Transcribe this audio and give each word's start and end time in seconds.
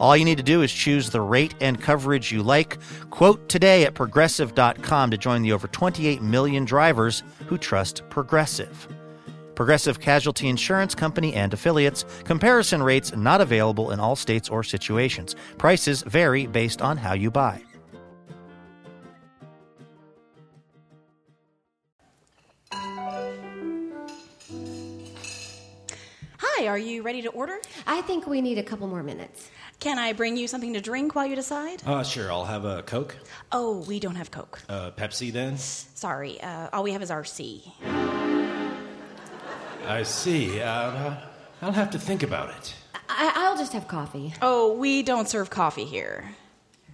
All 0.00 0.16
you 0.16 0.24
need 0.24 0.38
to 0.38 0.42
do 0.42 0.62
is 0.62 0.72
choose 0.72 1.10
the 1.10 1.20
rate 1.20 1.54
and 1.60 1.80
coverage 1.80 2.32
you 2.32 2.42
like. 2.42 2.78
Quote 3.10 3.48
today 3.48 3.84
at 3.84 3.94
progressive.com 3.94 5.10
to 5.10 5.16
join 5.16 5.42
the 5.42 5.52
over 5.52 5.68
28 5.68 6.22
million 6.22 6.64
drivers 6.64 7.22
who 7.46 7.58
trust 7.58 8.02
Progressive. 8.10 8.88
Progressive 9.56 10.00
Casualty 10.00 10.48
Insurance 10.48 10.94
Company 10.94 11.32
and 11.34 11.52
affiliates. 11.54 12.04
Comparison 12.24 12.82
rates 12.82 13.16
not 13.16 13.40
available 13.40 13.90
in 13.90 13.98
all 13.98 14.14
states 14.14 14.50
or 14.50 14.62
situations. 14.62 15.34
Prices 15.56 16.02
vary 16.02 16.46
based 16.46 16.82
on 16.82 16.98
how 16.98 17.14
you 17.14 17.30
buy. 17.30 17.62
Hi, 26.38 26.66
are 26.68 26.78
you 26.78 27.02
ready 27.02 27.22
to 27.22 27.28
order? 27.28 27.58
I 27.86 28.00
think 28.02 28.26
we 28.26 28.40
need 28.40 28.58
a 28.58 28.62
couple 28.62 28.86
more 28.88 29.02
minutes. 29.02 29.50
Can 29.80 29.98
I 29.98 30.12
bring 30.14 30.36
you 30.36 30.48
something 30.48 30.72
to 30.72 30.80
drink 30.80 31.14
while 31.14 31.26
you 31.26 31.36
decide? 31.36 31.82
Uh, 31.86 32.02
sure, 32.02 32.32
I'll 32.32 32.46
have 32.46 32.64
a 32.64 32.82
Coke. 32.82 33.16
Oh, 33.52 33.84
we 33.86 34.00
don't 34.00 34.16
have 34.16 34.30
Coke. 34.30 34.60
Uh, 34.68 34.90
Pepsi 34.92 35.30
then? 35.32 35.58
Sorry, 35.58 36.40
uh, 36.40 36.68
all 36.72 36.82
we 36.82 36.92
have 36.92 37.02
is 37.02 37.10
RC. 37.10 37.62
I 39.86 40.02
see. 40.02 40.60
Uh, 40.60 41.14
I'll 41.62 41.72
have 41.72 41.90
to 41.90 41.98
think 41.98 42.22
about 42.22 42.50
it. 42.50 42.74
I- 43.08 43.32
I'll 43.36 43.56
just 43.56 43.72
have 43.74 43.86
coffee. 43.86 44.34
Oh, 44.42 44.72
we 44.72 45.02
don't 45.02 45.28
serve 45.28 45.50
coffee 45.50 45.84
here. 45.84 46.34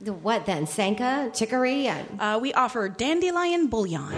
The 0.01 0.13
what 0.13 0.45
then? 0.47 0.67
Sanka, 0.67 1.31
chicory, 1.33 1.87
and 1.87 2.21
Uh, 2.21 2.39
we 2.43 2.53
offer 2.53 2.89
dandelion 2.89 3.69
bouillon. 3.69 4.13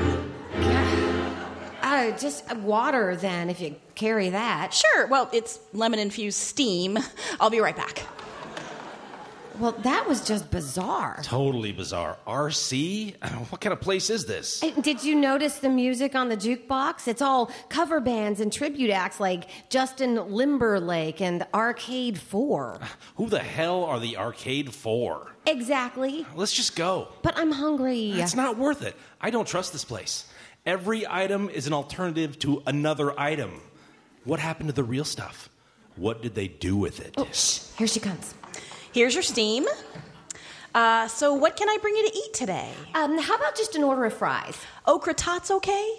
uh, 1.83 2.11
just 2.19 2.51
water. 2.57 3.15
Then, 3.15 3.51
if 3.51 3.61
you 3.61 3.77
carry 3.95 4.31
that. 4.31 4.73
Sure, 4.75 5.07
well, 5.07 5.29
it's 5.33 5.61
lemon 5.75 5.99
infused 6.01 6.39
steam. 6.39 6.99
I'll 7.39 7.51
be 7.51 7.61
right 7.61 7.77
back. 7.77 8.03
Well, 9.59 9.73
that 9.83 10.09
was 10.09 10.27
just 10.27 10.51
bizarre. 10.51 11.21
Totally 11.23 11.73
bizarre. 11.73 12.17
RC? 12.27 13.15
What 13.51 13.61
kind 13.61 13.73
of 13.73 13.81
place 13.81 14.11
is 14.11 14.27
this? 14.27 14.61
Did 14.81 15.05
you 15.05 15.15
notice 15.15 15.59
the 15.59 15.69
music 15.69 16.15
on 16.15 16.29
the 16.29 16.37
jukebox? 16.37 17.07
It's 17.07 17.23
all 17.23 17.51
cover 17.69 18.01
bands 18.01 18.41
and 18.41 18.53
tribute 18.53 18.91
acts 18.91 19.21
like 19.21 19.45
Justin 19.71 20.17
Limberlake 20.17 21.21
and 21.21 21.47
Arcade 21.55 22.19
Four. 22.19 22.81
Who 23.17 23.29
the 23.29 23.39
hell 23.39 23.85
are 23.85 24.01
the 24.01 24.17
Arcade 24.17 24.75
for? 24.75 25.33
Exactly. 25.47 26.27
Let's 26.35 26.53
just 26.53 26.75
go. 26.75 27.09
But 27.23 27.37
I'm 27.37 27.53
hungry. 27.53 28.11
It's 28.13 28.35
not 28.35 28.59
worth 28.59 28.83
it. 28.83 28.97
I 29.21 29.31
don't 29.31 29.47
trust 29.47 29.73
this 29.73 29.85
place. 29.85 30.27
Every 30.67 31.07
item 31.07 31.49
is 31.51 31.67
an 31.67 31.75
alternative 31.75 32.39
to 32.41 32.63
another 32.67 33.19
item. 33.21 33.61
What 34.25 34.41
happened 34.41 34.69
to 34.71 34.75
the 34.75 34.83
real 34.85 35.05
stuff? 35.05 35.51
What 35.97 36.23
did 36.23 36.35
they 36.35 36.49
do 36.49 36.77
with 36.77 37.01
it? 37.01 37.15
Oh, 37.19 37.29
shh. 37.33 37.61
Here 37.77 37.87
she 37.87 38.01
comes. 38.01 38.35
Here's 38.95 39.13
your 39.13 39.25
steam. 39.25 39.67
Uh, 40.73 41.09
so, 41.09 41.35
what 41.35 41.57
can 41.57 41.69
I 41.69 41.79
bring 41.83 41.97
you 41.97 42.09
to 42.09 42.17
eat 42.17 42.33
today? 42.33 42.71
Um, 42.95 43.19
how 43.19 43.35
about 43.35 43.57
just 43.57 43.75
an 43.75 43.83
order 43.83 44.05
of 44.05 44.15
fries? 44.15 44.57
Okra 44.87 45.15
tots, 45.15 45.51
okay? 45.51 45.95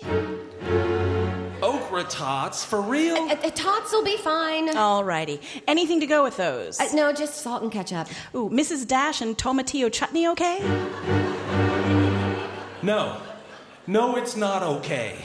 Okra 1.62 2.06
tots? 2.06 2.64
For 2.64 2.80
real? 2.80 3.18
Uh, 3.18 3.34
uh, 3.34 3.50
tots 3.50 3.92
will 3.92 4.06
be 4.06 4.16
fine. 4.16 4.70
Alrighty. 4.70 5.42
Anything 5.68 6.00
to 6.00 6.06
go 6.06 6.24
with 6.24 6.38
those? 6.38 6.80
Uh, 6.80 6.88
no, 6.94 7.12
just 7.12 7.42
salt 7.42 7.64
and 7.64 7.70
ketchup. 7.72 8.08
Ooh, 8.34 8.50
Mrs. 8.50 8.88
Dash 8.88 9.20
and 9.20 9.38
tomatillo 9.38 9.92
chutney, 9.92 10.28
okay? 10.30 10.62
No. 12.82 13.20
No, 13.88 14.16
it's 14.16 14.38
not 14.38 14.64
okay. 14.64 15.18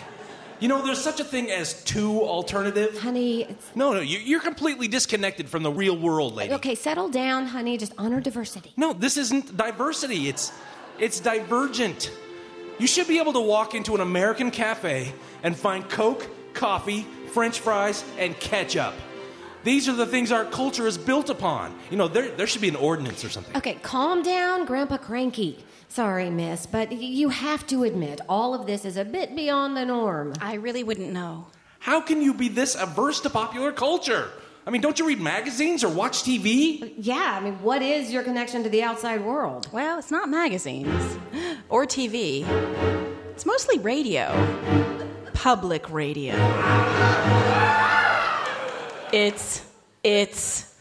You 0.61 0.69
know, 0.69 0.85
there's 0.85 1.01
such 1.01 1.21
a 1.21 1.25
thing 1.25 1.51
as 1.51 1.83
two 1.85 2.21
alternative. 2.23 2.99
Honey, 3.01 3.43
it's. 3.45 3.75
No, 3.75 3.93
no, 3.95 4.01
you- 4.01 4.19
you're 4.19 4.41
completely 4.41 4.89
disconnected 4.89 5.49
from 5.49 5.63
the 5.63 5.71
real 5.73 5.97
world, 5.97 6.37
lady. 6.37 6.53
Okay, 6.55 6.75
settle 6.75 7.09
down, 7.09 7.47
honey. 7.47 7.79
Just 7.79 7.93
honor 7.97 8.21
diversity. 8.21 8.73
No, 8.77 8.93
this 8.93 9.17
isn't 9.17 9.57
diversity. 9.57 10.29
It's 10.29 10.53
it's 10.99 11.19
divergent. 11.21 12.11
You 12.79 12.87
should 12.87 13.09
be 13.09 13.19
able 13.19 13.33
to 13.33 13.41
walk 13.41 13.75
into 13.75 13.95
an 13.95 14.01
American 14.01 14.51
cafe 14.51 15.13
and 15.43 15.57
find 15.57 15.89
Coke, 15.89 16.27
coffee, 16.55 17.07
French 17.33 17.61
fries, 17.61 18.05
and 18.19 18.39
ketchup. 18.39 18.95
These 19.65 19.89
are 19.89 19.93
the 19.95 20.07
things 20.07 20.33
our 20.33 20.45
culture 20.47 20.87
is 20.87 20.97
built 20.99 21.29
upon. 21.31 21.75
You 21.91 21.97
know, 21.97 22.09
there 22.09 22.29
there 22.37 22.47
should 22.47 22.63
be 22.63 22.69
an 22.69 22.77
ordinance 22.77 23.25
or 23.25 23.31
something. 23.31 23.57
Okay, 23.57 23.75
calm 23.83 24.23
down, 24.23 24.67
Grandpa 24.67 24.99
Cranky. 24.99 25.59
Sorry, 25.91 26.31
miss, 26.31 26.67
but 26.67 26.93
you 26.93 27.31
have 27.31 27.67
to 27.67 27.83
admit 27.83 28.21
all 28.29 28.55
of 28.55 28.65
this 28.65 28.85
is 28.85 28.97
a 28.97 29.05
bit 29.05 29.35
beyond 29.35 29.77
the 29.77 29.85
norm. 29.85 30.35
I 30.41 30.55
really 30.55 30.85
wouldn't 30.85 31.13
know. 31.13 31.49
How 31.81 32.01
can 32.01 32.23
you 32.23 32.33
be 32.33 32.49
this 32.49 32.77
averse 32.77 33.19
to 33.23 33.31
popular 33.31 33.73
culture? 33.73 34.31
I 34.65 34.71
mean, 34.71 34.83
don't 34.83 35.01
you 35.01 35.07
read 35.09 35.21
magazines 35.21 35.83
or 35.83 35.89
watch 35.89 36.23
TV? 36.23 36.95
Yeah, 36.97 37.37
I 37.37 37.41
mean, 37.41 37.55
what 37.55 37.83
is 37.83 38.13
your 38.13 38.23
connection 38.23 38.63
to 38.63 38.69
the 38.69 38.85
outside 38.85 39.25
world? 39.25 39.67
Well, 39.73 39.99
it's 39.99 40.13
not 40.13 40.29
magazines 40.29 41.19
or 41.69 41.87
TV. 41.87 42.47
It's 43.31 43.45
mostly 43.45 43.81
radio. 43.81 44.31
Public 45.33 45.91
radio. 45.91 46.35
It's 49.13 49.67
it's 50.05 50.73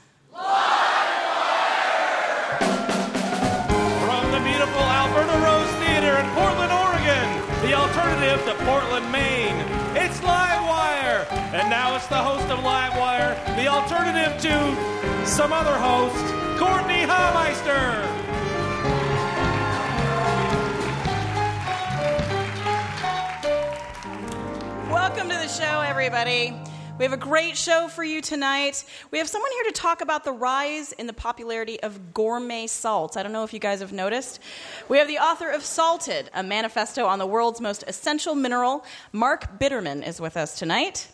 Portland, 8.69 9.11
Maine. 9.11 9.57
It's 9.97 10.19
Livewire! 10.19 11.25
And 11.53 11.71
now 11.71 11.95
it's 11.95 12.05
the 12.05 12.17
host 12.17 12.45
of 12.51 12.59
Livewire, 12.59 13.33
the 13.55 13.67
alternative 13.67 14.39
to 14.43 15.25
some 15.25 15.51
other 15.51 15.75
host, 15.75 16.23
Courtenay 16.59 17.07
Hameister. 17.07 18.05
Welcome 24.91 25.29
to 25.29 25.35
the 25.35 25.47
show, 25.47 25.81
everybody. 25.81 26.53
We 26.99 27.05
have 27.05 27.13
a 27.13 27.17
great 27.17 27.55
show 27.55 27.87
for 27.87 28.03
you 28.03 28.19
tonight. 28.19 28.83
We 29.09 29.19
have 29.19 29.29
someone 29.29 29.51
here 29.53 29.63
to 29.63 29.71
talk 29.71 30.01
about 30.01 30.25
the 30.25 30.33
rise 30.33 30.91
in 30.91 31.07
the 31.07 31.13
popularity 31.13 31.81
of 31.81 32.13
gourmet 32.13 32.67
salts. 32.67 33.15
I 33.15 33.23
don't 33.23 33.31
know 33.31 33.45
if 33.45 33.53
you 33.53 33.59
guys 33.59 33.79
have 33.79 33.93
noticed. 33.93 34.41
We 34.89 34.97
have 34.97 35.07
the 35.07 35.17
author 35.17 35.49
of 35.49 35.63
Salted, 35.63 36.29
a 36.33 36.43
manifesto 36.43 37.05
on 37.05 37.17
the 37.17 37.25
world's 37.25 37.61
most 37.61 37.85
essential 37.87 38.35
mineral. 38.35 38.83
Mark 39.13 39.61
Bitterman 39.61 40.05
is 40.05 40.19
with 40.19 40.35
us 40.35 40.59
tonight. 40.59 41.07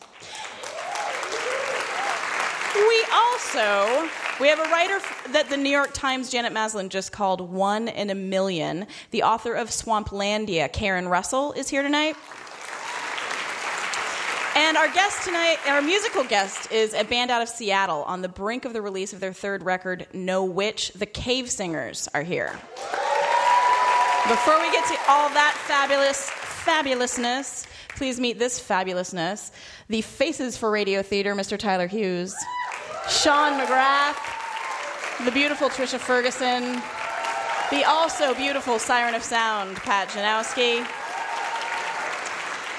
We 2.74 3.06
also 3.14 4.10
we 4.40 4.48
have 4.48 4.58
a 4.58 4.70
writer 4.72 5.00
that 5.34 5.50
the 5.52 5.58
New 5.58 5.70
York 5.70 5.94
Times 5.94 6.32
Janet 6.32 6.52
Maslin 6.52 6.90
just 6.90 7.12
called 7.12 7.42
one 7.42 7.90
in 7.90 8.10
a 8.10 8.16
million. 8.16 8.88
The 9.12 9.22
author 9.22 9.54
of 9.54 9.70
Swamplandia, 9.70 10.74
Karen 10.74 11.08
Russell, 11.08 11.54
is 11.54 11.70
here 11.70 11.84
tonight. 11.84 12.16
And 14.56 14.78
our 14.78 14.88
guest 14.88 15.26
tonight, 15.26 15.58
our 15.68 15.82
musical 15.82 16.24
guest, 16.24 16.72
is 16.72 16.94
a 16.94 17.04
band 17.04 17.30
out 17.30 17.42
of 17.42 17.50
Seattle 17.50 18.04
on 18.04 18.22
the 18.22 18.30
brink 18.30 18.64
of 18.64 18.72
the 18.72 18.82
release 18.82 19.12
of 19.12 19.20
their 19.20 19.34
third 19.34 19.64
record, 19.64 20.08
No 20.14 20.46
Witch. 20.46 20.94
The 20.96 21.06
Cave 21.06 21.52
Singers 21.52 22.08
are 22.14 22.24
here. 22.24 22.58
Before 24.30 24.58
we 24.62 24.72
get 24.72 24.88
to 24.88 24.98
all 25.10 25.28
that 25.30 25.62
fabulous 25.68 26.30
fabulousness, 26.64 27.68
please 27.98 28.18
meet 28.18 28.40
this 28.40 28.58
fabulousness 28.60 29.52
the 29.90 30.02
Faces 30.02 30.58
for 30.58 30.72
Radio 30.72 31.04
Theater, 31.04 31.36
Mr. 31.36 31.60
Tyler 31.60 31.88
Hughes, 31.88 32.34
Sean 33.10 33.60
McGrath, 33.60 34.16
the 35.26 35.32
beautiful 35.32 35.68
Trisha 35.68 36.00
Ferguson, 36.00 36.82
the 37.72 37.84
also 37.84 38.34
beautiful 38.34 38.80
Siren 38.80 39.16
of 39.16 39.22
Sound, 39.22 39.76
Pat 39.76 40.08
Janowski, 40.08 40.88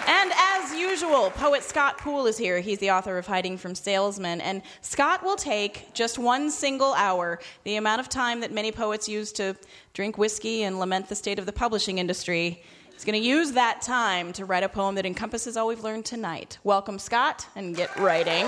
And 0.06 0.32
as 0.36 0.72
usual, 0.72 1.30
poet 1.30 1.64
Scott 1.64 1.98
Poole 1.98 2.26
is 2.26 2.38
here. 2.38 2.60
He's 2.60 2.78
the 2.78 2.92
author 2.92 3.18
of 3.18 3.26
Hiding 3.26 3.58
from 3.58 3.74
Salesmen. 3.74 4.40
And 4.40 4.62
Scott 4.80 5.24
will 5.24 5.34
take 5.34 5.92
just 5.94 6.16
one 6.16 6.50
single 6.50 6.94
hour, 6.94 7.40
the 7.64 7.76
amount 7.76 8.00
of 8.00 8.08
time 8.08 8.40
that 8.40 8.52
many 8.52 8.70
poets 8.70 9.08
use 9.08 9.32
to 9.32 9.56
drink 9.94 10.16
whiskey 10.16 10.62
and 10.62 10.78
lament 10.78 11.08
the 11.08 11.16
state 11.16 11.40
of 11.40 11.46
the 11.46 11.52
publishing 11.52 11.98
industry. 11.98 12.62
He's 12.92 13.04
going 13.04 13.20
to 13.20 13.26
use 13.26 13.52
that 13.52 13.82
time 13.82 14.32
to 14.34 14.44
write 14.44 14.62
a 14.62 14.68
poem 14.68 14.94
that 14.94 15.04
encompasses 15.04 15.56
all 15.56 15.66
we've 15.66 15.82
learned 15.82 16.04
tonight. 16.04 16.58
Welcome, 16.62 16.98
Scott, 16.98 17.46
and 17.56 17.74
get 17.74 17.94
writing. 17.98 18.46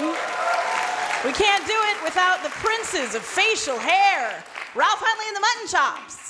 We 1.25 1.33
can't 1.33 1.67
do 1.67 1.75
it 1.75 2.05
without 2.05 2.45
the 2.45 2.51
princes 2.51 3.17
of 3.17 3.23
facial 3.23 3.79
hair 3.79 4.45
Ralph 4.75 5.01
Huntley 5.01 5.27
and 5.27 5.37
the 5.37 5.41
Mutton 5.41 5.69
Chops. 5.69 6.28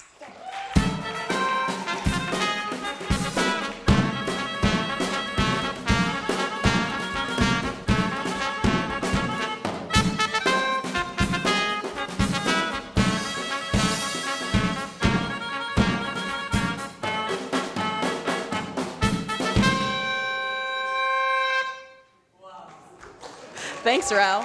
Thanks, 23.88 24.12
Ralph. 24.12 24.44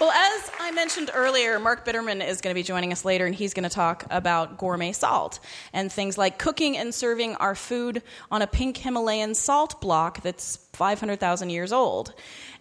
Well, 0.00 0.10
as 0.10 0.50
I 0.58 0.70
mentioned 0.70 1.10
earlier, 1.12 1.60
Mark 1.60 1.84
Bitterman 1.84 2.26
is 2.26 2.40
going 2.40 2.50
to 2.50 2.58
be 2.58 2.62
joining 2.62 2.92
us 2.92 3.04
later, 3.04 3.26
and 3.26 3.34
he's 3.34 3.52
going 3.52 3.64
to 3.64 3.68
talk 3.68 4.06
about 4.08 4.56
gourmet 4.56 4.92
salt 4.92 5.38
and 5.74 5.92
things 5.92 6.16
like 6.16 6.38
cooking 6.38 6.78
and 6.78 6.94
serving 6.94 7.34
our 7.36 7.54
food 7.54 8.02
on 8.30 8.40
a 8.40 8.46
pink 8.46 8.78
Himalayan 8.78 9.34
salt 9.34 9.82
block 9.82 10.22
that's 10.22 10.56
500,000 10.72 11.50
years 11.50 11.74
old. 11.74 12.14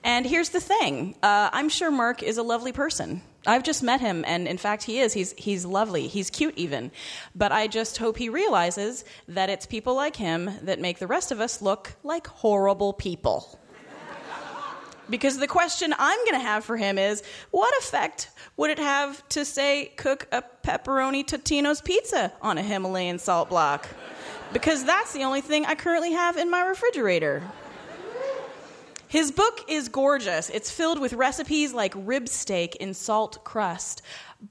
And 0.04 0.26
here's 0.26 0.50
the 0.50 0.60
thing 0.60 1.16
uh, 1.24 1.50
I'm 1.54 1.70
sure 1.70 1.90
Mark 1.90 2.22
is 2.22 2.38
a 2.38 2.44
lovely 2.44 2.74
person. 2.74 3.22
I've 3.46 3.64
just 3.64 3.84
met 3.84 4.00
him, 4.00 4.24
and 4.26 4.48
in 4.48 4.58
fact, 4.58 4.84
he 4.84 5.00
is. 5.00 5.14
He's, 5.14 5.34
he's 5.38 5.66
lovely. 5.66 6.08
He's 6.08 6.30
cute, 6.30 6.54
even. 6.58 6.92
But 7.36 7.52
I 7.52 7.68
just 7.68 7.98
hope 7.98 8.18
he 8.18 8.30
realizes 8.30 9.04
that 9.28 9.50
it's 9.50 9.66
people 9.66 9.96
like 9.96 10.16
him 10.16 10.50
that 10.62 10.80
make 10.80 11.00
the 11.00 11.08
rest 11.08 11.32
of 11.32 11.42
us 11.42 11.62
look 11.62 11.94
like 12.04 12.28
horrible 12.28 12.94
people. 12.94 13.60
Because 15.10 15.38
the 15.38 15.48
question 15.48 15.94
I'm 16.00 16.20
going 16.20 16.40
to 16.40 16.48
have 16.48 16.64
for 16.64 16.78
him 16.78 16.98
is 16.98 17.24
what 17.52 17.74
effect 17.80 18.30
would 18.56 18.70
it 18.70 18.80
have 18.80 19.28
to, 19.30 19.44
say, 19.44 19.92
cook 19.98 20.28
a 20.32 20.44
pepperoni 20.64 21.26
Totino's 21.26 21.82
pizza 21.82 22.32
on 22.42 22.58
a 22.58 22.62
Himalayan 22.62 23.20
salt 23.20 23.50
block? 23.50 23.88
Because 24.54 24.86
that's 24.86 25.12
the 25.14 25.24
only 25.24 25.42
thing 25.42 25.66
I 25.66 25.76
currently 25.76 26.14
have 26.14 26.38
in 26.38 26.50
my 26.50 26.62
refrigerator. 26.62 27.44
His 29.14 29.32
book 29.32 29.64
is 29.68 29.90
gorgeous. 29.90 30.50
It's 30.50 30.72
filled 30.72 30.98
with 31.00 31.14
recipes 31.14 31.72
like 31.72 31.94
rib 31.96 32.28
steak 32.28 32.76
in 32.78 32.96
salt 32.96 33.44
crust, 33.44 34.02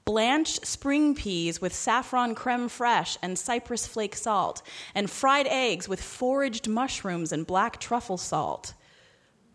blanched 0.04 0.64
spring 0.64 1.16
peas 1.16 1.60
with 1.60 1.74
saffron 1.74 2.36
creme 2.36 2.68
fraiche 2.68 3.18
and 3.22 3.36
cypress 3.36 3.88
flake 3.88 4.14
salt, 4.14 4.62
and 4.94 5.10
fried 5.10 5.48
eggs 5.48 5.88
with 5.88 6.00
foraged 6.00 6.68
mushrooms 6.68 7.32
and 7.32 7.44
black 7.44 7.80
truffle 7.80 8.16
salt. 8.16 8.74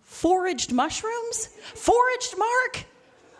Foraged 0.01 0.73
mushrooms? 0.73 1.51
Foraged 1.73 2.37
Mark? 2.37 2.85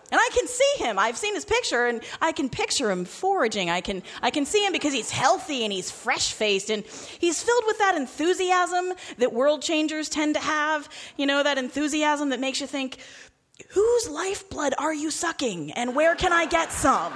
And 0.10 0.20
I 0.20 0.30
can 0.34 0.48
see 0.48 0.84
him. 0.84 0.98
I've 0.98 1.18
seen 1.18 1.36
his 1.36 1.44
picture 1.44 1.86
and 1.86 2.02
I 2.22 2.32
can 2.32 2.50
picture 2.50 2.90
him 2.90 3.04
foraging. 3.04 3.70
I 3.70 3.82
can, 3.82 4.04
I 4.22 4.32
can 4.32 4.46
see 4.46 4.66
him 4.66 4.72
because 4.72 4.94
he's 4.94 5.12
healthy 5.12 5.66
and 5.66 5.74
he's 5.74 5.92
fresh 5.92 6.32
faced 6.32 6.70
and 6.70 6.86
he's 7.20 7.44
filled 7.44 7.64
with 7.68 7.78
that 7.80 7.96
enthusiasm 7.96 8.94
that 9.18 9.34
world 9.34 9.62
changers 9.62 10.08
tend 10.08 10.36
to 10.36 10.42
have. 10.42 10.88
You 11.18 11.26
know, 11.26 11.44
that 11.44 11.58
enthusiasm 11.58 12.30
that 12.30 12.40
makes 12.40 12.62
you 12.62 12.68
think, 12.68 13.00
whose 13.70 14.10
lifeblood 14.10 14.74
are 14.78 14.94
you 14.94 15.12
sucking 15.12 15.72
and 15.72 15.94
where 15.94 16.16
can 16.16 16.32
I 16.32 16.46
get 16.46 16.72
some? 16.72 17.12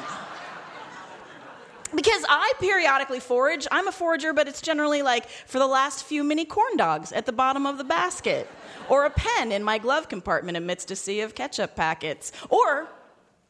Because 1.93 2.23
I 2.29 2.53
periodically 2.59 3.19
forage. 3.19 3.67
I'm 3.71 3.87
a 3.87 3.91
forager, 3.91 4.33
but 4.33 4.47
it's 4.47 4.61
generally 4.61 5.01
like 5.01 5.29
for 5.29 5.59
the 5.59 5.67
last 5.67 6.05
few 6.05 6.23
mini 6.23 6.45
corn 6.45 6.77
dogs 6.77 7.11
at 7.11 7.25
the 7.25 7.33
bottom 7.33 7.65
of 7.65 7.77
the 7.77 7.83
basket 7.83 8.47
or 8.89 9.05
a 9.05 9.09
pen 9.09 9.51
in 9.51 9.63
my 9.63 9.77
glove 9.77 10.07
compartment 10.09 10.57
amidst 10.57 10.91
a 10.91 10.95
sea 10.95 11.21
of 11.21 11.35
ketchup 11.35 11.75
packets, 11.75 12.31
or 12.49 12.87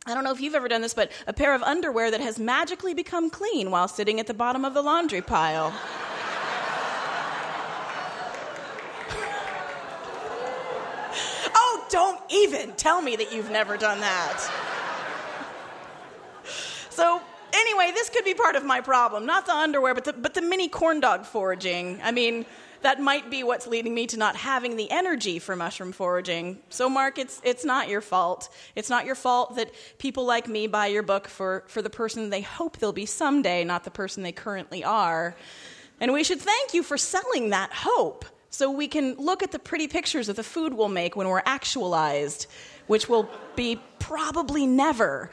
I 0.06 0.14
don't 0.14 0.24
know 0.24 0.32
if 0.32 0.42
you've 0.42 0.56
ever 0.56 0.68
done 0.68 0.82
this, 0.82 0.96
but 0.96 1.12
a 1.28 1.34
pair 1.34 1.54
of 1.54 1.62
underwear 1.62 2.10
that 2.10 2.22
has 2.22 2.40
magically 2.40 2.96
become 2.96 3.30
clean 3.30 3.70
while 3.70 3.88
sitting 3.88 4.20
at 4.20 4.26
the 4.26 4.34
bottom 4.34 4.66
of 4.66 4.74
the 4.74 4.82
laundry 4.82 5.22
pile. 5.22 5.72
oh, 11.56 11.86
don't 11.90 12.20
even 12.32 12.72
tell 12.74 13.00
me 13.02 13.16
that 13.16 13.32
you've 13.32 13.52
never 13.52 13.78
done 13.78 14.00
that. 14.00 14.50
So, 16.90 17.22
anyway, 17.54 17.92
this 17.94 18.10
could 18.10 18.26
be 18.26 18.34
part 18.34 18.56
of 18.56 18.66
my 18.66 18.82
problem. 18.82 19.26
Not 19.26 19.46
the 19.46 19.56
underwear, 19.56 19.94
but 19.94 20.06
the, 20.06 20.14
but 20.14 20.34
the 20.34 20.42
mini 20.42 20.68
corn 20.68 21.00
dog 21.00 21.26
foraging. 21.26 22.00
I 22.04 22.12
mean, 22.12 22.46
that 22.82 23.00
might 23.00 23.30
be 23.30 23.44
what's 23.44 23.68
leading 23.68 23.94
me 23.94 24.08
to 24.08 24.18
not 24.18 24.36
having 24.36 24.76
the 24.76 24.90
energy 24.90 25.40
for 25.40 25.56
mushroom 25.56 25.92
foraging. 25.92 26.60
So, 26.70 26.90
Mark, 26.90 27.20
it's, 27.20 27.40
it's 27.44 27.64
not 27.64 27.90
your 27.90 28.02
fault. 28.02 28.50
It's 28.76 28.90
not 28.90 29.06
your 29.06 29.16
fault 29.16 29.56
that 29.56 29.72
people 30.00 30.26
like 30.26 30.48
me 30.48 30.68
buy 30.68 30.88
your 30.88 31.04
book 31.04 31.28
for, 31.28 31.64
for 31.68 31.82
the 31.82 31.90
person 31.90 32.30
they 32.30 32.42
hope 32.42 32.78
they'll 32.78 32.92
be 32.92 33.06
someday, 33.06 33.64
not 33.64 33.84
the 33.84 33.92
person 33.92 34.24
they 34.24 34.32
currently 34.32 34.84
are. 34.84 35.36
And 36.00 36.12
we 36.12 36.24
should 36.24 36.40
thank 36.42 36.74
you 36.74 36.82
for 36.82 36.98
selling 36.98 37.52
that 37.52 37.72
hope 37.72 38.26
so 38.50 38.70
we 38.70 38.88
can 38.88 39.16
look 39.16 39.44
at 39.44 39.52
the 39.52 39.60
pretty 39.60 39.88
pictures 39.88 40.28
of 40.28 40.36
the 40.36 40.44
food 40.44 40.74
we'll 40.74 40.90
make 40.90 41.16
when 41.16 41.28
we're 41.28 41.44
actualized, 41.46 42.48
which 42.88 43.08
will 43.08 43.30
be 43.56 43.80
probably 44.00 44.66
never. 44.66 45.30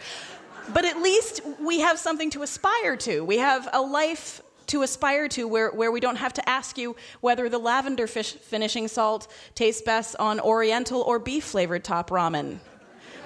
But 0.72 0.84
at 0.84 1.00
least 1.00 1.40
we 1.60 1.80
have 1.80 1.98
something 1.98 2.30
to 2.30 2.42
aspire 2.42 2.96
to. 2.98 3.24
We 3.24 3.38
have 3.38 3.68
a 3.72 3.80
life 3.80 4.42
to 4.68 4.82
aspire 4.82 5.28
to 5.28 5.48
where, 5.48 5.70
where 5.70 5.90
we 5.90 6.00
don't 6.00 6.16
have 6.16 6.34
to 6.34 6.48
ask 6.48 6.76
you 6.76 6.94
whether 7.20 7.48
the 7.48 7.58
lavender 7.58 8.06
fish 8.06 8.34
finishing 8.34 8.86
salt 8.86 9.26
tastes 9.54 9.82
best 9.82 10.14
on 10.16 10.40
oriental 10.40 11.00
or 11.02 11.18
beef 11.18 11.44
flavored 11.44 11.84
top 11.84 12.10
ramen. 12.10 12.58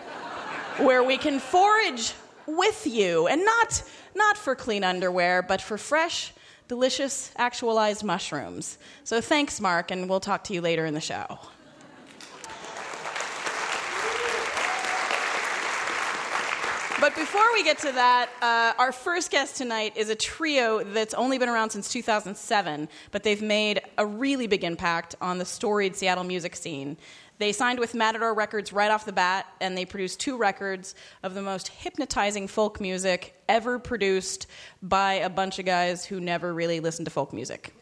where 0.78 1.02
we 1.02 1.18
can 1.18 1.40
forage 1.40 2.14
with 2.46 2.86
you 2.86 3.26
and 3.26 3.44
not, 3.44 3.82
not 4.14 4.36
for 4.36 4.54
clean 4.54 4.84
underwear, 4.84 5.42
but 5.42 5.60
for 5.60 5.76
fresh, 5.76 6.32
delicious, 6.68 7.32
actualized 7.36 8.04
mushrooms. 8.04 8.78
So 9.04 9.20
thanks, 9.20 9.60
Mark, 9.60 9.90
and 9.90 10.08
we'll 10.08 10.20
talk 10.20 10.44
to 10.44 10.54
you 10.54 10.60
later 10.60 10.86
in 10.86 10.94
the 10.94 11.00
show. 11.00 11.38
But 17.02 17.16
before 17.16 17.52
we 17.52 17.64
get 17.64 17.78
to 17.78 17.90
that, 17.90 18.30
uh, 18.40 18.80
our 18.80 18.92
first 18.92 19.32
guest 19.32 19.56
tonight 19.56 19.96
is 19.96 20.08
a 20.08 20.14
trio 20.14 20.84
that's 20.84 21.14
only 21.14 21.36
been 21.36 21.48
around 21.48 21.70
since 21.70 21.88
2007, 21.88 22.88
but 23.10 23.24
they've 23.24 23.42
made 23.42 23.80
a 23.98 24.06
really 24.06 24.46
big 24.46 24.62
impact 24.62 25.16
on 25.20 25.38
the 25.38 25.44
storied 25.44 25.96
Seattle 25.96 26.22
music 26.22 26.54
scene. 26.54 26.96
They 27.38 27.50
signed 27.50 27.80
with 27.80 27.96
Matador 27.96 28.32
Records 28.34 28.72
right 28.72 28.88
off 28.88 29.04
the 29.04 29.12
bat, 29.12 29.46
and 29.60 29.76
they 29.76 29.84
produced 29.84 30.20
two 30.20 30.36
records 30.36 30.94
of 31.24 31.34
the 31.34 31.42
most 31.42 31.66
hypnotizing 31.66 32.46
folk 32.46 32.80
music 32.80 33.34
ever 33.48 33.80
produced 33.80 34.46
by 34.80 35.14
a 35.14 35.28
bunch 35.28 35.58
of 35.58 35.64
guys 35.64 36.04
who 36.04 36.20
never 36.20 36.54
really 36.54 36.78
listened 36.78 37.06
to 37.06 37.10
folk 37.10 37.32
music. 37.32 37.74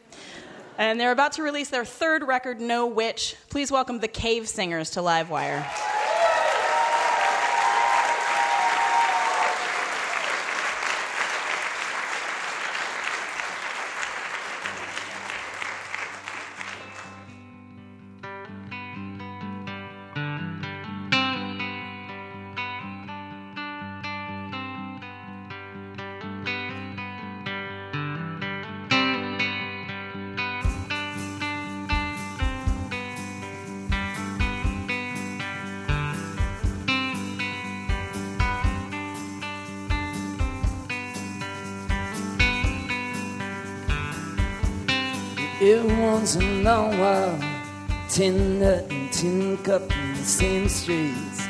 And 0.79 0.99
they're 0.99 1.11
about 1.11 1.33
to 1.33 1.43
release 1.43 1.69
their 1.69 1.85
third 1.85 2.23
record, 2.23 2.59
No 2.59 2.87
Witch. 2.87 3.35
Please 3.51 3.71
welcome 3.71 3.99
the 3.99 4.07
Cave 4.07 4.49
Singers 4.49 4.89
to 4.89 5.01
Livewire. 5.01 5.63
It 45.63 45.85
once 45.85 46.37
a 46.37 46.41
long 46.63 46.97
while, 46.97 47.37
tin 48.09 48.61
nut 48.61 48.83
and 48.89 49.13
tin 49.13 49.57
cup 49.57 49.83
in 49.95 50.13
the 50.15 50.23
same 50.23 50.67
streets. 50.67 51.45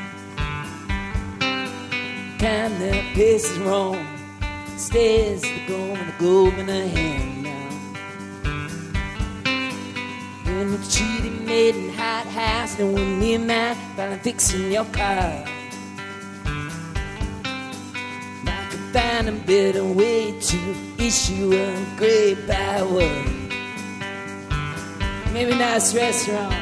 Time 2.37 2.77
that 2.79 3.13
paces 3.13 3.57
wrong, 3.59 4.05
stairs 4.75 5.43
to 5.43 5.59
go 5.65 5.79
and 5.93 6.09
the 6.09 6.13
globe 6.19 6.57
in 6.59 6.67
a 6.67 6.87
hand 6.89 7.43
now. 7.43 7.69
the 10.43 10.87
cheating 10.89 11.45
maiden 11.45 11.93
hot 11.93 12.27
house, 12.27 12.77
and 12.79 12.93
when 12.93 13.17
me 13.17 13.35
and 13.35 13.47
Matt 13.47 13.77
finally 13.95 14.19
fixing 14.19 14.73
your 14.73 14.83
car. 14.91 15.45
I 18.45 18.67
could 18.69 18.91
find 18.91 19.29
a 19.29 19.31
better 19.47 19.85
way 19.85 20.37
to 20.37 20.75
issue 20.97 21.53
a 21.53 21.97
great 21.97 22.45
power. 22.45 23.40
Maybe 25.33 25.55
nice 25.55 25.95
restaurant. 25.95 26.53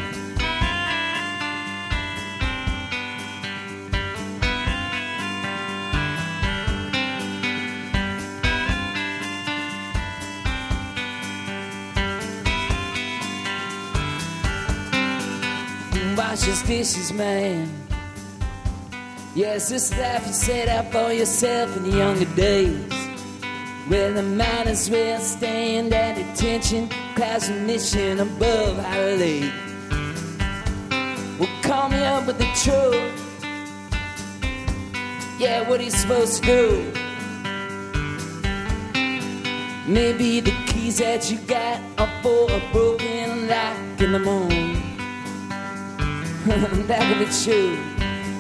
Wash 16.16 16.44
his 16.44 16.62
dishes, 16.64 17.12
man. 17.12 17.70
Yes, 19.36 19.70
this 19.70 19.92
life 19.98 20.28
you 20.28 20.34
set 20.34 20.68
out 20.68 20.92
for 20.92 21.12
yourself 21.12 21.76
in 21.76 21.90
the 21.90 21.98
younger 21.98 22.26
days. 22.36 22.94
Where 23.88 24.12
the 24.12 24.22
miners 24.22 24.90
will 24.90 25.20
stand 25.20 25.92
at 25.94 26.18
attention, 26.18 26.90
class 27.20 27.50
mission 27.50 28.18
above 28.22 28.78
high 28.78 29.14
lake. 29.16 29.52
Well, 31.38 31.50
call 31.62 31.90
me 31.90 32.02
up 32.02 32.26
with 32.26 32.38
the 32.38 32.50
truth. 32.64 33.12
Yeah, 35.38 35.68
what 35.68 35.82
are 35.82 35.84
you 35.84 35.92
supposed 35.92 36.42
to 36.42 36.48
do? 36.48 36.94
Maybe 39.86 40.40
the 40.40 40.56
keys 40.68 41.00
that 41.00 41.30
you 41.30 41.40
got 41.40 41.82
are 41.98 42.10
for 42.24 42.50
a 42.52 42.62
broken 42.72 43.50
lock 43.50 43.76
in 44.00 44.14
the 44.14 44.20
moon. 44.20 44.50
that 46.88 47.02
could 47.08 47.20
be 47.20 47.30
true. 47.44 47.78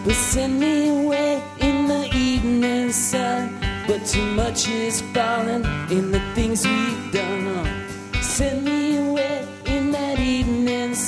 But 0.05 0.15
send 0.15 0.57
me 0.57 0.87
away 0.87 1.43
in 1.59 1.87
the 1.89 2.09
evening 2.15 2.93
sun. 2.93 3.59
But 3.87 4.05
too 4.05 4.23
much 4.35 4.69
is 4.69 5.01
falling 5.13 5.65
in 5.89 6.11
the 6.11 6.21
things 6.33 6.65
we've 6.65 7.11
done. 7.11 7.89
Send 8.21 8.68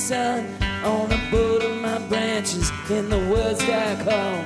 sun. 0.02 0.44
On 0.84 1.08
the 1.08 1.20
boat 1.30 1.62
of 1.62 1.80
my 1.80 1.98
branches 2.08 2.72
in 2.90 3.08
the 3.08 3.18
world's 3.30 3.64
dark 3.64 3.98
home. 4.00 4.44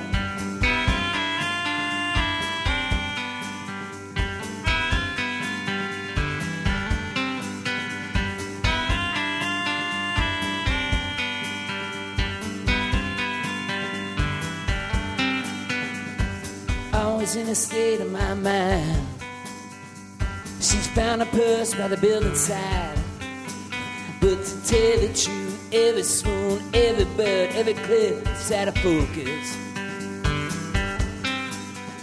Always 16.93 17.35
in 17.35 17.47
a 17.47 17.55
state 17.55 17.99
of 17.99 18.11
my 18.11 18.35
mind. 18.35 19.07
She's 20.59 20.87
found 20.89 21.23
a 21.23 21.25
purse 21.25 21.73
by 21.73 21.87
the 21.87 21.97
building 21.97 22.35
side. 22.35 22.99
But 24.21 24.43
to 24.43 24.55
tell 24.67 24.99
the 24.99 25.13
truth, 25.13 25.46
every 25.71 26.03
swoon, 26.03 26.61
every 26.73 27.05
bird, 27.15 27.49
every 27.53 27.73
cliff 27.73 28.25
is 28.39 28.51
out 28.51 28.67
of 28.67 28.77
focus. 28.77 29.57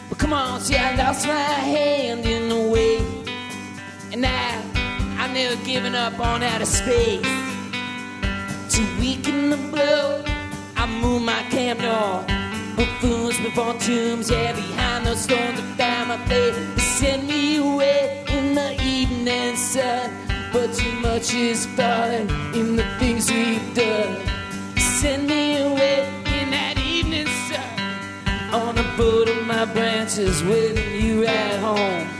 But 0.08 0.18
come 0.18 0.32
on, 0.32 0.60
see, 0.60 0.76
I 0.76 0.94
lost 0.96 1.26
my 1.26 1.32
hand 1.34 2.26
in 2.26 2.48
the 2.48 2.60
way. 2.70 2.98
And 4.12 4.20
now, 4.20 4.62
I've 5.18 5.32
never 5.32 5.56
given 5.64 5.94
up 5.94 6.18
on 6.20 6.42
outer 6.42 6.66
space. 6.66 7.22
To 8.74 9.00
weaken 9.00 9.50
the 9.50 9.56
blow, 9.56 10.24
I 10.76 10.86
move 10.86 11.22
my 11.22 11.42
camp 11.44 11.80
north. 11.80 12.26
Buffoons 12.76 13.38
before 13.40 13.74
tombs, 13.74 14.30
yeah, 14.30 14.52
behind 14.52 15.06
those 15.06 15.20
stones 15.20 15.60
I 15.60 15.62
found 15.76 16.08
my 16.08 16.18
faith. 16.26 16.74
They 16.74 16.82
send 16.82 17.28
me 17.28 17.56
away 17.56 18.24
in 18.28 18.54
the 18.54 18.80
evening 18.82 19.56
sun. 19.56 20.23
But 20.54 20.72
too 20.72 20.92
much 21.00 21.34
is 21.34 21.66
falling 21.66 22.30
in 22.54 22.76
the 22.76 22.86
things 23.00 23.28
we've 23.28 23.74
done. 23.74 24.24
Send 24.78 25.26
me 25.26 25.56
away 25.56 26.06
in 26.26 26.50
that 26.50 26.78
evening 26.78 27.26
sun. 27.48 28.54
On 28.54 28.78
a 28.78 28.96
boat 28.96 29.28
of 29.28 29.44
my 29.48 29.64
branches, 29.64 30.44
waiting 30.44 31.04
you 31.04 31.26
at 31.26 31.58
home. 31.58 32.13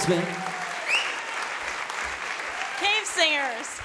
Thanks, 0.00 0.08
man. 0.08 0.24
Cave 2.80 3.04
Singers. 3.06 3.80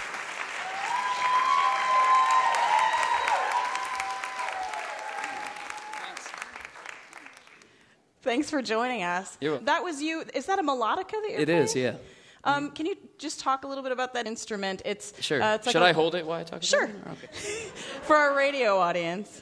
Thanks 8.21 8.49
for 8.49 8.61
joining 8.61 9.03
us. 9.03 9.37
You're. 9.39 9.59
That 9.59 9.83
was 9.83 10.01
you. 10.01 10.23
Is 10.33 10.47
that 10.47 10.57
a 10.59 10.63
melodica 10.63 11.11
that 11.11 11.29
you're 11.29 11.39
It 11.41 11.45
playing? 11.45 11.61
is, 11.63 11.75
yeah. 11.75 11.95
Um, 12.43 12.71
can 12.71 12.85
you 12.85 12.95
just 13.17 13.39
talk 13.39 13.63
a 13.63 13.67
little 13.67 13.83
bit 13.83 13.91
about 13.91 14.13
that 14.13 14.27
instrument? 14.27 14.81
It's 14.85 15.13
Sure. 15.23 15.41
uh, 15.41 15.55
it's 15.55 15.65
like 15.67 15.73
Should 15.73 15.81
a- 15.81 15.85
I 15.85 15.91
hold 15.93 16.15
it 16.15 16.25
while 16.25 16.39
I 16.39 16.43
talk? 16.43 16.53
about 16.53 16.65
Sure. 16.65 16.85
it? 16.85 16.95
Okay. 17.07 17.27
for 18.03 18.15
our 18.15 18.35
radio 18.35 18.77
audience? 18.77 19.41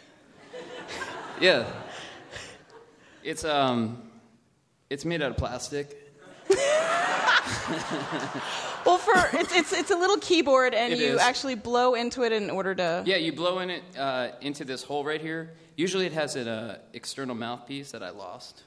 Yeah. 1.40 1.66
It's 3.24 3.44
um, 3.46 4.10
it's 4.90 5.06
made 5.06 5.22
out 5.22 5.32
of 5.32 5.38
plastic. 5.38 6.03
Well, 8.86 8.98
for 8.98 9.14
it's 9.38 9.56
it's 9.56 9.72
it's 9.72 9.92
a 9.92 9.96
little 9.96 10.18
keyboard, 10.18 10.74
and 10.74 10.92
It 10.92 11.00
you 11.00 11.14
is. 11.16 11.20
actually 11.22 11.56
blow 11.56 11.96
into 11.96 12.24
it 12.24 12.32
in 12.34 12.50
order 12.50 12.76
to. 12.76 13.04
Yeah, 13.06 13.16
you 13.16 13.32
blow 13.32 13.60
in 13.60 13.70
it 13.70 13.84
uh, 13.98 14.30
into 14.42 14.66
this 14.66 14.84
hole 14.84 15.06
right 15.06 15.22
here. 15.22 15.52
Usually, 15.78 16.06
it 16.06 16.12
has 16.14 16.36
an 16.36 16.48
uh, 16.50 16.80
external 16.94 17.34
mouthpiece 17.34 17.92
that 17.92 18.04
I 18.04 18.10
lost. 18.10 18.64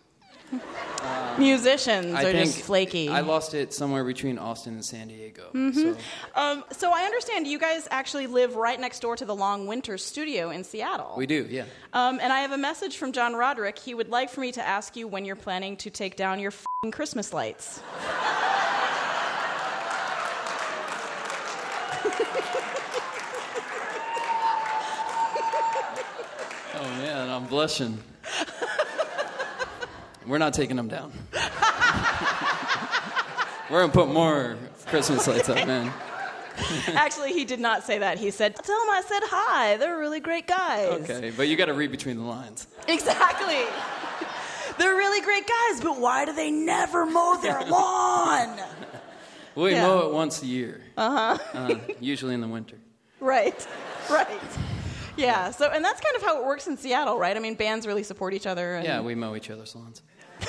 Musicians 1.39 2.15
I 2.15 2.21
are 2.25 2.33
think 2.33 2.47
just 2.53 2.63
flaky. 2.63 3.09
I 3.09 3.21
lost 3.21 3.53
it 3.53 3.75
somewhere 3.75 4.05
between 4.05 4.39
Austin 4.39 4.75
and 4.75 4.85
San 4.85 5.09
Diego. 5.09 5.51
Mhm. 5.53 5.75
So 5.75 5.97
Um, 6.35 6.65
so 6.73 6.93
I 6.95 7.03
understand 7.03 7.47
you 7.47 7.59
guys 7.59 7.87
actually 7.91 8.27
live 8.27 8.55
right 8.57 8.79
next 8.81 9.01
door 9.01 9.17
to 9.17 9.25
the 9.25 9.35
Long 9.35 9.67
Winter 9.67 9.99
Studio 9.99 10.51
in 10.51 10.65
Seattle. 10.65 11.15
we 11.17 11.27
do, 11.27 11.47
yeah. 11.51 11.65
Um, 11.93 12.21
and 12.23 12.33
I 12.33 12.41
have 12.41 12.53
a 12.53 12.59
message 12.59 12.97
from 12.97 13.13
John 13.13 13.35
Roderick. 13.35 13.79
He 13.79 13.93
would 13.93 14.09
like 14.09 14.31
for 14.31 14.41
me 14.41 14.53
to 14.53 14.67
ask 14.67 14.97
you 14.97 15.09
when 15.09 15.25
you're 15.25 15.37
planning 15.37 15.77
to 15.79 15.91
take 15.91 16.17
down 16.17 16.39
your 16.39 16.53
fing 16.53 16.91
Christmas 16.93 17.33
lights. 17.35 17.81
Oh 26.87 26.91
man, 26.99 27.29
I'm 27.29 27.47
blushing. 27.47 27.99
We're 30.25 30.39
not 30.39 30.55
taking 30.55 30.77
them 30.77 30.87
down. 30.89 31.13
We're 33.71 33.81
gonna 33.81 33.93
put 33.93 34.09
more 34.09 34.57
Christmas 34.87 35.27
lights 35.27 35.49
up, 35.49 35.67
man. 35.67 35.93
Actually, 36.95 37.33
he 37.33 37.45
did 37.45 37.59
not 37.59 37.83
say 37.83 37.99
that. 37.99 38.19
He 38.19 38.31
said, 38.31 38.55
"Tell 38.55 38.79
them 38.81 38.91
I 38.91 39.03
said 39.07 39.21
hi. 39.25 39.77
They're 39.79 39.99
really 39.99 40.21
great 40.21 40.47
guys." 40.47 40.89
Okay, 41.11 41.33
but 41.37 41.49
you 41.49 41.57
got 41.57 41.65
to 41.67 41.75
read 41.75 41.91
between 41.91 42.17
the 42.19 42.23
lines. 42.23 42.69
Exactly. 42.87 43.65
They're 44.79 44.95
really 44.95 45.23
great 45.23 45.45
guys, 45.49 45.81
but 45.81 45.99
why 45.99 46.25
do 46.27 46.33
they 46.35 46.51
never 46.53 47.05
mow 47.07 47.41
their 47.43 47.63
lawn? 47.65 48.59
We 49.55 49.73
Yeah. 49.73 49.87
mow 49.89 50.09
it 50.09 50.13
once 50.13 50.43
a 50.43 50.47
year, 50.47 50.81
Uh-huh. 50.97 51.39
uh, 51.55 51.75
usually 51.99 52.35
in 52.35 52.43
the 52.43 52.49
winter. 52.49 52.77
Right. 53.21 53.67
Right. 54.11 54.41
Yeah. 55.17 55.51
So, 55.51 55.71
and 55.71 55.85
that's 55.85 56.01
kind 56.01 56.17
of 56.17 56.23
how 56.23 56.41
it 56.41 56.47
works 56.47 56.67
in 56.67 56.77
Seattle, 56.77 57.19
right? 57.19 57.37
I 57.37 57.41
mean, 57.41 57.55
bands 57.55 57.87
really 57.87 58.03
support 58.03 58.35
each 58.35 58.47
other. 58.47 58.77
And 58.77 58.85
Yeah, 58.85 59.01
we 59.01 59.15
mow 59.15 59.35
each 59.37 59.51
other's 59.51 59.75
lawns. 59.75 60.03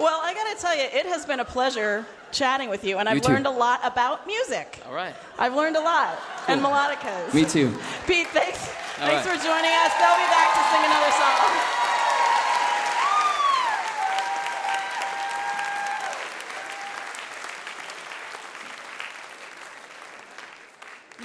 Well, 0.00 0.18
I 0.24 0.32
got 0.32 0.56
to 0.56 0.62
tell 0.62 0.74
you, 0.74 0.84
it 0.84 1.04
has 1.04 1.26
been 1.26 1.40
a 1.40 1.44
pleasure 1.44 2.06
chatting 2.32 2.70
with 2.70 2.84
you, 2.84 2.96
and 2.96 3.06
I've 3.06 3.22
learned 3.22 3.46
a 3.46 3.50
lot 3.50 3.80
about 3.84 4.26
music. 4.26 4.80
All 4.88 4.94
right. 4.94 5.14
I've 5.38 5.54
learned 5.54 5.76
a 5.76 5.80
lot. 5.80 6.18
And 6.48 6.62
melodicas. 6.62 7.34
Me 7.34 7.44
too. 7.44 7.68
Pete, 8.06 8.26
thanks. 8.28 8.66
All 8.98 9.08
thanks 9.12 9.26
right. 9.26 9.36
for 9.36 9.44
joining 9.44 9.72
us. 9.76 9.92
They'll 10.00 10.16
be 10.16 10.30
back 10.32 10.56
to 10.56 10.62
sing 10.72 10.84
another 10.88 11.12
song. 11.20 11.79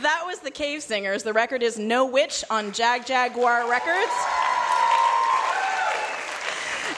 That 0.02 0.24
was 0.25 0.40
the 0.40 0.52
Cave 0.52 0.84
Singers. 0.84 1.24
The 1.24 1.34
record 1.34 1.64
is 1.64 1.80
No 1.80 2.06
Witch 2.06 2.44
on 2.50 2.72
Jagjaguwar 2.72 3.70
Records. 3.70 4.12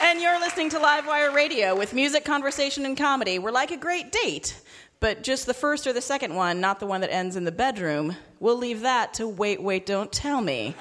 And 0.02 0.20
you're 0.20 0.38
listening 0.40 0.70
to 0.70 0.78
Livewire 0.78 1.32
Radio 1.34 1.76
with 1.76 1.92
music, 1.94 2.24
conversation, 2.24 2.84
and 2.86 2.96
comedy. 2.96 3.38
We're 3.38 3.50
like 3.50 3.70
a 3.70 3.76
great 3.76 4.10
date, 4.12 4.60
but 5.00 5.22
just 5.22 5.46
the 5.46 5.54
first 5.54 5.86
or 5.86 5.92
the 5.92 6.00
second 6.00 6.34
one, 6.34 6.60
not 6.60 6.80
the 6.80 6.86
one 6.86 7.00
that 7.02 7.12
ends 7.12 7.36
in 7.36 7.44
the 7.44 7.52
bedroom. 7.52 8.16
We'll 8.40 8.58
leave 8.58 8.80
that 8.80 9.14
to 9.14 9.28
Wait, 9.28 9.62
Wait, 9.62 9.86
Don't 9.86 10.10
Tell 10.10 10.40
Me. 10.40 10.74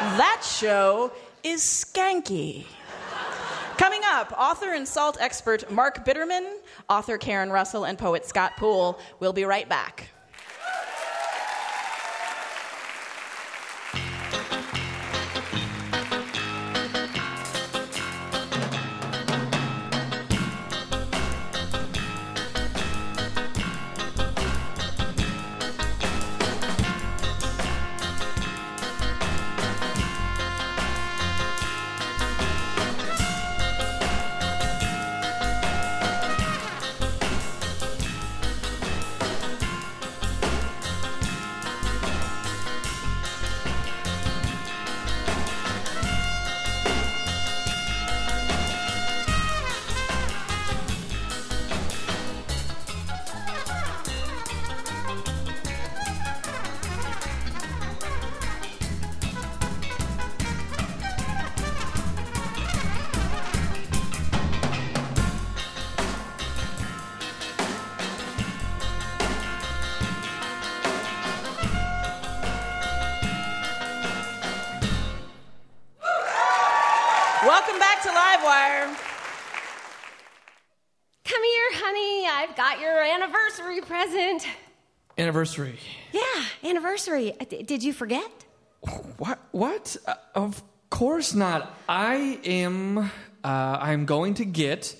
that 0.00 0.42
show 0.44 1.12
is 1.44 1.62
skanky. 1.62 2.66
Coming 3.76 4.00
up, 4.04 4.32
author 4.36 4.72
and 4.72 4.86
salt 4.88 5.18
expert 5.20 5.70
Mark 5.70 6.04
Bitterman, 6.04 6.52
author 6.88 7.16
Karen 7.16 7.50
Russell, 7.50 7.84
and 7.84 7.96
poet 7.96 8.26
Scott 8.26 8.56
Poole. 8.56 8.98
We'll 9.20 9.32
be 9.32 9.44
right 9.44 9.68
back. 9.68 10.08
Anniversary. 85.42 85.78
Yeah, 86.12 86.68
anniversary. 86.68 87.32
Uh, 87.40 87.44
did 87.64 87.84
you 87.84 87.92
forget? 87.92 88.28
What? 89.18 89.38
What? 89.52 89.96
Uh, 90.04 90.14
of 90.34 90.60
course 90.90 91.32
not. 91.32 91.76
I 91.88 92.40
am. 92.44 92.98
Uh, 92.98 93.08
I'm 93.80 94.04
going 94.04 94.34
to 94.34 94.44
get 94.44 94.96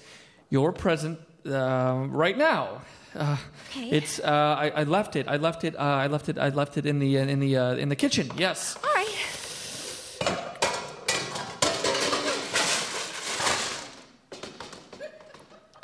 your 0.48 0.70
present 0.72 1.18
uh, 1.44 2.06
right 2.08 2.38
now. 2.38 2.82
Uh, 3.16 3.36
Okay. 3.70 3.90
It's. 3.90 4.20
Uh, 4.20 4.56
I, 4.64 4.70
I 4.70 4.84
left 4.84 5.16
it. 5.16 5.26
I 5.26 5.36
left 5.38 5.64
it. 5.64 5.74
Uh, 5.74 5.82
I 5.82 6.06
left 6.06 6.28
it. 6.28 6.38
I 6.38 6.50
left 6.50 6.76
it 6.78 6.86
in 6.86 7.00
the 7.00 7.16
in 7.16 7.40
the 7.40 7.56
uh, 7.56 7.74
in 7.74 7.88
the 7.88 7.96
kitchen. 7.96 8.30
Yes. 8.36 8.76
All 8.82 8.90
right. 8.94 9.14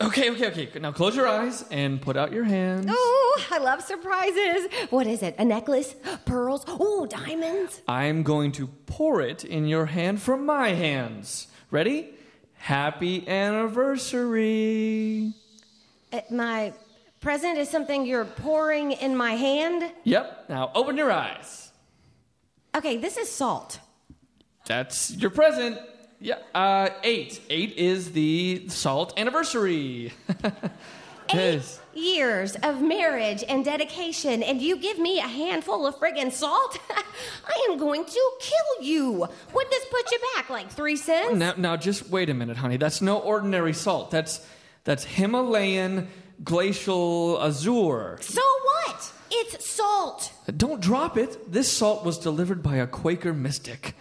Okay. 0.01 0.31
Okay. 0.31 0.47
Okay. 0.49 0.79
Now 0.81 0.93
close 0.93 1.17
your 1.17 1.27
eyes 1.27 1.65
and 1.71 2.01
put 2.01 2.17
out 2.17 2.33
your 2.33 2.45
hands. 2.45 2.87
Oh, 3.37 3.47
I 3.51 3.59
love 3.59 3.83
surprises. 3.83 4.69
What 4.91 5.09
is 5.09 5.23
it? 5.23 5.35
A 5.39 5.45
necklace? 5.45 5.97
Pearls? 6.25 6.65
Oh, 6.69 7.07
diamonds? 7.07 7.83
I'm 7.89 8.23
going 8.23 8.53
to 8.53 8.69
pour 8.87 9.21
it 9.21 9.45
in 9.45 9.67
your 9.67 9.87
hand 9.87 10.23
from 10.23 10.47
my 10.47 10.69
hands. 10.69 11.49
Ready? 11.71 12.11
Happy 12.55 13.27
anniversary. 13.29 14.53
Uh, 16.13 16.21
my 16.31 16.73
present 17.21 17.59
is 17.59 17.69
something 17.69 18.07
you're 18.07 18.25
pouring 18.25 18.93
in 18.93 19.17
my 19.17 19.33
hand? 19.33 19.91
Yep. 20.05 20.45
Now 20.49 20.71
open 20.75 20.97
your 20.97 21.11
eyes. 21.11 21.73
Okay, 22.75 22.99
this 22.99 23.17
is 23.17 23.29
salt. 23.29 23.81
That's 24.67 25.11
your 25.17 25.31
present. 25.31 25.79
Yeah. 26.21 26.39
Uh, 26.55 26.91
eight. 27.03 27.41
Eight 27.51 27.73
is 27.73 28.13
the 28.13 28.69
salt 28.69 29.19
anniversary. 29.19 30.13
yes. 31.33 31.81
Years 31.95 32.57
of 32.63 32.83
marriage 32.83 33.45
and 33.49 33.65
dedication, 33.65 34.43
and 34.43 34.61
you 34.61 34.77
give 34.77 34.99
me 34.99 35.21
a 35.21 35.29
handful 35.29 35.87
of 35.87 35.97
friggin' 35.97 36.33
salt? 36.33 36.79
I 37.47 37.69
am 37.71 37.79
going 37.79 38.05
to 38.05 38.31
kill 38.41 38.85
you. 38.87 39.29
Would 39.55 39.71
this 39.71 39.85
put 39.91 40.11
you 40.11 40.19
back 40.35 40.51
like 40.51 40.71
three 40.71 40.97
cents? 40.97 41.37
Now, 41.37 41.55
now, 41.57 41.77
just 41.77 42.11
wait 42.11 42.31
a 42.31 42.35
minute, 42.35 42.57
honey. 42.57 42.77
That's 42.77 43.01
no 43.01 43.19
ordinary 43.19 43.73
salt. 43.73 44.11
That's 44.11 44.45
that's 44.85 45.05
Himalayan 45.05 46.09
glacial 46.43 47.39
azure. 47.41 48.19
So 48.21 48.43
what? 48.43 49.13
It's 49.31 49.69
salt. 49.69 50.33
Don't 50.57 50.81
drop 50.81 51.17
it. 51.17 51.53
This 51.53 51.71
salt 51.71 52.05
was 52.05 52.19
delivered 52.19 52.63
by 52.63 52.77
a 52.77 52.87
Quaker 52.87 53.33
mystic. 53.33 53.95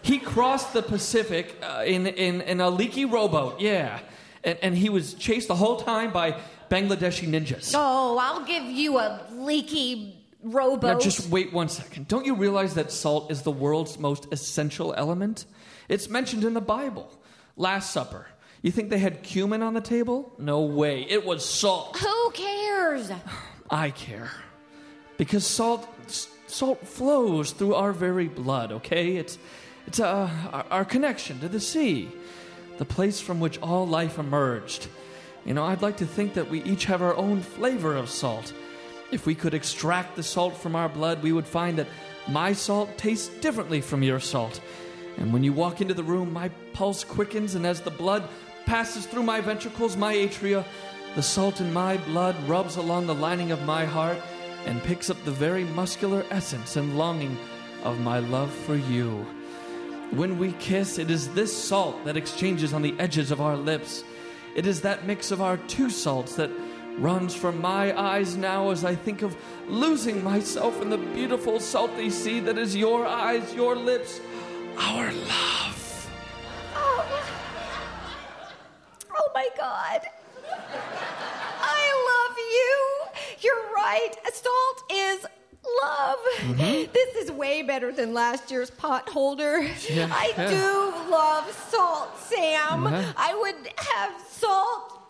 He 0.00 0.18
crossed 0.18 0.72
the 0.72 0.82
Pacific 0.82 1.54
uh, 1.62 1.84
in, 1.86 2.06
in, 2.06 2.40
in 2.40 2.60
a 2.60 2.68
leaky 2.70 3.04
rowboat, 3.04 3.60
yeah. 3.60 4.00
And, 4.42 4.58
and 4.60 4.76
he 4.76 4.88
was 4.88 5.14
chased 5.14 5.48
the 5.48 5.54
whole 5.54 5.76
time 5.76 6.12
by 6.12 6.40
Bangladeshi 6.72 7.28
ninjas. 7.28 7.74
Oh, 7.76 8.16
I'll 8.16 8.46
give 8.46 8.64
you 8.64 8.98
a 8.98 9.20
leaky 9.30 10.16
rowboat. 10.42 10.94
Now, 10.94 10.98
just 10.98 11.28
wait 11.28 11.52
one 11.52 11.68
second. 11.68 12.08
Don't 12.08 12.24
you 12.24 12.34
realize 12.34 12.74
that 12.74 12.90
salt 12.90 13.30
is 13.30 13.42
the 13.42 13.50
world's 13.50 13.98
most 13.98 14.26
essential 14.32 14.94
element? 14.96 15.44
It's 15.90 16.08
mentioned 16.08 16.44
in 16.44 16.54
the 16.54 16.62
Bible. 16.62 17.12
Last 17.56 17.92
Supper. 17.92 18.26
You 18.62 18.70
think 18.70 18.88
they 18.88 18.98
had 18.98 19.22
cumin 19.22 19.62
on 19.62 19.74
the 19.74 19.82
table? 19.82 20.32
No 20.38 20.62
way. 20.62 21.02
It 21.02 21.26
was 21.26 21.44
salt. 21.44 21.98
Who 21.98 22.30
cares? 22.30 23.10
I 23.68 23.90
care. 23.90 24.30
Because 25.18 25.46
salt 25.46 25.86
salt 26.46 26.86
flows 26.86 27.52
through 27.52 27.74
our 27.74 27.92
very 27.92 28.28
blood, 28.28 28.72
okay? 28.72 29.16
It's 29.16 29.36
it's 29.86 30.00
uh, 30.00 30.30
our, 30.50 30.64
our 30.70 30.84
connection 30.86 31.38
to 31.40 31.48
the 31.50 31.60
sea, 31.60 32.08
the 32.78 32.86
place 32.86 33.20
from 33.20 33.40
which 33.40 33.58
all 33.60 33.86
life 33.86 34.18
emerged. 34.18 34.88
You 35.44 35.54
know, 35.54 35.64
I'd 35.64 35.82
like 35.82 35.96
to 35.98 36.06
think 36.06 36.34
that 36.34 36.48
we 36.48 36.62
each 36.62 36.84
have 36.84 37.02
our 37.02 37.14
own 37.16 37.40
flavor 37.40 37.96
of 37.96 38.08
salt. 38.08 38.52
If 39.10 39.26
we 39.26 39.34
could 39.34 39.54
extract 39.54 40.16
the 40.16 40.22
salt 40.22 40.56
from 40.56 40.76
our 40.76 40.88
blood, 40.88 41.22
we 41.22 41.32
would 41.32 41.46
find 41.46 41.78
that 41.78 41.88
my 42.28 42.52
salt 42.52 42.96
tastes 42.96 43.28
differently 43.40 43.80
from 43.80 44.02
your 44.02 44.20
salt. 44.20 44.60
And 45.18 45.32
when 45.32 45.44
you 45.44 45.52
walk 45.52 45.80
into 45.80 45.94
the 45.94 46.02
room, 46.02 46.32
my 46.32 46.48
pulse 46.72 47.04
quickens, 47.04 47.54
and 47.54 47.66
as 47.66 47.80
the 47.80 47.90
blood 47.90 48.26
passes 48.64 49.06
through 49.06 49.24
my 49.24 49.40
ventricles, 49.40 49.96
my 49.96 50.14
atria, 50.14 50.64
the 51.14 51.22
salt 51.22 51.60
in 51.60 51.72
my 51.72 51.98
blood 51.98 52.36
rubs 52.48 52.76
along 52.76 53.06
the 53.06 53.14
lining 53.14 53.50
of 53.50 53.62
my 53.64 53.84
heart 53.84 54.16
and 54.64 54.82
picks 54.82 55.10
up 55.10 55.22
the 55.24 55.30
very 55.30 55.64
muscular 55.64 56.24
essence 56.30 56.76
and 56.76 56.96
longing 56.96 57.36
of 57.82 58.00
my 58.00 58.20
love 58.20 58.50
for 58.50 58.76
you. 58.76 59.26
When 60.12 60.38
we 60.38 60.52
kiss, 60.52 60.98
it 60.98 61.10
is 61.10 61.32
this 61.34 61.54
salt 61.54 62.04
that 62.04 62.16
exchanges 62.16 62.72
on 62.72 62.82
the 62.82 62.94
edges 62.98 63.30
of 63.30 63.40
our 63.40 63.56
lips. 63.56 64.04
It 64.54 64.66
is 64.66 64.82
that 64.82 65.06
mix 65.06 65.30
of 65.30 65.40
our 65.40 65.56
two 65.56 65.88
salts 65.88 66.36
that 66.36 66.50
runs 66.98 67.34
from 67.34 67.60
my 67.60 67.98
eyes 67.98 68.36
now 68.36 68.70
as 68.70 68.84
I 68.84 68.94
think 68.94 69.22
of 69.22 69.34
losing 69.66 70.22
myself 70.22 70.82
in 70.82 70.90
the 70.90 70.98
beautiful 70.98 71.58
salty 71.58 72.10
sea 72.10 72.40
that 72.40 72.58
is 72.58 72.76
your 72.76 73.06
eyes, 73.06 73.54
your 73.54 73.74
lips, 73.74 74.20
our 74.76 75.10
love. 75.12 76.10
Oh, 76.74 77.24
oh 79.14 79.30
my 79.34 79.48
God. 79.56 80.02
I 81.62 82.28
love 82.28 82.36
you. 82.38 83.48
You're 83.48 83.72
right. 83.74 84.12
Salt 84.32 84.91
love. 85.82 86.18
Mm-hmm. 86.38 86.92
This 86.92 87.24
is 87.24 87.32
way 87.32 87.62
better 87.62 87.92
than 87.92 88.14
last 88.14 88.50
year's 88.50 88.70
pot 88.70 89.08
holder. 89.08 89.60
Yeah, 89.88 90.08
I 90.10 90.32
yeah. 90.36 90.50
do 90.50 91.10
love 91.10 91.50
salt, 91.70 92.18
Sam. 92.18 92.86
Uh-huh. 92.86 93.12
I 93.16 93.34
would 93.34 93.72
have 93.76 94.12
salt 94.28 95.02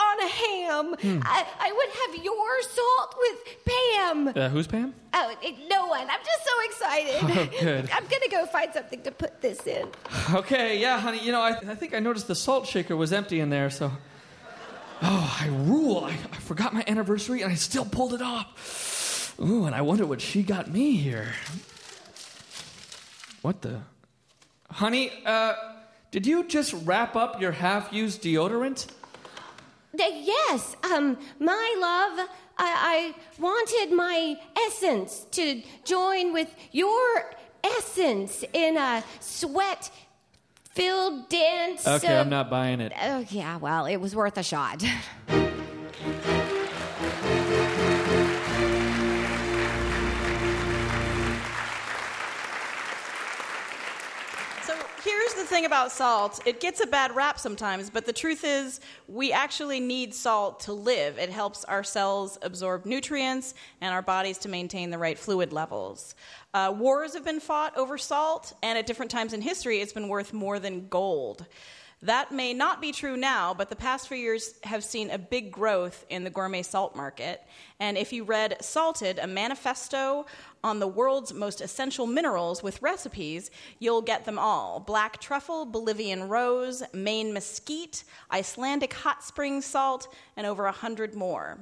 on 0.00 0.20
a 0.20 0.28
ham. 0.28 0.94
Hmm. 0.94 1.20
I, 1.24 1.46
I 1.58 1.72
would 1.72 1.88
have 2.00 2.24
your 2.24 2.62
salt 2.62 3.14
with 3.18 3.64
Pam. 3.64 4.28
Uh, 4.28 4.48
who's 4.48 4.66
Pam? 4.66 4.94
Oh, 5.12 5.34
no 5.68 5.86
one. 5.86 6.02
I'm 6.02 6.20
just 6.24 6.44
so 6.44 6.64
excited. 6.64 7.16
Oh, 7.22 7.60
good. 7.60 7.90
I'm 7.92 8.06
going 8.06 8.22
to 8.22 8.30
go 8.30 8.46
find 8.46 8.72
something 8.72 9.02
to 9.02 9.10
put 9.10 9.40
this 9.40 9.66
in. 9.66 9.88
Okay, 10.32 10.80
yeah, 10.80 11.00
honey. 11.00 11.22
You 11.22 11.32
know, 11.32 11.40
I, 11.40 11.50
I 11.50 11.74
think 11.74 11.94
I 11.94 11.98
noticed 11.98 12.28
the 12.28 12.34
salt 12.34 12.66
shaker 12.66 12.96
was 12.96 13.12
empty 13.12 13.40
in 13.40 13.50
there, 13.50 13.70
so. 13.70 13.92
Oh, 15.02 15.38
I 15.40 15.48
rule. 15.48 16.04
I, 16.04 16.10
I 16.10 16.36
forgot 16.36 16.74
my 16.74 16.84
anniversary 16.86 17.42
and 17.42 17.50
I 17.50 17.54
still 17.54 17.84
pulled 17.84 18.14
it 18.14 18.22
off. 18.22 18.99
Ooh, 19.42 19.64
and 19.64 19.74
I 19.74 19.80
wonder 19.80 20.04
what 20.06 20.20
she 20.20 20.42
got 20.42 20.70
me 20.70 20.96
here. 20.96 21.32
What 23.42 23.62
the? 23.62 23.80
Honey, 24.70 25.10
uh, 25.24 25.54
did 26.10 26.26
you 26.26 26.44
just 26.44 26.74
wrap 26.84 27.16
up 27.16 27.40
your 27.40 27.52
half 27.52 27.92
used 27.92 28.22
deodorant? 28.22 28.86
Uh, 29.98 30.04
yes, 30.22 30.76
um, 30.84 31.18
my 31.38 31.74
love, 31.80 32.28
I, 32.58 33.14
I 33.16 33.40
wanted 33.40 33.94
my 33.96 34.36
essence 34.66 35.26
to 35.32 35.62
join 35.84 36.32
with 36.32 36.54
your 36.70 37.34
essence 37.64 38.44
in 38.52 38.76
a 38.76 39.02
sweat 39.20 39.90
filled 40.74 41.28
dance. 41.28 41.86
Okay, 41.86 42.14
of- 42.14 42.26
I'm 42.26 42.30
not 42.30 42.50
buying 42.50 42.80
it. 42.80 42.92
Oh, 43.00 43.24
yeah, 43.30 43.56
well, 43.56 43.86
it 43.86 43.96
was 43.96 44.14
worth 44.14 44.36
a 44.36 44.42
shot. 44.42 44.84
here's 55.30 55.48
the 55.48 55.54
thing 55.54 55.64
about 55.64 55.92
salt 55.92 56.40
it 56.46 56.60
gets 56.60 56.80
a 56.80 56.86
bad 56.86 57.14
rap 57.14 57.38
sometimes, 57.38 57.90
but 57.90 58.06
the 58.06 58.12
truth 58.12 58.42
is, 58.44 58.80
we 59.06 59.32
actually 59.32 59.78
need 59.78 60.14
salt 60.14 60.60
to 60.60 60.72
live. 60.72 61.18
It 61.18 61.30
helps 61.30 61.64
our 61.64 61.84
cells 61.84 62.38
absorb 62.42 62.86
nutrients 62.86 63.54
and 63.80 63.92
our 63.92 64.02
bodies 64.02 64.38
to 64.38 64.48
maintain 64.48 64.90
the 64.90 64.98
right 64.98 65.18
fluid 65.18 65.52
levels. 65.52 66.14
Uh, 66.52 66.74
wars 66.76 67.14
have 67.14 67.24
been 67.24 67.40
fought 67.40 67.76
over 67.76 67.98
salt, 67.98 68.54
and 68.62 68.78
at 68.78 68.86
different 68.86 69.10
times 69.10 69.32
in 69.32 69.40
history, 69.40 69.78
it's 69.80 69.92
been 69.92 70.08
worth 70.08 70.32
more 70.32 70.58
than 70.58 70.88
gold. 70.88 71.46
That 72.02 72.32
may 72.32 72.54
not 72.54 72.80
be 72.80 72.92
true 72.92 73.14
now, 73.14 73.52
but 73.52 73.68
the 73.68 73.76
past 73.76 74.08
few 74.08 74.16
years 74.16 74.54
have 74.64 74.82
seen 74.82 75.10
a 75.10 75.18
big 75.18 75.52
growth 75.52 76.06
in 76.08 76.24
the 76.24 76.30
gourmet 76.30 76.62
salt 76.62 76.96
market. 76.96 77.42
And 77.78 77.98
if 77.98 78.10
you 78.10 78.24
read 78.24 78.56
Salted, 78.62 79.18
a 79.18 79.26
manifesto 79.26 80.24
on 80.64 80.78
the 80.78 80.88
world's 80.88 81.34
most 81.34 81.60
essential 81.60 82.06
minerals 82.06 82.62
with 82.62 82.80
recipes, 82.80 83.50
you'll 83.80 84.00
get 84.00 84.24
them 84.24 84.38
all 84.38 84.80
black 84.80 85.20
truffle, 85.20 85.66
Bolivian 85.66 86.26
rose, 86.28 86.82
Maine 86.94 87.34
mesquite, 87.34 88.04
Icelandic 88.32 88.94
hot 88.94 89.22
spring 89.22 89.60
salt, 89.60 90.08
and 90.38 90.46
over 90.46 90.64
a 90.64 90.72
hundred 90.72 91.14
more. 91.14 91.58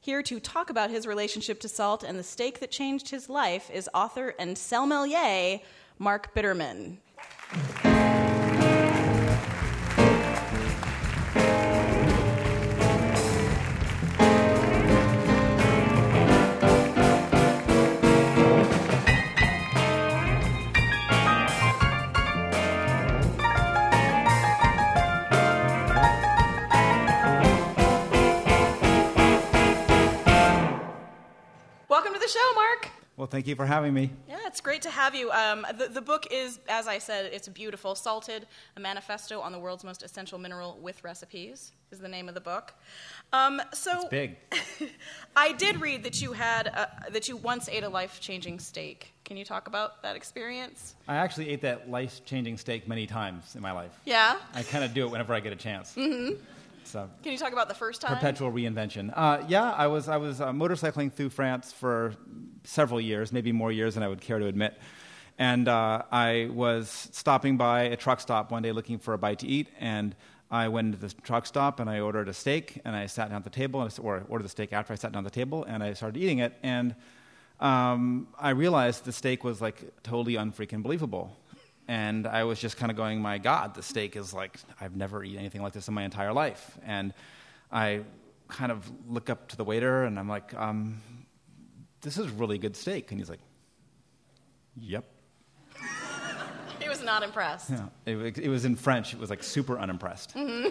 Here 0.00 0.22
to 0.22 0.38
talk 0.38 0.70
about 0.70 0.90
his 0.90 1.04
relationship 1.04 1.58
to 1.60 1.68
salt 1.68 2.04
and 2.04 2.16
the 2.16 2.22
steak 2.22 2.60
that 2.60 2.70
changed 2.70 3.10
his 3.10 3.28
life 3.28 3.68
is 3.72 3.90
author 3.92 4.34
and 4.38 4.56
selmelier 4.56 5.60
Mark 5.98 6.32
Bitterman. 6.32 6.98
The 32.20 32.28
show, 32.28 32.54
Mark. 32.54 32.88
Well, 33.16 33.26
thank 33.26 33.46
you 33.46 33.54
for 33.54 33.66
having 33.66 33.92
me. 33.92 34.10
Yeah, 34.28 34.38
it's 34.46 34.62
great 34.62 34.80
to 34.82 34.90
have 34.90 35.14
you. 35.14 35.30
Um, 35.30 35.66
the, 35.76 35.88
the 35.88 36.00
book 36.00 36.28
is, 36.30 36.58
as 36.68 36.88
I 36.88 36.98
said, 36.98 37.30
it's 37.32 37.48
beautiful. 37.48 37.94
Salted, 37.94 38.46
a 38.76 38.80
manifesto 38.80 39.40
on 39.40 39.52
the 39.52 39.58
world's 39.58 39.84
most 39.84 40.02
essential 40.02 40.38
mineral 40.38 40.78
with 40.80 41.04
recipes 41.04 41.72
is 41.92 41.98
the 41.98 42.08
name 42.08 42.28
of 42.28 42.34
the 42.34 42.40
book. 42.40 42.72
Um, 43.32 43.60
so 43.74 44.00
It's 44.02 44.08
big. 44.08 44.36
I 45.36 45.52
did 45.52 45.80
read 45.82 46.04
that 46.04 46.22
you 46.22 46.32
had 46.32 46.68
a, 46.68 46.88
that 47.10 47.28
you 47.28 47.36
once 47.36 47.68
ate 47.68 47.84
a 47.84 47.88
life 47.90 48.20
changing 48.20 48.58
steak. 48.58 49.12
Can 49.24 49.36
you 49.36 49.44
talk 49.44 49.66
about 49.66 50.02
that 50.02 50.16
experience? 50.16 50.94
I 51.06 51.16
actually 51.16 51.50
ate 51.50 51.60
that 51.62 51.90
life 51.90 52.24
changing 52.24 52.56
steak 52.56 52.88
many 52.88 53.06
times 53.06 53.54
in 53.54 53.60
my 53.60 53.72
life. 53.72 53.92
Yeah. 54.06 54.36
I 54.54 54.62
kind 54.62 54.82
of 54.82 54.94
do 54.94 55.04
it 55.04 55.10
whenever 55.10 55.34
I 55.34 55.40
get 55.40 55.52
a 55.52 55.56
chance. 55.56 55.94
hmm 55.94 56.30
So, 56.90 57.08
Can 57.22 57.30
you 57.30 57.38
talk 57.38 57.52
about 57.52 57.68
the 57.68 57.74
first 57.74 58.00
time? 58.00 58.16
perpetual 58.16 58.50
reinvention. 58.50 59.12
Uh, 59.14 59.44
yeah, 59.46 59.70
I 59.70 59.86
was, 59.86 60.08
I 60.08 60.16
was 60.16 60.40
uh, 60.40 60.50
motorcycling 60.50 61.12
through 61.12 61.30
France 61.30 61.72
for 61.72 62.16
several 62.64 63.00
years, 63.00 63.32
maybe 63.32 63.52
more 63.52 63.70
years 63.70 63.94
than 63.94 64.02
I 64.02 64.08
would 64.08 64.20
care 64.20 64.40
to 64.40 64.46
admit. 64.46 64.76
And 65.38 65.68
uh, 65.68 66.02
I 66.10 66.50
was 66.52 67.08
stopping 67.12 67.56
by 67.56 67.82
a 67.82 67.96
truck 67.96 68.20
stop 68.20 68.50
one 68.50 68.62
day 68.62 68.72
looking 68.72 68.98
for 68.98 69.14
a 69.14 69.18
bite 69.18 69.38
to 69.38 69.46
eat, 69.46 69.68
and 69.78 70.16
I 70.50 70.66
went 70.66 70.86
into 70.86 70.98
the 70.98 71.14
truck 71.22 71.46
stop 71.46 71.78
and 71.78 71.88
I 71.88 72.00
ordered 72.00 72.28
a 72.28 72.34
steak, 72.34 72.80
and 72.84 72.96
I 72.96 73.06
sat 73.06 73.28
down 73.28 73.36
at 73.38 73.44
the 73.44 73.50
table, 73.50 73.80
and 73.80 73.92
I, 73.96 74.02
or 74.02 74.24
ordered 74.28 74.44
the 74.44 74.48
steak 74.48 74.72
after 74.72 74.92
I 74.92 74.96
sat 74.96 75.12
down 75.12 75.24
at 75.24 75.32
the 75.32 75.38
table, 75.38 75.62
and 75.64 75.84
I 75.84 75.92
started 75.92 76.20
eating 76.20 76.40
it, 76.40 76.54
and 76.64 76.96
um, 77.60 78.26
I 78.36 78.50
realized 78.50 79.04
the 79.04 79.12
steak 79.12 79.44
was 79.44 79.60
like 79.60 80.02
totally 80.02 80.34
unfreaking 80.34 80.82
believable. 80.82 81.36
And 81.90 82.28
I 82.28 82.44
was 82.44 82.60
just 82.60 82.76
kind 82.76 82.88
of 82.92 82.96
going, 82.96 83.20
my 83.20 83.38
God, 83.38 83.74
the 83.74 83.82
steak 83.82 84.14
is 84.14 84.32
like, 84.32 84.56
I've 84.80 84.94
never 84.94 85.24
eaten 85.24 85.40
anything 85.40 85.60
like 85.60 85.72
this 85.72 85.88
in 85.88 85.94
my 85.94 86.04
entire 86.04 86.32
life. 86.32 86.78
And 86.86 87.12
I 87.72 88.02
kind 88.46 88.70
of 88.70 88.88
look 89.08 89.28
up 89.28 89.48
to 89.48 89.56
the 89.56 89.64
waiter 89.64 90.04
and 90.04 90.16
I'm 90.16 90.28
like, 90.28 90.54
um, 90.54 91.00
this 92.02 92.16
is 92.16 92.28
really 92.30 92.58
good 92.58 92.76
steak. 92.76 93.10
And 93.10 93.18
he's 93.18 93.28
like, 93.28 93.40
yep. 94.76 95.04
He 96.78 96.88
was 96.88 97.02
not 97.02 97.24
impressed. 97.24 97.70
Yeah. 97.70 97.86
It, 98.06 98.38
it 98.38 98.48
was 98.48 98.64
in 98.64 98.76
French. 98.76 99.12
It 99.12 99.18
was 99.18 99.28
like 99.28 99.42
super 99.42 99.76
unimpressed. 99.76 100.30
hmm 100.30 100.66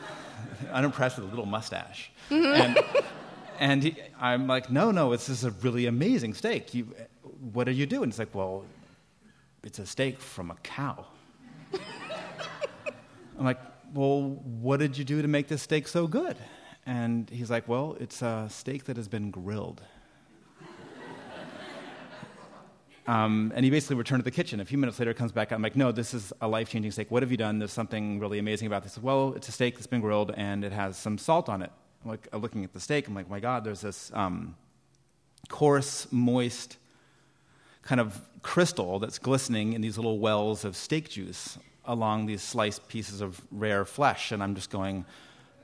unimpressed 0.72 1.16
with 1.18 1.26
a 1.26 1.30
little 1.30 1.44
mustache. 1.44 2.12
Mhm. 2.30 2.54
And, 2.54 2.78
and 3.58 3.82
he, 3.82 3.96
I'm 4.20 4.46
like, 4.46 4.70
no, 4.70 4.92
no, 4.92 5.10
this 5.10 5.28
is 5.28 5.42
a 5.42 5.50
really 5.50 5.86
amazing 5.86 6.34
steak. 6.34 6.72
You, 6.72 6.86
what 7.52 7.64
do 7.64 7.72
you 7.72 7.84
do? 7.84 8.04
And 8.04 8.12
it's 8.12 8.20
like, 8.20 8.32
well, 8.32 8.64
it's 9.64 9.78
a 9.78 9.86
steak 9.86 10.20
from 10.20 10.50
a 10.50 10.56
cow. 10.56 11.06
I'm 13.38 13.44
like, 13.44 13.60
well, 13.94 14.22
what 14.60 14.78
did 14.78 14.96
you 14.98 15.04
do 15.04 15.22
to 15.22 15.28
make 15.28 15.48
this 15.48 15.62
steak 15.62 15.86
so 15.88 16.06
good? 16.06 16.36
And 16.86 17.30
he's 17.30 17.50
like, 17.50 17.68
well, 17.68 17.96
it's 18.00 18.22
a 18.22 18.46
steak 18.50 18.84
that 18.84 18.96
has 18.96 19.08
been 19.08 19.30
grilled. 19.30 19.82
Um, 23.04 23.52
and 23.56 23.64
he 23.64 23.70
basically 23.72 23.96
returned 23.96 24.20
to 24.20 24.24
the 24.24 24.30
kitchen. 24.30 24.60
A 24.60 24.64
few 24.64 24.78
minutes 24.78 25.00
later, 25.00 25.12
comes 25.12 25.32
back. 25.32 25.50
I'm 25.50 25.60
like, 25.60 25.74
no, 25.74 25.90
this 25.90 26.14
is 26.14 26.32
a 26.40 26.46
life 26.46 26.68
changing 26.68 26.92
steak. 26.92 27.10
What 27.10 27.24
have 27.24 27.32
you 27.32 27.36
done? 27.36 27.58
There's 27.58 27.72
something 27.72 28.20
really 28.20 28.38
amazing 28.38 28.68
about 28.68 28.84
this. 28.84 28.96
Well, 28.96 29.32
it's 29.34 29.48
a 29.48 29.52
steak 29.52 29.74
that's 29.74 29.88
been 29.88 30.00
grilled 30.00 30.32
and 30.36 30.64
it 30.64 30.70
has 30.70 30.96
some 30.96 31.18
salt 31.18 31.48
on 31.48 31.62
it. 31.62 31.72
I'm 32.04 32.12
like, 32.12 32.28
looking 32.32 32.62
at 32.62 32.72
the 32.72 32.78
steak. 32.78 33.08
I'm 33.08 33.14
like, 33.14 33.28
my 33.28 33.40
God, 33.40 33.64
there's 33.64 33.80
this 33.80 34.12
um, 34.14 34.54
coarse, 35.48 36.06
moist 36.12 36.76
kind 37.82 38.00
of 38.00 38.20
crystal 38.42 38.98
that's 38.98 39.18
glistening 39.18 39.72
in 39.72 39.80
these 39.80 39.96
little 39.96 40.18
wells 40.18 40.64
of 40.64 40.76
steak 40.76 41.10
juice 41.10 41.58
along 41.84 42.26
these 42.26 42.42
sliced 42.42 42.86
pieces 42.88 43.20
of 43.20 43.40
rare 43.50 43.84
flesh. 43.84 44.32
And 44.32 44.42
I'm 44.42 44.54
just 44.54 44.70
going, 44.70 45.04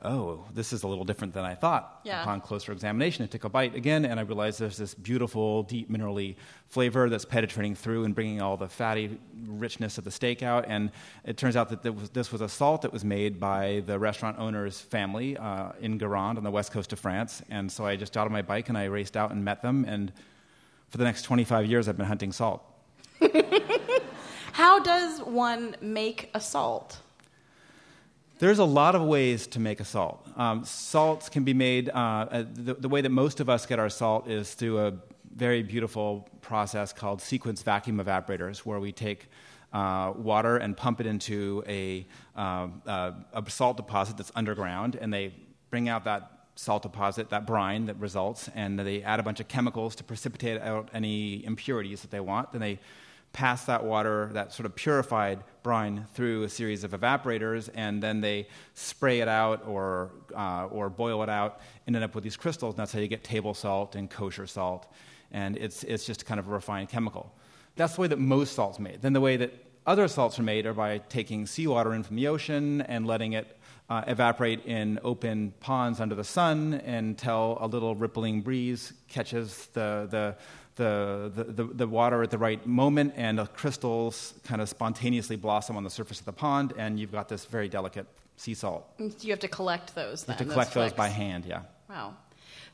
oh, 0.03 0.45
this 0.55 0.73
is 0.73 0.83
a 0.83 0.89
little 0.89 1.05
different 1.05 1.35
than 1.35 1.45
I 1.45 1.55
thought. 1.55 2.01
Yeah. 2.05 2.23
Upon 2.23 2.41
closer 2.41 2.73
examination, 2.73 3.25
I 3.25 3.27
took 3.27 3.45
a 3.45 3.49
bite 3.49 3.75
again, 3.75 4.05
and 4.05 4.21
I 4.21 4.23
realized 4.23 4.61
there's 4.61 4.77
this 4.77 4.95
beautiful, 4.95 5.65
deep, 5.65 5.91
minerally 5.91 6.37
flavor 6.69 7.09
that's 7.09 7.25
penetrating 7.25 7.75
through 7.75 8.05
and 8.05 8.15
bringing 8.15 8.41
all 8.41 8.57
the 8.57 8.69
fatty 8.69 9.19
richness 9.47 9.99
of 9.99 10.05
the 10.05 10.11
steak 10.11 10.43
out. 10.43 10.67
And 10.69 10.91
it 11.25 11.37
turns 11.37 11.57
out 11.57 11.83
that 11.83 11.93
was, 11.93 12.11
this 12.11 12.31
was 12.31 12.41
a 12.41 12.49
salt 12.49 12.83
that 12.83 12.93
was 12.93 13.05
made 13.05 13.41
by 13.41 13.83
the 13.87 13.99
restaurant 13.99 14.39
owner's 14.39 14.81
family 14.81 15.37
uh, 15.37 15.73
in 15.81 15.99
Guérande 15.99 16.37
on 16.37 16.45
the 16.45 16.51
west 16.51 16.73
coast 16.73 16.93
of 16.93 16.99
France. 16.99 17.43
And 17.51 17.71
so 17.71 17.85
I 17.85 17.97
just 17.97 18.13
got 18.13 18.27
on 18.27 18.33
my 18.33 18.43
bike 18.43 18.69
and 18.69 18.79
I 18.79 18.85
raced 18.85 19.17
out 19.17 19.31
and 19.31 19.45
met 19.45 19.63
them. 19.63 19.85
And 19.85 20.13
for 20.89 20.99
the 20.99 21.05
next 21.05 21.23
25 21.23 21.67
years, 21.67 21.89
I've 21.89 21.97
been 21.97 22.07
hunting 22.07 22.33
salt. 22.33 22.63
How 24.53 24.81
does 24.81 25.21
one 25.21 25.77
make 25.81 26.31
a 26.35 26.41
salt? 26.41 26.99
There's 28.39 28.59
a 28.61 28.65
lot 28.65 28.95
of 28.95 29.03
ways 29.03 29.47
to 29.49 29.61
make 29.61 29.81
a 29.81 29.85
salt. 29.85 30.27
Um, 30.37 30.65
salts 30.65 31.29
can 31.29 31.43
be 31.43 31.55
made, 31.55 31.91
uh, 31.91 31.93
uh, 31.93 32.45
the, 32.53 32.75
the 32.75 32.89
way 32.89 33.01
that 33.01 33.11
most 33.11 33.41
of 33.41 33.49
us 33.49 33.67
get 33.67 33.79
our 33.79 33.89
salt 33.89 34.29
is 34.29 34.55
through 34.55 34.79
a 34.79 34.95
very 35.35 35.63
beautiful 35.63 36.29
process 36.41 36.93
called 36.93 37.21
sequence 37.21 37.63
vacuum 37.63 37.99
evaporators, 37.99 38.59
where 38.59 38.79
we 38.79 38.93
take 38.93 39.29
uh, 39.73 40.13
water 40.17 40.57
and 40.57 40.77
pump 40.77 41.01
it 41.01 41.07
into 41.07 41.63
a, 41.67 42.07
uh, 42.37 42.69
uh, 42.87 43.13
a 43.33 43.51
salt 43.51 43.77
deposit 43.77 44.17
that's 44.17 44.33
underground, 44.35 44.97
and 45.01 45.13
they 45.13 45.35
bring 45.71 45.89
out 45.89 46.05
that 46.05 46.38
salt 46.59 46.83
deposit, 46.83 47.31
that 47.31 47.47
brine 47.47 47.87
that 47.87 47.97
results, 48.01 48.51
and 48.53 48.81
they 48.81 49.01
add 49.05 49.21
a 49.21 49.23
bunch 49.23 49.39
of 49.39 49.47
chemicals 49.47 49.95
to 49.95 50.03
precipitate 50.03 50.61
out 50.61 50.89
any 50.93 51.45
impurities 51.47 52.03
that 52.03 52.11
they 52.11 52.19
want. 52.19 52.51
Then 52.51 52.61
they 52.61 52.81
pass 53.33 53.65
that 53.67 53.85
water, 53.85 54.31
that 54.33 54.53
sort 54.53 54.67
of 54.67 54.75
purified 54.75 55.45
brine, 55.63 56.07
through 56.15 56.43
a 56.43 56.49
series 56.49 56.83
of 56.83 56.91
evaporators, 56.91 57.71
and 57.77 58.03
then 58.03 58.21
they 58.21 58.49
spray 58.75 59.21
it 59.21 59.29
out 59.29 59.69
or, 59.69 60.11
uh, 60.35 60.67
or 60.67 60.91
boil 60.91 61.23
it 61.23 61.29
out 61.29 61.61
and 61.87 61.95
end 61.95 62.05
up 62.05 62.17
with 62.17 62.25
these 62.25 62.37
crystals. 62.37 62.75
And 62.75 62.81
that's 62.81 62.93
how 62.93 62.99
you 62.99 63.07
get 63.07 63.23
table 63.23 63.55
salt 63.55 63.95
and 63.95 64.11
kosher 64.11 64.49
salt. 64.49 64.93
And 65.31 65.57
it's, 65.59 65.85
it's 65.85 66.05
just 66.05 66.27
kind 66.27 66.41
of 66.41 66.49
a 66.49 66.51
refined 66.51 66.89
chemical. 66.89 67.33
That's 67.77 67.95
the 67.95 68.01
way 68.01 68.09
that 68.09 68.19
most 68.19 68.55
salt's 68.55 68.81
made. 68.81 69.01
Then 69.01 69.13
the 69.13 69.21
way 69.21 69.37
that 69.37 69.55
other 69.87 70.09
salts 70.09 70.41
are 70.41 70.43
made 70.43 70.67
are 70.67 70.75
by 70.75 70.99
taking 70.99 71.47
seawater 71.47 71.95
in 71.95 72.03
from 72.03 72.17
the 72.17 72.27
ocean 72.27 72.81
and 72.81 73.07
letting 73.07 73.35
it 73.35 73.58
uh, 73.89 74.05
evaporate 74.07 74.65
in 74.67 74.99
open 75.03 75.53
ponds 75.61 76.01
under 76.01 76.15
the 76.15 76.25
sun 76.25 76.75
until 76.75 77.59
a 77.61 77.67
little 77.67 77.95
rippling 77.95 78.43
breeze 78.43 78.93
catches 79.09 79.67
the, 79.73 80.07
the, 80.11 80.37
the, 80.77 81.33
the, 81.53 81.65
the, 81.65 81.87
water 81.87 82.23
at 82.23 82.31
the 82.31 82.39
right 82.39 82.65
moment, 82.67 83.15
and 83.17 83.39
the 83.39 83.47
crystals 83.47 84.35
kind 84.45 84.61
of 84.61 84.69
spontaneously 84.69 85.37
blossom 85.37 85.77
on 85.77 85.85
the 85.85 85.91
surface 85.91 86.21
of 86.21 86.27
the 86.27 86.33
pond, 86.33 86.75
and 86.77 87.01
you've 87.01 87.13
got 87.13 87.29
this 87.29 87.47
very 87.47 87.69
delicate 87.69 88.07
sea 88.37 88.55
salt. 88.55 88.87
You 89.21 89.31
have 89.31 89.41
to 89.41 89.49
collect 89.49 89.95
those. 89.95 90.25
Then, 90.25 90.35
you 90.35 90.39
have 90.39 90.49
to 90.49 90.53
collect 90.53 90.75
those, 90.75 90.91
those 90.91 90.97
by 90.97 91.09
hand, 91.09 91.45
yeah. 91.47 91.63
Wow. 91.89 92.15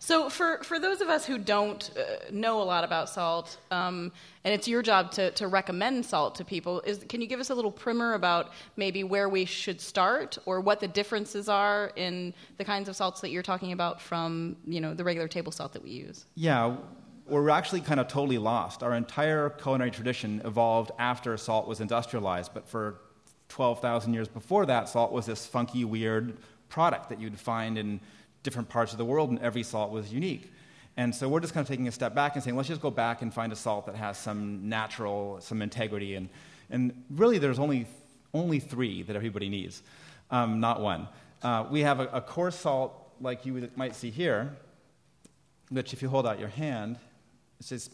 So, 0.05 0.29
for, 0.29 0.63
for 0.65 0.79
those 0.79 1.01
of 1.01 1.09
us 1.09 1.25
who 1.25 1.39
don't 1.39 1.91
uh, 1.97 2.31
know 2.31 2.61
a 2.61 2.63
lot 2.63 2.85
about 2.85 3.09
salt, 3.09 3.57
um, 3.71 4.13
and 4.45 4.53
it's 4.53 4.69
your 4.69 4.83
job 4.83 5.11
to, 5.13 5.31
to 5.31 5.49
recommend 5.49 6.05
salt 6.05 6.35
to 6.35 6.45
people, 6.45 6.83
is, 6.83 7.07
can 7.09 7.23
you 7.23 7.27
give 7.27 7.41
us 7.41 7.49
a 7.49 7.55
little 7.55 7.71
primer 7.71 8.13
about 8.13 8.53
maybe 8.77 9.03
where 9.03 9.31
we 9.31 9.47
should 9.47 9.81
start 9.81 10.37
or 10.45 10.61
what 10.61 10.81
the 10.81 10.89
differences 10.89 11.49
are 11.49 11.91
in 11.97 12.35
the 12.59 12.67
kinds 12.67 12.91
of 12.91 12.97
salts 12.97 13.23
that 13.23 13.31
you're 13.31 13.43
talking 13.43 13.73
about 13.73 13.99
from 13.99 14.57
you 14.67 14.79
know, 14.79 14.93
the 14.93 15.03
regular 15.03 15.27
table 15.27 15.51
salt 15.51 15.73
that 15.73 15.83
we 15.83 15.89
use? 15.89 16.27
Yeah, 16.35 16.77
we're 17.27 17.49
actually 17.49 17.81
kind 17.81 17.99
of 17.99 18.07
totally 18.07 18.37
lost. 18.37 18.83
Our 18.83 18.93
entire 18.93 19.49
culinary 19.49 19.91
tradition 19.91 20.43
evolved 20.45 20.91
after 20.99 21.35
salt 21.39 21.67
was 21.67 21.81
industrialized, 21.81 22.53
but 22.53 22.69
for 22.69 22.97
12,000 23.49 24.13
years 24.13 24.29
before 24.29 24.67
that, 24.67 24.91
salt 24.91 25.13
was 25.13 25.25
this 25.25 25.47
funky, 25.47 25.87
weird 25.87 26.37
product 26.69 27.09
that 27.09 27.19
you'd 27.21 27.41
find 27.41 27.79
in 27.79 28.01
different 28.45 28.69
parts 28.69 28.93
of 28.93 28.99
the 28.99 29.05
world, 29.05 29.31
and 29.31 29.41
every 29.41 29.65
salt 29.65 29.91
was 29.91 30.13
unique. 30.13 30.53
And 30.97 31.13
so 31.13 31.29
we're 31.29 31.41
just 31.41 31.53
kind 31.53 31.65
of 31.65 31.69
taking 31.69 31.89
a 31.89 31.93
step 31.93 32.15
back 32.15 32.37
and 32.37 32.45
saying, 32.45 32.57
let's 32.57 32.69
just 32.69 32.81
go 32.81 32.91
back 32.91 33.23
and 33.23 33.35
find 33.35 33.53
a 33.53 33.57
salt 33.57 33.87
that 33.87 33.97
has 33.97 34.17
some 34.17 34.69
natural, 34.69 35.41
some 35.41 35.61
integrity. 35.61 36.15
And, 36.15 36.29
and 36.71 37.05
really, 37.11 37.39
there's 37.39 37.59
only, 37.59 37.87
only 38.33 38.61
three 38.61 39.03
that 39.03 39.17
everybody 39.17 39.49
needs, 39.49 39.83
um, 40.31 40.61
not 40.61 40.81
one. 40.81 41.09
Uh, 41.43 41.67
we 41.69 41.81
have 41.81 41.99
a, 41.99 42.07
a, 42.07 42.21
coarse 42.21 42.55
salt, 42.55 43.13
like 43.21 43.45
you 43.45 43.69
might 43.75 43.97
see 43.97 44.11
here, 44.11 44.57
which, 45.71 45.93
if 45.93 46.01
you 46.01 46.09
hold 46.09 46.27
out 46.27 46.39
your 46.39 46.49
hand, 46.49 46.97
it's 47.59 47.71
just. 47.71 47.93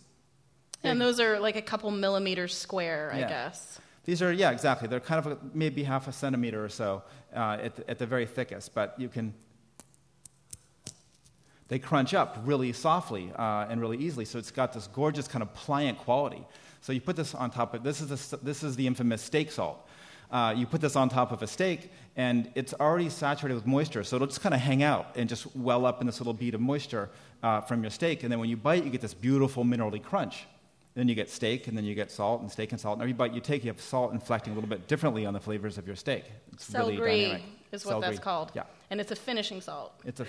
And 0.82 1.00
those 1.00 1.20
are 1.20 1.40
like 1.40 1.56
a 1.56 1.62
couple 1.62 1.90
millimeters 1.90 2.54
square, 2.56 3.10
I 3.12 3.20
yeah. 3.20 3.28
guess. 3.28 3.80
These 4.04 4.22
are, 4.22 4.32
yeah, 4.32 4.50
exactly. 4.50 4.88
They're 4.88 5.00
kind 5.00 5.24
of 5.24 5.32
a, 5.32 5.38
maybe 5.54 5.84
half 5.84 6.06
a 6.06 6.12
centimeter 6.12 6.62
or 6.64 6.68
so 6.68 7.02
uh, 7.34 7.58
at, 7.62 7.76
the, 7.76 7.90
at 7.90 7.98
the 7.98 8.06
very 8.06 8.26
thickest, 8.26 8.74
but 8.74 8.94
you 8.98 9.08
can 9.08 9.34
they 11.70 11.78
crunch 11.78 12.14
up 12.14 12.36
really 12.44 12.72
softly 12.72 13.32
uh, 13.36 13.66
and 13.70 13.80
really 13.80 13.96
easily. 13.96 14.24
So 14.24 14.38
it's 14.40 14.50
got 14.50 14.72
this 14.72 14.88
gorgeous 14.88 15.28
kind 15.28 15.40
of 15.40 15.54
pliant 15.54 15.98
quality. 15.98 16.44
So 16.80 16.92
you 16.92 17.00
put 17.00 17.14
this 17.14 17.32
on 17.32 17.50
top 17.52 17.74
of 17.74 17.84
this 17.84 18.00
is 18.00 18.08
the, 18.08 18.36
this 18.38 18.64
is 18.64 18.74
the 18.74 18.86
infamous 18.88 19.22
steak 19.22 19.52
salt. 19.52 19.88
Uh, 20.32 20.52
you 20.56 20.66
put 20.66 20.80
this 20.80 20.96
on 20.96 21.08
top 21.08 21.30
of 21.32 21.42
a 21.42 21.46
steak, 21.46 21.90
and 22.16 22.50
it's 22.54 22.74
already 22.74 23.08
saturated 23.08 23.54
with 23.54 23.66
moisture, 23.66 24.04
so 24.04 24.14
it'll 24.16 24.28
just 24.28 24.40
kind 24.40 24.54
of 24.54 24.60
hang 24.60 24.82
out 24.82 25.16
and 25.16 25.28
just 25.28 25.44
well 25.56 25.84
up 25.86 26.00
in 26.00 26.06
this 26.06 26.20
little 26.20 26.32
bead 26.32 26.54
of 26.54 26.60
moisture 26.60 27.08
uh, 27.42 27.60
from 27.60 27.82
your 27.82 27.90
steak. 27.90 28.22
And 28.22 28.30
then 28.30 28.38
when 28.38 28.48
you 28.48 28.56
bite, 28.56 28.84
you 28.84 28.90
get 28.90 29.00
this 29.00 29.14
beautiful 29.14 29.64
minerally 29.64 30.02
crunch. 30.02 30.46
Then 30.94 31.08
you 31.08 31.14
get 31.14 31.30
steak, 31.30 31.68
and 31.68 31.76
then 31.76 31.84
you 31.84 31.94
get 31.94 32.10
salt 32.10 32.42
and 32.42 32.50
steak 32.50 32.72
and 32.72 32.80
salt. 32.80 32.94
And 32.94 33.02
every 33.02 33.12
bite 33.12 33.32
you 33.32 33.40
take, 33.40 33.64
you 33.64 33.70
have 33.70 33.80
salt 33.80 34.12
inflecting 34.12 34.52
a 34.52 34.56
little 34.56 34.70
bit 34.70 34.88
differently 34.88 35.24
on 35.26 35.34
the 35.34 35.40
flavors 35.40 35.78
of 35.78 35.86
your 35.86 35.96
steak. 35.96 36.24
It's 36.52 36.72
really 36.74 36.96
dynamic. 36.96 37.42
is 37.72 37.86
what 37.86 38.00
that's 38.00 38.18
called. 38.18 38.52
Yeah. 38.54 38.64
And 38.90 39.00
it's 39.00 39.12
a 39.12 39.16
finishing 39.16 39.60
salt. 39.60 39.92
It's 40.04 40.20
a 40.20 40.26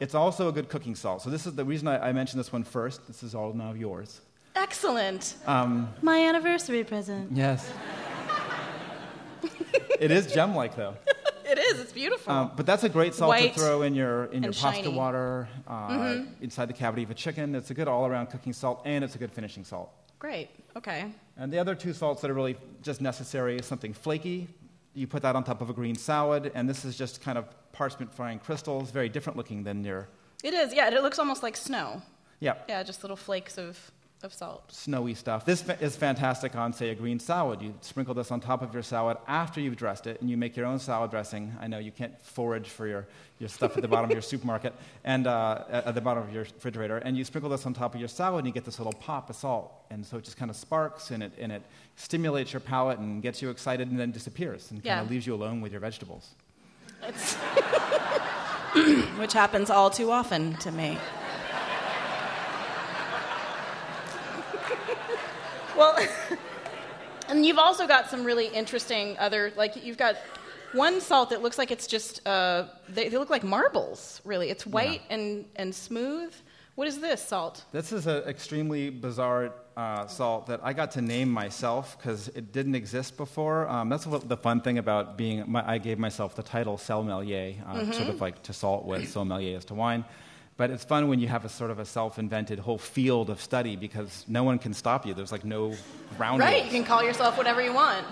it's 0.00 0.14
also 0.14 0.48
a 0.48 0.52
good 0.52 0.68
cooking 0.68 0.94
salt. 0.94 1.22
So 1.22 1.30
this 1.30 1.46
is 1.46 1.54
the 1.54 1.64
reason 1.64 1.88
I, 1.88 2.08
I 2.08 2.12
mentioned 2.12 2.40
this 2.40 2.52
one 2.52 2.64
first. 2.64 3.06
This 3.06 3.22
is 3.22 3.34
all 3.34 3.52
now 3.52 3.72
yours. 3.72 4.20
Excellent. 4.56 5.36
Um, 5.46 5.88
My 6.02 6.18
anniversary 6.26 6.84
present. 6.84 7.32
Yes. 7.32 7.70
it 10.00 10.10
is 10.10 10.32
gem-like 10.32 10.76
though. 10.76 10.94
it 11.44 11.58
is. 11.58 11.80
It's 11.80 11.92
beautiful. 11.92 12.32
Um, 12.32 12.52
but 12.56 12.66
that's 12.66 12.84
a 12.84 12.88
great 12.88 13.14
salt 13.14 13.28
White 13.30 13.54
to 13.54 13.60
throw 13.60 13.82
in 13.82 13.94
your 13.94 14.26
in 14.26 14.42
your 14.42 14.52
pasta 14.52 14.82
shiny. 14.84 14.94
water, 14.96 15.48
uh, 15.66 15.88
Mhm. 15.88 16.28
inside 16.40 16.66
the 16.68 16.72
cavity 16.72 17.02
of 17.02 17.10
a 17.10 17.14
chicken. 17.14 17.54
It's 17.54 17.70
a 17.70 17.74
good 17.74 17.88
all-around 17.88 18.28
cooking 18.28 18.52
salt, 18.52 18.82
and 18.84 19.04
it's 19.04 19.14
a 19.14 19.18
good 19.18 19.32
finishing 19.32 19.64
salt. 19.64 19.90
Great. 20.18 20.50
Okay. 20.76 21.12
And 21.36 21.52
the 21.52 21.58
other 21.58 21.74
two 21.76 21.92
salts 21.92 22.20
that 22.22 22.30
are 22.30 22.34
really 22.34 22.56
just 22.82 23.00
necessary 23.00 23.56
is 23.58 23.66
something 23.66 23.92
flaky. 23.92 24.48
You 24.94 25.06
put 25.06 25.22
that 25.22 25.36
on 25.36 25.44
top 25.44 25.60
of 25.60 25.70
a 25.70 25.72
green 25.72 25.94
salad, 25.94 26.50
and 26.54 26.68
this 26.68 26.84
is 26.84 26.96
just 26.98 27.20
kind 27.22 27.38
of 27.38 27.44
parchment 27.78 28.12
fine 28.12 28.38
crystals, 28.46 28.90
very 28.90 29.08
different 29.08 29.36
looking 29.36 29.60
than 29.68 29.84
your 29.84 30.08
It 30.42 30.52
is. 30.62 30.68
Yeah. 30.78 30.88
It 30.88 31.02
looks 31.06 31.18
almost 31.18 31.42
like 31.46 31.56
snow. 31.56 32.02
yeah 32.40 32.54
Yeah. 32.72 32.82
Just 32.90 32.98
little 33.04 33.16
flakes 33.28 33.56
of, 33.58 33.72
of 34.26 34.32
salt. 34.34 34.62
snowy 34.72 35.14
stuff. 35.14 35.40
This 35.44 35.62
fa- 35.62 35.78
is 35.80 35.94
fantastic 35.96 36.52
on, 36.62 36.72
say, 36.72 36.90
a 36.90 36.94
green 37.02 37.20
salad. 37.20 37.62
You 37.62 37.70
sprinkle 37.80 38.14
this 38.20 38.30
on 38.34 38.40
top 38.40 38.60
of 38.66 38.70
your 38.76 38.82
salad 38.82 39.16
after 39.42 39.58
you've 39.60 39.76
dressed 39.84 40.06
it, 40.10 40.20
and 40.20 40.28
you 40.30 40.36
make 40.44 40.56
your 40.58 40.66
own 40.72 40.80
salad 40.80 41.10
dressing. 41.10 41.44
I 41.64 41.66
know 41.70 41.78
you 41.88 41.92
can't 42.00 42.16
forage 42.36 42.68
for 42.76 42.86
your, 42.92 43.02
your 43.38 43.48
stuff 43.48 43.76
at 43.76 43.82
the 43.86 43.92
bottom 43.94 44.10
of 44.10 44.14
your 44.18 44.26
supermarket 44.32 44.72
and 45.04 45.26
uh, 45.28 45.86
at, 45.88 45.94
the 45.94 46.04
bottom 46.08 46.22
of 46.26 46.32
your 46.34 46.42
refrigerator, 46.42 46.98
and 47.06 47.16
you 47.16 47.24
sprinkle 47.24 47.50
this 47.54 47.64
on 47.66 47.72
top 47.74 47.94
of 47.94 48.00
your 48.00 48.12
salad, 48.20 48.38
and 48.40 48.46
you 48.48 48.52
get 48.52 48.64
this 48.64 48.78
little 48.80 48.98
pop 49.08 49.30
of 49.30 49.36
salt. 49.36 49.66
And 49.90 50.04
so 50.06 50.16
it 50.18 50.24
just 50.24 50.36
kind 50.36 50.50
of 50.50 50.56
sparks, 50.56 51.04
and 51.12 51.22
it, 51.22 51.32
and 51.38 51.52
it 51.52 51.62
stimulates 51.94 52.52
your 52.52 52.64
palate 52.72 52.98
and 52.98 53.22
gets 53.22 53.40
you 53.40 53.50
excited, 53.50 53.88
and 53.90 53.98
then 54.00 54.10
disappears 54.10 54.62
and 54.72 54.82
kind 54.82 55.00
of 55.04 55.10
leaves 55.10 55.26
you 55.28 55.34
alone 55.34 55.60
with 55.60 55.70
your 55.72 55.80
vegetables. 55.80 56.34
It's 57.06 57.34
which 59.18 59.32
happens 59.32 59.70
all 59.70 59.90
too 59.90 60.10
often 60.10 60.54
to 60.56 60.70
me. 60.70 60.98
well, 65.76 65.96
and 67.28 67.46
you've 67.46 67.58
also 67.58 67.86
got 67.86 68.10
some 68.10 68.24
really 68.24 68.48
interesting 68.48 69.16
other, 69.18 69.52
like 69.56 69.82
you've 69.84 69.96
got 69.96 70.16
one 70.72 71.00
salt 71.00 71.30
that 71.30 71.42
looks 71.42 71.56
like 71.56 71.70
it's 71.70 71.86
just, 71.86 72.26
uh, 72.26 72.64
they, 72.88 73.08
they 73.08 73.16
look 73.16 73.30
like 73.30 73.42
marbles, 73.42 74.20
really. 74.24 74.50
It's 74.50 74.66
white 74.66 75.02
and, 75.08 75.46
and 75.56 75.74
smooth. 75.74 76.34
What 76.74 76.86
is 76.88 77.00
this 77.00 77.22
salt? 77.22 77.64
This 77.72 77.90
is 77.90 78.06
an 78.06 78.22
extremely 78.24 78.90
bizarre 78.90 79.52
uh, 79.78 80.08
salt 80.08 80.46
that 80.48 80.58
I 80.64 80.72
got 80.72 80.90
to 80.92 81.00
name 81.00 81.30
myself 81.30 81.96
because 81.96 82.26
it 82.34 82.52
didn't 82.52 82.74
exist 82.74 83.16
before. 83.16 83.68
Um, 83.68 83.88
that's 83.88 84.06
what 84.08 84.28
the 84.28 84.36
fun 84.36 84.60
thing 84.60 84.76
about 84.78 85.16
being. 85.16 85.44
My, 85.46 85.62
I 85.74 85.78
gave 85.78 86.00
myself 86.00 86.34
the 86.34 86.42
title 86.42 86.76
selmelier, 86.76 87.54
uh, 87.64 87.74
Mhm. 87.74 87.94
sort 87.94 88.08
of 88.08 88.20
like 88.20 88.42
to 88.42 88.52
salt 88.52 88.84
what 88.84 89.06
sommelier 89.06 89.56
is 89.56 89.64
to 89.66 89.74
wine. 89.74 90.04
But 90.56 90.70
it's 90.70 90.84
fun 90.84 91.06
when 91.08 91.20
you 91.20 91.28
have 91.28 91.44
a 91.44 91.48
sort 91.48 91.70
of 91.70 91.78
a 91.78 91.84
self-invented 91.84 92.58
whole 92.58 92.78
field 92.78 93.30
of 93.30 93.40
study 93.40 93.76
because 93.76 94.24
no 94.26 94.42
one 94.42 94.58
can 94.58 94.74
stop 94.74 95.06
you. 95.06 95.14
There's 95.14 95.30
like 95.30 95.44
no 95.44 95.76
ground 96.16 96.40
Right, 96.40 96.64
you 96.64 96.70
can 96.70 96.82
call 96.84 97.04
yourself 97.04 97.36
whatever 97.38 97.62
you 97.62 97.72
want. 97.72 98.04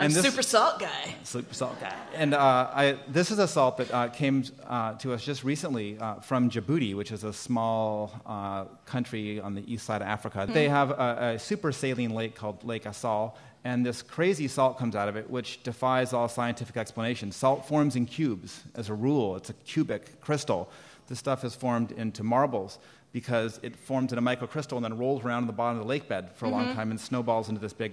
I'm 0.00 0.06
And 0.06 0.14
this- 0.14 0.24
super 0.24 0.42
salt 0.42 0.78
guy. 0.80 1.14
Super 1.24 1.52
salt 1.52 1.78
guy. 1.78 1.94
And 2.14 2.32
uh, 2.32 2.70
I, 2.72 2.96
this 3.06 3.30
is 3.30 3.38
a 3.38 3.46
salt 3.46 3.76
that 3.76 3.92
uh, 3.92 4.08
came 4.08 4.44
uh, 4.66 4.94
to 4.94 5.12
us 5.12 5.22
just 5.22 5.44
recently 5.44 5.98
uh, 5.98 6.14
from 6.20 6.48
Djibouti, 6.50 6.94
which 6.94 7.12
is 7.12 7.22
a 7.22 7.32
small 7.34 8.10
uh, 8.24 8.64
country 8.86 9.40
on 9.40 9.54
the 9.54 9.70
east 9.72 9.84
side 9.84 10.00
of 10.00 10.08
Africa. 10.08 10.46
Hmm. 10.46 10.52
They 10.54 10.68
have 10.70 10.90
a, 10.90 11.34
a 11.34 11.38
super 11.38 11.70
saline 11.70 12.14
lake 12.14 12.34
called 12.34 12.64
Lake 12.64 12.86
Assal, 12.86 13.36
and 13.62 13.84
this 13.84 14.00
crazy 14.00 14.48
salt 14.48 14.78
comes 14.78 14.96
out 14.96 15.08
of 15.10 15.16
it, 15.16 15.28
which 15.28 15.62
defies 15.62 16.14
all 16.14 16.28
scientific 16.28 16.78
explanation. 16.78 17.30
Salt 17.30 17.68
forms 17.68 17.94
in 17.94 18.06
cubes 18.06 18.62
as 18.74 18.88
a 18.88 18.94
rule, 18.94 19.36
it's 19.36 19.50
a 19.50 19.54
cubic 19.66 20.18
crystal. 20.22 20.70
This 21.08 21.18
stuff 21.18 21.44
is 21.44 21.54
formed 21.54 21.92
into 21.92 22.22
marbles 22.24 22.78
because 23.12 23.60
it 23.62 23.76
forms 23.76 24.12
in 24.12 24.18
a 24.18 24.22
microcrystal 24.22 24.76
and 24.76 24.84
then 24.84 24.96
rolls 24.96 25.24
around 25.24 25.42
in 25.42 25.46
the 25.48 25.52
bottom 25.52 25.76
of 25.78 25.84
the 25.84 25.88
lake 25.88 26.08
bed 26.08 26.30
for 26.36 26.46
a 26.46 26.48
long 26.48 26.66
Mhm. 26.68 26.74
time 26.74 26.90
and 26.90 26.98
snowballs 27.00 27.48
into 27.50 27.60
this 27.60 27.72
big 27.74 27.92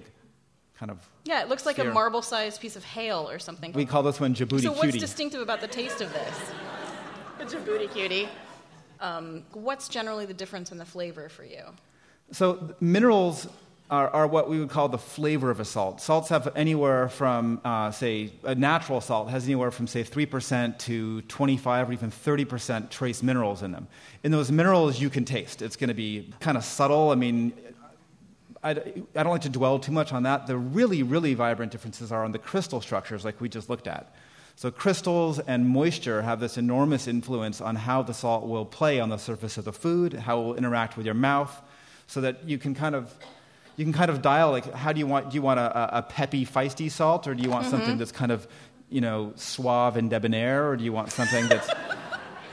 kind 0.78 0.90
of 0.90 0.98
Yeah, 1.24 1.42
it 1.42 1.48
looks 1.48 1.66
like 1.66 1.78
a 1.78 1.84
marble 1.84 2.22
sized 2.22 2.60
piece 2.60 2.76
of 2.76 2.84
hail 2.84 3.28
or 3.28 3.38
something. 3.38 3.72
we 3.72 3.86
call 3.86 4.02
this 4.02 4.20
one 4.20 4.34
Djibouti 4.34 4.62
so, 4.62 4.72
what's 4.72 4.96
distinctive 4.96 5.40
about 5.40 5.60
the 5.60 5.68
taste 5.68 6.00
of 6.00 6.12
this? 6.12 6.52
The 7.38 7.44
Djibouti 7.44 7.90
cutie. 7.92 8.28
Um, 9.00 9.44
what's 9.52 9.88
generally 9.88 10.26
the 10.26 10.34
difference 10.34 10.72
in 10.72 10.78
the 10.78 10.84
flavor 10.84 11.28
for 11.28 11.44
you? 11.44 11.62
So 12.32 12.74
minerals 12.80 13.48
are, 13.90 14.10
are 14.10 14.26
what 14.26 14.50
we 14.50 14.58
would 14.58 14.68
call 14.68 14.88
the 14.88 14.98
flavor 14.98 15.50
of 15.50 15.60
a 15.60 15.64
salt. 15.64 16.00
Salts 16.00 16.28
have 16.28 16.52
anywhere 16.56 17.08
from, 17.08 17.60
uh, 17.64 17.90
say, 17.90 18.32
a 18.44 18.54
natural 18.54 19.00
salt 19.00 19.30
has 19.30 19.44
anywhere 19.44 19.70
from, 19.70 19.86
say, 19.86 20.04
3% 20.04 20.78
to 20.78 21.22
25 21.22 21.88
or 21.88 21.92
even 21.92 22.10
30% 22.10 22.90
trace 22.90 23.22
minerals 23.22 23.62
in 23.62 23.72
them. 23.72 23.86
In 24.24 24.32
those 24.32 24.50
minerals, 24.50 25.00
you 25.00 25.08
can 25.08 25.24
taste. 25.24 25.62
It's 25.62 25.76
going 25.76 25.88
to 25.88 25.94
be 25.94 26.30
kind 26.40 26.58
of 26.58 26.64
subtle. 26.64 27.10
I 27.10 27.14
mean, 27.14 27.52
I, 28.62 28.70
I 28.70 29.22
don't 29.22 29.32
like 29.32 29.42
to 29.42 29.48
dwell 29.48 29.78
too 29.78 29.92
much 29.92 30.12
on 30.12 30.24
that. 30.24 30.46
The 30.46 30.56
really, 30.56 31.02
really 31.02 31.34
vibrant 31.34 31.70
differences 31.72 32.10
are 32.12 32.24
on 32.24 32.32
the 32.32 32.38
crystal 32.38 32.80
structures, 32.80 33.24
like 33.24 33.40
we 33.40 33.48
just 33.48 33.68
looked 33.70 33.86
at. 33.86 34.12
So, 34.56 34.70
crystals 34.72 35.38
and 35.38 35.68
moisture 35.68 36.22
have 36.22 36.40
this 36.40 36.58
enormous 36.58 37.06
influence 37.06 37.60
on 37.60 37.76
how 37.76 38.02
the 38.02 38.12
salt 38.12 38.48
will 38.48 38.64
play 38.66 38.98
on 38.98 39.08
the 39.08 39.16
surface 39.18 39.56
of 39.56 39.64
the 39.64 39.72
food, 39.72 40.12
how 40.14 40.40
it 40.40 40.44
will 40.44 40.54
interact 40.56 40.96
with 40.96 41.06
your 41.06 41.14
mouth, 41.14 41.54
so 42.08 42.20
that 42.22 42.48
you 42.48 42.58
can 42.58 42.74
kind 42.74 42.94
of. 42.94 43.12
You 43.76 43.84
can 43.84 43.92
kind 43.92 44.10
of 44.10 44.22
dial 44.22 44.50
like 44.50 44.74
how 44.74 44.92
do 44.92 44.98
you 44.98 45.06
want 45.06 45.30
do 45.30 45.36
you 45.36 45.42
want 45.42 45.60
a, 45.60 45.98
a 45.98 46.02
peppy 46.02 46.44
feisty 46.44 46.90
salt 46.90 47.28
or 47.28 47.34
do 47.36 47.44
you 47.44 47.48
want 47.48 47.64
something 47.66 47.94
Mhm. 47.94 47.98
that's 47.98 48.10
kind 48.10 48.32
of 48.32 48.48
you 48.90 49.00
know 49.00 49.32
suave 49.36 49.96
and 49.96 50.10
debonair 50.10 50.68
or 50.68 50.76
do 50.76 50.82
you 50.82 50.92
want 50.92 51.12
something 51.12 51.46
that's 51.46 51.70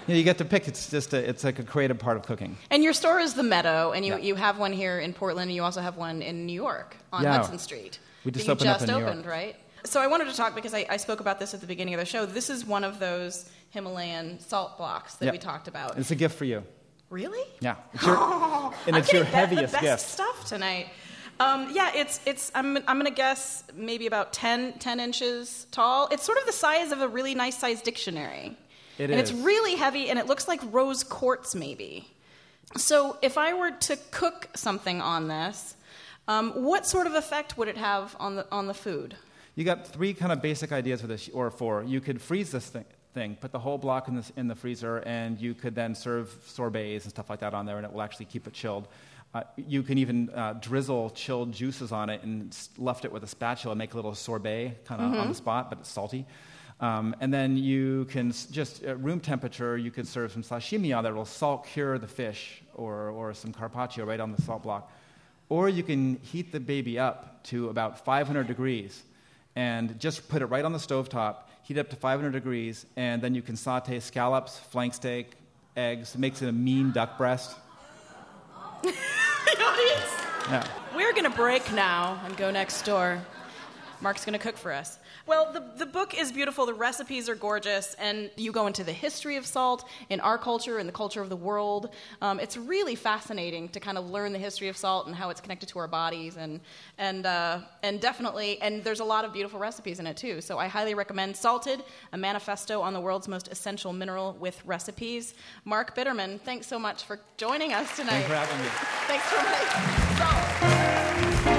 you, 0.08 0.14
know, 0.14 0.18
you 0.18 0.24
get 0.24 0.38
to 0.40 0.46
pick 0.46 0.68
it's 0.68 0.90
just 0.90 1.14
a, 1.14 1.30
it's 1.30 1.44
like 1.44 1.60
a 1.60 1.64
creative 1.64 1.98
part 2.00 2.18
of 2.18 2.24
cooking 2.24 2.58
And 2.72 2.84
your 2.84 2.94
store 2.94 3.20
is 3.20 3.34
the 3.34 3.44
Meadow, 3.44 3.92
and 3.92 4.06
you, 4.06 4.14
Yeah. 4.14 4.20
you 4.20 4.36
have 4.36 4.58
one 4.60 4.74
here 4.74 5.00
in 5.00 5.14
Portland, 5.14 5.50
and 5.50 5.56
you 5.56 5.64
also 5.64 5.82
have 5.82 5.98
one 5.98 6.22
in 6.22 6.46
New 6.46 6.54
York 6.54 6.96
on 7.12 7.24
Yeah. 7.24 7.38
Hudson 7.38 7.60
Street. 7.60 8.00
We 8.24 8.32
just 8.32 8.50
opened 8.50 8.70
up 8.70 8.80
just 8.80 8.90
in 8.90 8.96
New 8.96 9.02
York. 9.02 9.12
opened, 9.12 9.26
right? 9.26 9.56
So 9.84 10.02
I 10.02 10.08
wanted 10.08 10.28
to 10.30 10.36
talk 10.36 10.56
because 10.56 10.74
I, 10.74 10.86
I 10.90 10.98
spoke 10.98 11.20
about 11.20 11.40
this 11.40 11.54
at 11.54 11.62
the 11.62 11.68
beginning 11.68 11.94
of 11.94 12.00
the 12.00 12.06
show. 12.08 12.26
This 12.26 12.50
is 12.50 12.66
one 12.66 12.84
of 12.84 12.98
those 13.00 13.48
Himalayan 13.70 14.40
salt 14.40 14.78
blocks 14.78 15.16
that 15.16 15.32
we 15.32 15.38
talked 15.38 15.68
about. 15.68 15.98
it's 15.98 16.10
a 16.12 16.16
gift 16.16 16.38
for 16.38 16.46
you 16.46 16.64
Really? 17.12 17.44
yeah 17.60 17.76
it's 17.94 18.04
your, 18.06 18.16
and 18.88 18.96
I'm 18.96 19.02
it's 19.02 19.14
your 19.14 19.24
getting 19.24 19.32
the- 19.32 19.38
heaviest 19.38 19.74
the 19.74 19.80
best 19.80 19.84
gift 19.84 20.02
stuff 20.14 20.46
tonight. 20.46 20.88
Um, 21.40 21.70
yeah, 21.74 21.92
it's 21.94 22.22
it's. 22.26 22.50
I'm 22.56 22.78
I'm 22.88 22.98
gonna 22.98 23.12
guess 23.12 23.64
maybe 23.76 24.08
about 24.08 24.32
10, 24.32 24.80
10 24.80 25.00
inches 25.02 25.68
tall. 25.70 26.08
It's 26.10 26.24
sort 26.24 26.38
of 26.38 26.46
the 26.46 26.54
size 26.54 26.94
of 26.94 27.02
a 27.02 27.10
really 27.10 27.36
nice 27.36 27.58
sized 27.60 27.84
dictionary. 27.84 28.58
It 28.98 29.12
and 29.12 29.20
is. 29.20 29.30
it's 29.32 29.40
really 29.40 29.76
heavy, 29.76 30.10
and 30.10 30.18
it 30.20 30.28
looks 30.28 30.48
like 30.48 30.62
rose 30.72 31.04
quartz, 31.04 31.54
maybe. 31.56 32.08
So, 32.78 33.18
if 33.22 33.38
I 33.38 33.54
were 33.54 33.72
to 33.72 33.98
cook 34.12 34.50
something 34.56 35.02
on 35.02 35.28
this, 35.28 35.76
um, 36.28 36.52
what 36.64 36.86
sort 36.86 37.06
of 37.08 37.14
effect 37.14 37.58
would 37.58 37.68
it 37.68 37.78
have 37.78 38.16
on 38.20 38.36
the 38.36 38.48
on 38.52 38.68
the 38.68 38.74
food? 38.74 39.16
You 39.56 39.64
got 39.64 39.88
three 39.88 40.14
kind 40.14 40.32
of 40.32 40.42
basic 40.42 40.72
ideas 40.72 41.02
for 41.02 41.08
this, 41.08 41.30
or 41.34 41.50
four. 41.52 41.84
You 41.84 42.02
could 42.02 42.22
freeze 42.22 42.52
this 42.52 42.68
thing, 42.68 42.86
thing 43.14 43.36
put 43.40 43.52
the 43.52 43.60
whole 43.60 43.78
block 43.78 44.08
in, 44.08 44.16
this, 44.16 44.32
in 44.36 44.48
the 44.48 44.56
freezer, 44.56 44.98
and 45.06 45.40
you 45.40 45.54
could 45.54 45.76
then 45.76 45.96
serve 45.96 46.36
sorbets 46.46 47.06
and 47.06 47.12
stuff 47.12 47.30
like 47.30 47.40
that 47.40 47.54
on 47.54 47.66
there, 47.66 47.78
and 47.78 47.86
it 47.86 47.94
will 47.94 48.02
actually 48.02 48.26
keep 48.26 48.48
it 48.48 48.54
chilled. 48.54 48.88
Uh, 49.34 49.44
you 49.58 49.84
can 49.84 49.98
even 49.98 50.30
uh, 50.30 50.54
drizzle 50.54 51.10
chilled 51.12 51.52
juices 51.52 51.92
on 51.92 52.10
it 52.10 52.24
and 52.24 52.58
left 52.78 53.06
it 53.06 53.12
with 53.12 53.24
a 53.24 53.28
spatula, 53.28 53.74
and 53.74 53.78
make 53.80 53.94
a 53.94 53.96
little 53.96 54.16
sorbet 54.16 54.78
kind 54.86 55.02
of 55.02 55.12
on 55.14 55.26
Mhm. 55.26 55.30
the 55.30 55.36
spot, 55.36 55.70
but 55.70 55.80
it's 55.80 55.90
salty. 55.90 56.26
Um, 56.80 57.16
and 57.22 57.34
then 57.34 57.58
you 57.58 58.06
can 58.06 58.34
just 58.52 58.84
at 58.84 59.02
room 59.02 59.20
temperature, 59.20 59.78
you 59.78 59.92
could 59.92 60.08
serve 60.08 60.32
some 60.32 60.44
sashimi 60.44 60.96
on 60.96 61.04
there. 61.04 61.14
It'll 61.14 61.26
salt 61.26 61.66
cure 61.68 61.98
the 61.98 62.08
fish, 62.08 62.62
or, 62.74 63.10
or 63.10 63.34
some 63.34 63.54
carpaccio 63.54 64.06
right 64.06 64.20
on 64.20 64.32
the 64.32 64.42
salt 64.42 64.64
block. 64.64 64.92
Or 65.48 65.70
you 65.70 65.84
can 65.84 66.16
heat 66.22 66.52
the 66.52 66.60
baby 66.60 67.00
up 67.00 67.44
to 67.46 67.70
about 67.70 68.04
500 68.04 68.48
degrees 68.48 69.04
and 69.56 69.98
just 70.00 70.28
put 70.28 70.42
it 70.42 70.48
right 70.48 70.66
on 70.66 70.74
the 70.74 70.80
stovetop, 70.80 71.36
heat 71.64 71.78
it 71.78 71.80
up 71.80 71.90
to 71.92 71.96
500 71.96 72.32
degrees, 72.32 72.86
and 72.98 73.22
then 73.22 73.34
you 73.34 73.42
can 73.42 73.56
saute 73.56 74.00
scallops, 74.00 74.58
flank 74.58 74.94
steak, 74.94 75.32
eggs. 75.78 76.16
It 76.16 76.18
makes 76.18 76.42
it 76.42 76.50
a 76.50 76.52
mean 76.52 76.92
duck 76.92 77.18
breast. 77.18 77.56
Yeah. 80.50 80.64
We're 80.96 81.12
going 81.12 81.24
to 81.24 81.36
break 81.36 81.74
now 81.74 82.22
and 82.24 82.38
go 82.38 82.52
next 82.52 82.84
door. 82.86 83.20
Mark's 84.02 84.26
going 84.26 84.34
to 84.34 84.40
cook 84.40 84.58
for 84.58 84.72
us. 84.72 85.00
Well, 85.26 85.52
the, 85.52 85.64
the 85.78 85.86
book 85.86 86.20
is 86.20 86.32
beautiful. 86.32 86.66
The 86.66 86.74
recipes 86.74 87.30
are 87.30 87.36
gorgeous. 87.36 87.94
And 87.96 88.30
you 88.36 88.52
go 88.52 88.68
into 88.68 88.84
the 88.84 88.92
history 88.92 89.38
of 89.38 89.46
salt 89.46 89.88
in 90.10 90.20
our 90.20 90.38
culture 90.38 90.78
and 90.78 90.88
the 90.88 90.94
culture 90.94 91.22
of 91.22 91.30
the 91.30 91.36
world. 91.36 91.90
Um, 92.22 92.40
it's 92.40 92.58
really 92.58 92.96
fascinating 92.96 93.70
to 93.70 93.80
kind 93.80 93.98
of 93.98 94.10
learn 94.10 94.34
the 94.34 94.40
history 94.40 94.68
of 94.68 94.78
salt 94.78 95.08
and 95.08 95.16
how 95.16 95.30
it's 95.30 95.42
connected 95.42 95.70
to 95.70 95.80
our 95.80 95.88
bodies. 95.88 96.38
And, 96.38 96.60
and, 96.98 97.26
uh, 97.26 97.60
and 97.84 98.00
definitely, 98.00 98.62
and 98.62 98.84
there's 98.84 99.00
a 99.00 99.06
lot 99.06 99.26
of 99.26 99.34
beautiful 99.34 99.60
recipes 99.60 100.00
in 100.00 100.08
it 100.08 100.18
too. 100.18 100.42
So 100.42 100.58
I 100.58 100.68
highly 100.68 100.94
recommend 100.94 101.36
Salted, 101.36 101.84
a 102.14 102.18
manifesto 102.18 102.82
on 102.82 102.94
the 102.94 103.02
world's 103.02 103.28
most 103.28 103.48
essential 103.50 103.94
mineral 103.94 104.36
with 104.40 104.64
recipes. 104.66 105.36
Mark 105.64 105.96
Bitterman, 105.96 106.40
thanks 106.42 106.68
so 106.68 106.78
much 106.78 107.04
for 107.04 107.20
joining 107.38 107.74
us 107.74 107.96
tonight. 107.96 108.24
Thanks 108.24 108.28
for 108.28 108.36
having 108.36 108.62
me. 108.62 108.68
Thanks 109.08 109.26
for 109.26 109.44
making 109.44 109.56
salt. 111.46 111.55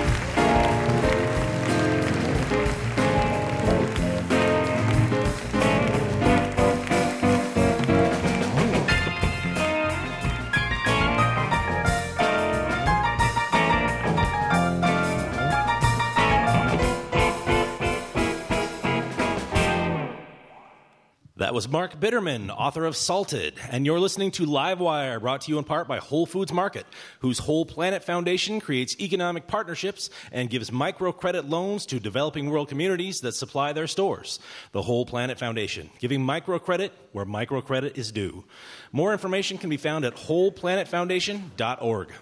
That 21.39 21.53
was 21.53 21.69
Mark 21.69 22.01
Bitterman, 22.01 22.49
author 22.49 22.87
of 22.87 22.97
Salted, 22.97 23.53
and 23.71 23.85
you're 23.85 24.01
listening 24.01 24.31
to 24.31 24.47
Livewire, 24.47 25.21
brought 25.21 25.43
to 25.43 25.53
you 25.53 25.59
in 25.59 25.65
part 25.65 25.87
by 25.87 25.99
Whole 25.99 26.25
Foods 26.25 26.51
Market, 26.51 26.87
whose 27.19 27.41
Whole 27.41 27.67
Planet 27.67 28.03
Foundation 28.03 28.59
creates 28.59 28.99
economic 28.99 29.47
partnerships 29.47 30.09
and 30.33 30.49
gives 30.49 30.71
microcredit 30.71 31.51
loans 31.51 31.85
to 31.87 32.01
developing 32.01 32.49
world 32.49 32.71
communities 32.71 33.21
that 33.21 33.33
supply 33.33 33.75
their 33.75 33.87
stores. 33.87 34.39
The 34.73 34.81
Whole 34.81 35.05
Planet 35.05 35.39
Foundation, 35.39 35.91
giving 35.99 36.23
microcredit 36.23 36.89
where 37.13 37.27
microcredit 37.27 37.99
is 37.99 38.13
due. 38.13 38.47
More 38.91 39.13
information 39.13 39.59
can 39.59 39.69
be 39.69 39.77
found 39.77 40.07
at 40.07 40.17
wholeplanetfoundation.org. 40.17 42.13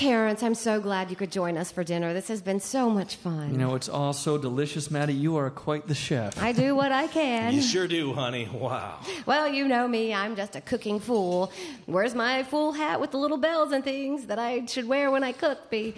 Terrence, 0.00 0.42
I'm 0.42 0.54
so 0.54 0.80
glad 0.80 1.10
you 1.10 1.16
could 1.16 1.30
join 1.30 1.58
us 1.58 1.70
for 1.70 1.84
dinner. 1.84 2.14
This 2.14 2.28
has 2.28 2.40
been 2.40 2.58
so 2.58 2.88
much 2.88 3.16
fun. 3.16 3.50
You 3.50 3.58
know, 3.58 3.74
it's 3.74 3.86
all 3.86 4.14
so 4.14 4.38
delicious, 4.38 4.90
Maddie. 4.90 5.12
You 5.12 5.36
are 5.36 5.50
quite 5.50 5.86
the 5.88 5.94
chef. 5.94 6.42
I 6.42 6.52
do 6.52 6.74
what 6.74 6.90
I 6.90 7.06
can. 7.06 7.52
You 7.52 7.60
sure 7.60 7.86
do, 7.86 8.14
honey. 8.14 8.48
Wow. 8.50 9.00
Well, 9.26 9.46
you 9.46 9.68
know 9.68 9.86
me, 9.86 10.14
I'm 10.14 10.36
just 10.36 10.56
a 10.56 10.62
cooking 10.62 11.00
fool. 11.00 11.52
Where's 11.84 12.14
my 12.14 12.44
fool 12.44 12.72
hat 12.72 12.98
with 12.98 13.10
the 13.10 13.18
little 13.18 13.36
bells 13.36 13.72
and 13.72 13.84
things 13.84 14.24
that 14.28 14.38
I 14.38 14.64
should 14.64 14.88
wear 14.88 15.10
when 15.10 15.22
I 15.22 15.32
cook? 15.32 15.68
Be, 15.68 15.94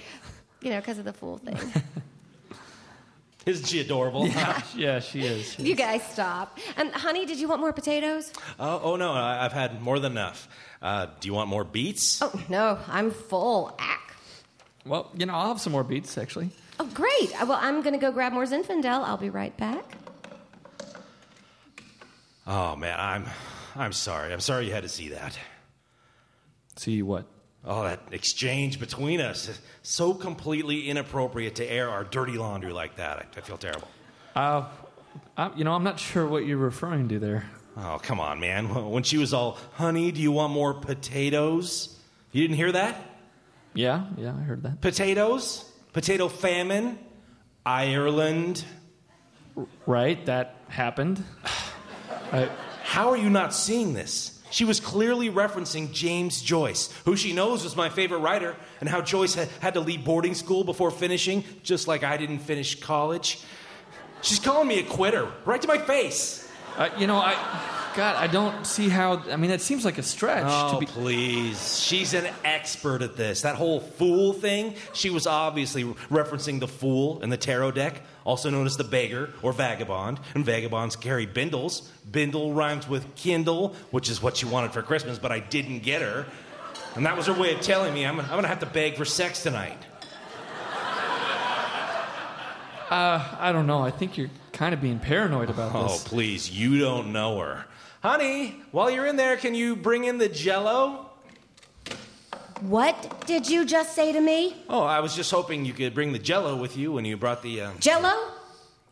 you 0.60 0.70
know, 0.70 0.80
because 0.80 0.98
of 0.98 1.04
the 1.04 1.12
fool 1.12 1.38
thing. 1.38 1.56
Isn't 3.46 3.66
she 3.66 3.80
adorable? 3.80 4.26
Yeah, 4.26 4.62
yeah 4.74 4.98
she 4.98 5.22
is. 5.22 5.56
you 5.60 5.76
guys 5.76 6.02
stop. 6.02 6.58
And, 6.76 6.90
honey, 6.92 7.24
did 7.24 7.38
you 7.38 7.46
want 7.46 7.60
more 7.60 7.72
potatoes? 7.72 8.32
Oh, 8.58 8.80
oh 8.82 8.96
no, 8.96 9.12
I- 9.12 9.44
I've 9.44 9.52
had 9.52 9.80
more 9.80 10.00
than 10.00 10.10
enough. 10.12 10.48
Uh, 10.82 11.06
do 11.20 11.28
you 11.28 11.34
want 11.34 11.48
more 11.48 11.64
beets? 11.64 12.20
Oh, 12.20 12.32
no, 12.48 12.78
I'm 12.88 13.10
full. 13.12 13.74
Ack. 13.78 14.16
Well, 14.84 15.10
you 15.16 15.26
know, 15.26 15.34
I'll 15.34 15.48
have 15.48 15.60
some 15.60 15.72
more 15.72 15.84
beets, 15.84 16.18
actually. 16.18 16.50
Oh, 16.80 16.86
great. 16.92 17.40
Uh, 17.40 17.46
Well, 17.46 17.58
I'm 17.62 17.82
going 17.82 17.92
to 17.94 18.00
go 18.00 18.10
grab 18.10 18.32
more 18.32 18.44
Zinfandel. 18.44 19.04
I'll 19.04 19.16
be 19.16 19.30
right 19.30 19.56
back. 19.56 19.96
Oh 22.44 22.74
man, 22.74 22.98
I'm 22.98 23.26
I'm 23.76 23.92
sorry. 23.92 24.32
I'm 24.32 24.40
sorry 24.40 24.66
you 24.66 24.72
had 24.72 24.82
to 24.82 24.88
see 24.88 25.10
that. 25.10 25.38
See 26.76 27.00
what? 27.02 27.26
Oh, 27.64 27.84
that 27.84 28.00
exchange 28.10 28.80
between 28.80 29.20
us. 29.20 29.60
So 29.82 30.12
completely 30.14 30.88
inappropriate 30.88 31.54
to 31.56 31.64
air 31.64 31.88
our 31.88 32.02
dirty 32.02 32.32
laundry 32.32 32.72
like 32.72 32.96
that. 32.96 33.18
I, 33.18 33.26
I 33.38 33.40
feel 33.42 33.56
terrible. 33.58 33.86
Uh, 34.34 34.64
I, 35.36 35.52
you 35.54 35.62
know, 35.62 35.72
I'm 35.72 35.84
not 35.84 36.00
sure 36.00 36.26
what 36.26 36.44
you're 36.44 36.56
referring 36.58 37.08
to 37.10 37.20
there. 37.20 37.44
Oh, 37.76 37.98
come 38.02 38.20
on, 38.20 38.40
man. 38.40 38.68
When 38.90 39.02
she 39.02 39.18
was 39.18 39.32
all, 39.32 39.58
honey, 39.74 40.12
do 40.12 40.20
you 40.20 40.32
want 40.32 40.52
more 40.52 40.74
potatoes? 40.74 41.98
You 42.32 42.42
didn't 42.42 42.56
hear 42.56 42.72
that? 42.72 42.96
Yeah, 43.74 44.06
yeah, 44.16 44.34
I 44.38 44.42
heard 44.42 44.62
that. 44.64 44.80
Potatoes? 44.80 45.70
Potato 45.92 46.28
famine? 46.28 46.98
Ireland? 47.64 48.64
Right, 49.86 50.24
that 50.26 50.56
happened. 50.68 51.22
I, 52.32 52.48
How 52.82 53.10
are 53.10 53.16
you 53.16 53.30
not 53.30 53.54
seeing 53.54 53.94
this? 53.94 54.40
She 54.50 54.66
was 54.66 54.80
clearly 54.80 55.30
referencing 55.30 55.92
James 55.92 56.42
Joyce, 56.42 56.92
who 57.06 57.16
she 57.16 57.32
knows 57.32 57.64
was 57.64 57.74
my 57.74 57.88
favorite 57.88 58.18
writer, 58.18 58.54
and 58.80 58.88
how 58.88 59.00
Joyce 59.00 59.34
had, 59.34 59.48
had 59.60 59.74
to 59.74 59.80
leave 59.80 60.04
boarding 60.04 60.34
school 60.34 60.62
before 60.62 60.90
finishing, 60.90 61.42
just 61.62 61.88
like 61.88 62.04
I 62.04 62.18
didn't 62.18 62.40
finish 62.40 62.78
college. 62.78 63.40
She's 64.20 64.38
calling 64.38 64.68
me 64.68 64.78
a 64.80 64.82
quitter, 64.82 65.26
right 65.46 65.60
to 65.62 65.68
my 65.68 65.78
face. 65.78 66.41
Uh, 66.76 66.88
you 66.98 67.06
know, 67.06 67.16
I, 67.16 67.34
God, 67.94 68.16
I 68.16 68.26
don't 68.26 68.66
see 68.66 68.88
how. 68.88 69.18
I 69.30 69.36
mean, 69.36 69.50
that 69.50 69.60
seems 69.60 69.84
like 69.84 69.98
a 69.98 70.02
stretch 70.02 70.44
Oh, 70.46 70.72
to 70.74 70.78
be. 70.80 70.86
please. 70.86 71.78
She's 71.78 72.14
an 72.14 72.26
expert 72.44 73.02
at 73.02 73.16
this. 73.16 73.42
That 73.42 73.56
whole 73.56 73.80
fool 73.80 74.32
thing, 74.32 74.74
she 74.94 75.10
was 75.10 75.26
obviously 75.26 75.84
referencing 75.84 76.58
the 76.60 76.68
fool 76.68 77.20
in 77.22 77.28
the 77.28 77.36
tarot 77.36 77.72
deck, 77.72 78.00
also 78.24 78.48
known 78.48 78.64
as 78.66 78.76
the 78.78 78.84
beggar 78.84 79.30
or 79.42 79.52
vagabond. 79.52 80.20
And 80.34 80.44
vagabonds 80.44 80.96
carry 80.96 81.26
bindles. 81.26 81.90
Bindle 82.10 82.54
rhymes 82.54 82.88
with 82.88 83.14
kindle, 83.14 83.74
which 83.90 84.08
is 84.08 84.22
what 84.22 84.36
she 84.38 84.46
wanted 84.46 84.72
for 84.72 84.80
Christmas, 84.82 85.18
but 85.18 85.30
I 85.30 85.40
didn't 85.40 85.80
get 85.80 86.00
her. 86.00 86.26
And 86.96 87.04
that 87.06 87.16
was 87.16 87.26
her 87.26 87.32
way 87.34 87.54
of 87.54 87.60
telling 87.60 87.92
me 87.94 88.04
I'm, 88.06 88.18
I'm 88.20 88.28
going 88.28 88.42
to 88.42 88.48
have 88.48 88.60
to 88.60 88.66
beg 88.66 88.96
for 88.96 89.04
sex 89.04 89.42
tonight. 89.42 89.78
Uh, 92.90 93.36
I 93.40 93.52
don't 93.52 93.66
know. 93.66 93.80
I 93.82 93.90
think 93.90 94.18
you're 94.18 94.28
kind 94.52 94.74
of 94.74 94.80
being 94.80 94.98
paranoid 94.98 95.50
about 95.50 95.74
Oh, 95.74 95.84
this. 95.84 96.04
Oh, 96.04 96.08
please. 96.08 96.50
You 96.50 96.78
don't 96.78 97.12
know 97.12 97.38
her. 97.40 97.64
Honey, 98.02 98.56
while 98.72 98.90
you're 98.90 99.06
in 99.06 99.16
there, 99.16 99.36
can 99.36 99.54
you 99.54 99.76
bring 99.76 100.04
in 100.04 100.18
the 100.18 100.28
jello? 100.28 101.10
What 102.60 103.26
did 103.26 103.48
you 103.48 103.64
just 103.64 103.94
say 103.94 104.12
to 104.12 104.20
me? 104.20 104.56
Oh, 104.68 104.82
I 104.82 105.00
was 105.00 105.16
just 105.16 105.30
hoping 105.30 105.64
you 105.64 105.72
could 105.72 105.94
bring 105.94 106.12
the 106.12 106.18
jello 106.18 106.56
with 106.56 106.76
you 106.76 106.92
when 106.92 107.04
you 107.04 107.16
brought 107.16 107.42
the. 107.42 107.60
Um... 107.62 107.78
Jello? 107.80 108.12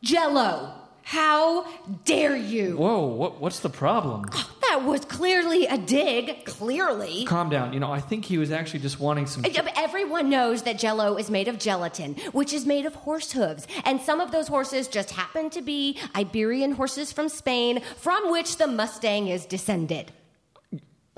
Jello. 0.03 0.75
How 1.03 1.67
dare 2.05 2.37
you? 2.37 2.77
Whoa, 2.77 3.07
what, 3.07 3.41
what's 3.41 3.61
the 3.61 3.71
problem? 3.71 4.27
That 4.71 4.85
was 4.85 5.05
clearly 5.05 5.67
a 5.67 5.77
dig. 5.77 6.45
Clearly. 6.45 7.25
Calm 7.25 7.51
down. 7.51 7.73
You 7.73 7.81
know, 7.81 7.91
I 7.91 7.99
think 7.99 8.25
he 8.25 8.39
was 8.39 8.53
actually 8.53 8.79
just 8.79 9.01
wanting 9.01 9.27
some. 9.27 9.45
Uh, 9.45 9.69
Everyone 9.77 10.31
knows 10.31 10.63
that 10.63 10.79
jello 10.79 11.17
is 11.17 11.29
made 11.29 11.49
of 11.49 11.59
gelatin, 11.59 12.15
which 12.31 12.53
is 12.53 12.65
made 12.65 12.87
of 12.87 12.95
horse 12.95 13.33
hooves. 13.33 13.67
And 13.85 14.01
some 14.01 14.21
of 14.21 14.31
those 14.31 14.47
horses 14.47 14.87
just 14.87 15.11
happen 15.11 15.51
to 15.51 15.61
be 15.61 15.99
Iberian 16.15 16.71
horses 16.71 17.11
from 17.11 17.29
Spain, 17.29 17.83
from 17.97 18.31
which 18.31 18.59
the 18.59 18.69
Mustang 18.69 19.27
is 19.27 19.45
descended. 19.45 20.13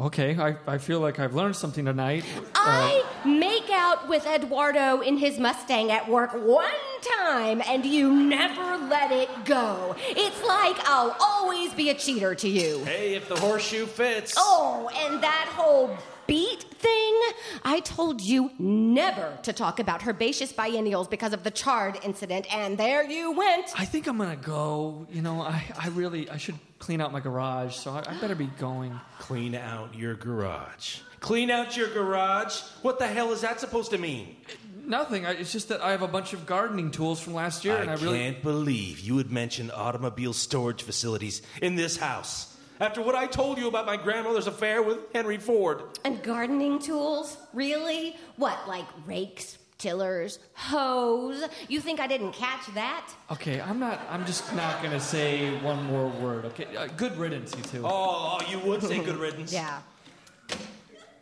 Okay, 0.01 0.35
I, 0.39 0.57
I 0.67 0.79
feel 0.79 1.01
like 1.01 1.19
I've 1.19 1.35
learned 1.35 1.55
something 1.55 1.85
tonight. 1.85 2.25
Uh, 2.39 2.45
I 2.55 3.05
make 3.27 3.69
out 3.71 4.09
with 4.09 4.27
Eduardo 4.27 5.03
in 5.03 5.19
his 5.19 5.39
Mustang 5.39 5.91
at 5.91 6.09
work 6.09 6.33
one 6.33 6.73
time, 7.03 7.63
and 7.67 7.85
you 7.85 8.13
never 8.13 8.79
let 8.87 9.11
it 9.11 9.29
go. 9.45 9.97
It's 9.99 10.43
like 10.45 10.77
I'll 10.89 11.17
always 11.21 11.73
be 11.75 11.91
a 11.91 11.95
cheater 11.95 12.35
to 12.35 12.49
you. 12.49 12.85
Hey, 12.85 13.15
if 13.15 13.29
the 13.29 13.37
horseshoe 13.37 13.87
fits. 13.87 14.35
Oh, 14.37 14.91
and 14.95 15.23
that 15.23 15.49
whole 15.55 15.97
beat 16.27 16.63
thing? 16.63 17.21
I 17.65 17.81
told 17.81 18.21
you 18.21 18.51
never 18.59 19.39
to 19.43 19.53
talk 19.53 19.81
about 19.81 20.03
herbaceous 20.07 20.53
biennials 20.53 21.09
because 21.09 21.33
of 21.33 21.43
the 21.43 21.51
chard 21.51 21.99
incident, 22.03 22.53
and 22.55 22.79
there 22.79 23.05
you 23.05 23.33
went. 23.33 23.79
I 23.79 23.85
think 23.85 24.07
I'm 24.07 24.19
gonna 24.19 24.37
go. 24.37 25.07
You 25.11 25.23
know, 25.23 25.43
I, 25.43 25.65
I 25.79 25.89
really 25.89 26.31
I 26.31 26.37
should 26.37 26.59
clean 26.79 27.01
out 27.01 27.13
my 27.13 27.21
garage, 27.21 27.75
so 27.75 27.93
I, 27.93 28.05
I 28.09 28.21
better 28.21 28.35
be 28.35 28.47
going. 28.59 28.99
Clean 29.19 29.55
out 29.55 29.95
your 29.95 30.15
garage. 30.15 31.01
Clean 31.21 31.51
out 31.51 31.77
your 31.77 31.89
garage? 31.89 32.61
What 32.83 32.99
the 32.99 33.07
hell 33.07 33.31
is 33.31 33.43
that 33.43 33.61
supposed 33.61 33.93
to 33.93 33.99
mean? 33.99 34.37
Nothing. 34.85 35.27
I, 35.27 35.33
it's 35.33 35.53
just 35.53 35.69
that 35.69 35.81
I 35.81 35.93
have 35.93 36.03
a 36.03 36.09
bunch 36.09 36.33
of 36.33 36.47
gardening 36.47 36.91
tools 36.91 37.21
from 37.21 37.35
last 37.35 37.65
year, 37.65 37.77
I 37.77 37.81
and 37.81 37.91
I 37.91 37.95
really 37.95 38.19
can't 38.19 38.43
believe 38.43 39.01
you 39.01 39.15
would 39.15 39.31
mention 39.31 39.71
automobile 39.71 40.33
storage 40.33 40.83
facilities 40.83 41.43
in 41.61 41.77
this 41.77 41.97
house. 41.97 42.57
After 42.81 43.01
what 43.01 43.15
I 43.15 43.27
told 43.27 43.59
you 43.59 43.69
about 43.69 43.87
my 43.87 43.97
grandmother's 43.97 44.49
affair 44.49 44.83
with 44.83 44.99
Henry 45.15 45.39
Ford. 45.39 45.83
And 46.05 46.21
gardening 46.23 46.81
tools? 46.81 47.37
Really? 47.53 48.17
What, 48.37 48.59
like 48.67 48.87
rakes, 49.07 49.57
tillers, 49.79 50.41
hoes? 50.55 51.45
You 51.69 51.81
think 51.81 52.01
I 52.01 52.09
didn't 52.09 52.33
catch 52.33 52.67
that? 52.75 53.09
Okay, 53.31 53.61
I'm 53.61 53.79
not. 53.79 54.01
I'm 54.11 54.27
just 54.27 54.53
not 54.57 54.83
gonna 54.83 54.99
say 54.99 55.57
one 55.61 55.85
more 55.85 56.09
word. 56.09 56.45
Okay, 56.47 56.75
uh, 56.77 56.89
good 56.97 57.17
riddance, 57.17 57.55
you 57.57 57.63
two. 57.63 57.83
Oh, 57.85 58.41
you 58.51 58.59
would 58.61 58.83
say 58.83 58.99
good 58.99 59.17
riddance? 59.17 59.53
Yeah. 59.53 59.81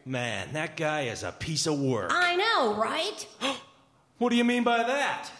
Man, 0.06 0.48
that 0.52 0.76
guy 0.76 1.02
is 1.02 1.22
a 1.22 1.32
piece 1.32 1.66
of 1.66 1.78
work. 1.78 2.10
I 2.12 2.36
know, 2.36 2.74
right? 2.74 3.26
What 4.18 4.28
do 4.28 4.36
you 4.36 4.44
mean 4.44 4.64
by 4.64 4.82
that? 4.82 5.30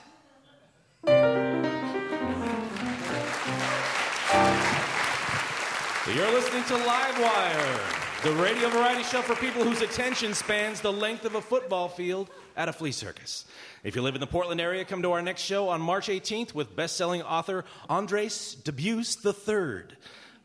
You're 6.15 6.33
listening 6.33 6.65
to 6.65 6.75
Livewire, 6.75 8.23
the 8.25 8.33
radio 8.43 8.69
variety 8.69 9.03
show 9.05 9.23
for 9.23 9.35
people 9.37 9.63
whose 9.63 9.81
attention 9.81 10.35
spans 10.35 10.81
the 10.81 10.93
length 10.93 11.25
of 11.25 11.35
a 11.35 11.41
football 11.41 11.89
field 11.89 12.31
at 12.57 12.69
a 12.69 12.73
flea 12.73 12.91
circus. 12.91 13.45
If 13.85 13.95
you 13.95 14.03
live 14.03 14.15
in 14.15 14.21
the 14.21 14.27
Portland 14.27 14.61
area, 14.61 14.85
come 14.85 15.03
to 15.03 15.13
our 15.13 15.23
next 15.23 15.43
show 15.43 15.69
on 15.69 15.81
March 15.81 16.09
18th 16.09 16.55
with 16.55 16.75
best-selling 16.75 17.23
author 17.23 17.65
Andres 17.89 18.57
Dubus 18.65 19.25
III. 19.25 19.95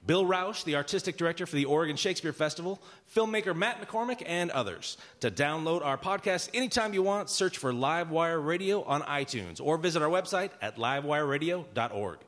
Bill 0.05 0.25
Rauch, 0.25 0.63
the 0.63 0.75
artistic 0.75 1.17
director 1.17 1.45
for 1.45 1.55
the 1.55 1.65
Oregon 1.65 1.95
Shakespeare 1.95 2.33
Festival, 2.33 2.81
filmmaker 3.15 3.55
Matt 3.55 3.81
McCormick, 3.81 4.21
and 4.25 4.51
others. 4.51 4.97
To 5.21 5.31
download 5.31 5.83
our 5.83 5.97
podcast 5.97 6.49
anytime 6.53 6.93
you 6.93 7.01
want, 7.01 7.29
search 7.29 7.57
for 7.57 7.71
Livewire 7.73 8.43
Radio 8.45 8.83
on 8.83 9.01
iTunes 9.01 9.59
or 9.61 9.77
visit 9.77 10.01
our 10.01 10.09
website 10.09 10.51
at 10.61 10.77
livewireradio.org. 10.77 12.19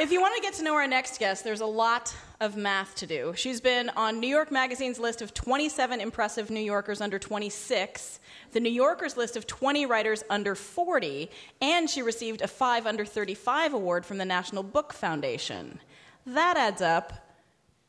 If 0.00 0.10
you 0.10 0.22
want 0.22 0.34
to 0.34 0.40
get 0.40 0.54
to 0.54 0.62
know 0.62 0.76
our 0.76 0.86
next 0.86 1.18
guest, 1.18 1.44
there's 1.44 1.60
a 1.60 1.66
lot 1.66 2.16
of 2.40 2.56
math 2.56 2.94
to 2.96 3.06
do. 3.06 3.34
She's 3.36 3.60
been 3.60 3.90
on 3.90 4.18
New 4.18 4.28
York 4.28 4.50
Magazine's 4.50 4.98
list 4.98 5.20
of 5.20 5.34
27 5.34 6.00
impressive 6.00 6.48
New 6.48 6.62
Yorkers 6.62 7.02
under 7.02 7.18
26, 7.18 8.18
the 8.52 8.60
New 8.60 8.70
Yorker's 8.70 9.18
list 9.18 9.36
of 9.36 9.46
20 9.46 9.84
writers 9.84 10.24
under 10.30 10.54
40, 10.54 11.30
and 11.60 11.90
she 11.90 12.00
received 12.00 12.40
a 12.40 12.48
5 12.48 12.86
under 12.86 13.04
35 13.04 13.74
award 13.74 14.06
from 14.06 14.16
the 14.16 14.24
National 14.24 14.62
Book 14.62 14.94
Foundation. 14.94 15.78
That 16.24 16.56
adds 16.56 16.80
up 16.80 17.36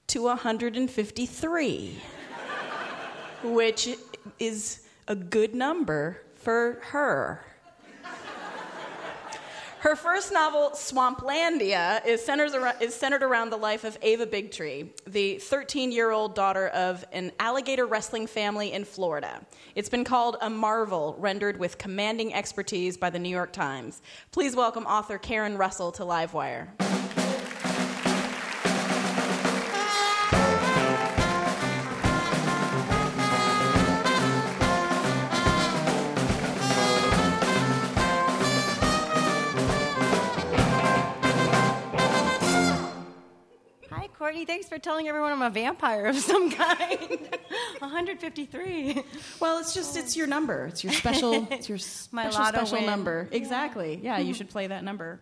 to 0.07 0.23
153, 0.23 2.01
which 3.41 3.89
is 4.37 4.85
a 5.07 5.15
good 5.15 5.55
number 5.55 6.21
for 6.35 6.79
her. 6.81 7.45
Her 9.81 9.95
first 9.95 10.31
novel, 10.31 10.69
Swamplandia, 10.75 12.05
is 12.05 12.29
around, 12.29 12.75
is 12.81 12.93
centered 12.93 13.23
around 13.23 13.49
the 13.49 13.57
life 13.57 13.83
of 13.83 13.97
Ava 14.03 14.27
Bigtree, 14.27 14.89
the 15.07 15.39
13 15.39 15.91
year 15.91 16.11
old 16.11 16.35
daughter 16.35 16.67
of 16.67 17.03
an 17.11 17.31
alligator 17.39 17.87
wrestling 17.87 18.27
family 18.27 18.73
in 18.73 18.85
Florida. 18.85 19.43
It's 19.73 19.89
been 19.89 20.03
called 20.03 20.37
a 20.39 20.51
marvel, 20.51 21.15
rendered 21.17 21.57
with 21.57 21.79
commanding 21.79 22.31
expertise 22.31 22.95
by 22.95 23.09
the 23.09 23.17
New 23.17 23.29
York 23.29 23.53
Times. 23.53 24.03
Please 24.31 24.55
welcome 24.55 24.85
author 24.85 25.17
Karen 25.17 25.57
Russell 25.57 25.91
to 25.93 26.03
Livewire. 26.03 26.67
Courtenay. 44.31 44.45
Thanks 44.45 44.69
for 44.69 44.79
telling 44.79 45.09
everyone 45.09 45.33
I'm 45.33 45.41
a 45.41 45.49
vampire 45.49 46.05
of 46.05 46.15
some 46.17 46.49
kind. 46.51 46.99
153. 47.79 49.03
Well, 49.41 49.57
it's 49.59 49.73
just 49.73 49.97
it's 49.97 50.15
your 50.15 50.25
number. 50.25 50.67
It's 50.67 50.85
your 50.85 50.93
special. 50.93 51.47
It's 51.51 51.67
your 51.67 51.77
My 52.13 52.29
special 52.29 52.39
lotto 52.39 52.57
special 52.59 52.77
win. 52.77 52.85
number. 52.85 53.27
Exactly. 53.31 53.99
Yeah, 54.01 54.19
you 54.19 54.33
should 54.33 54.49
play 54.49 54.67
that 54.67 54.85
number. 54.85 55.19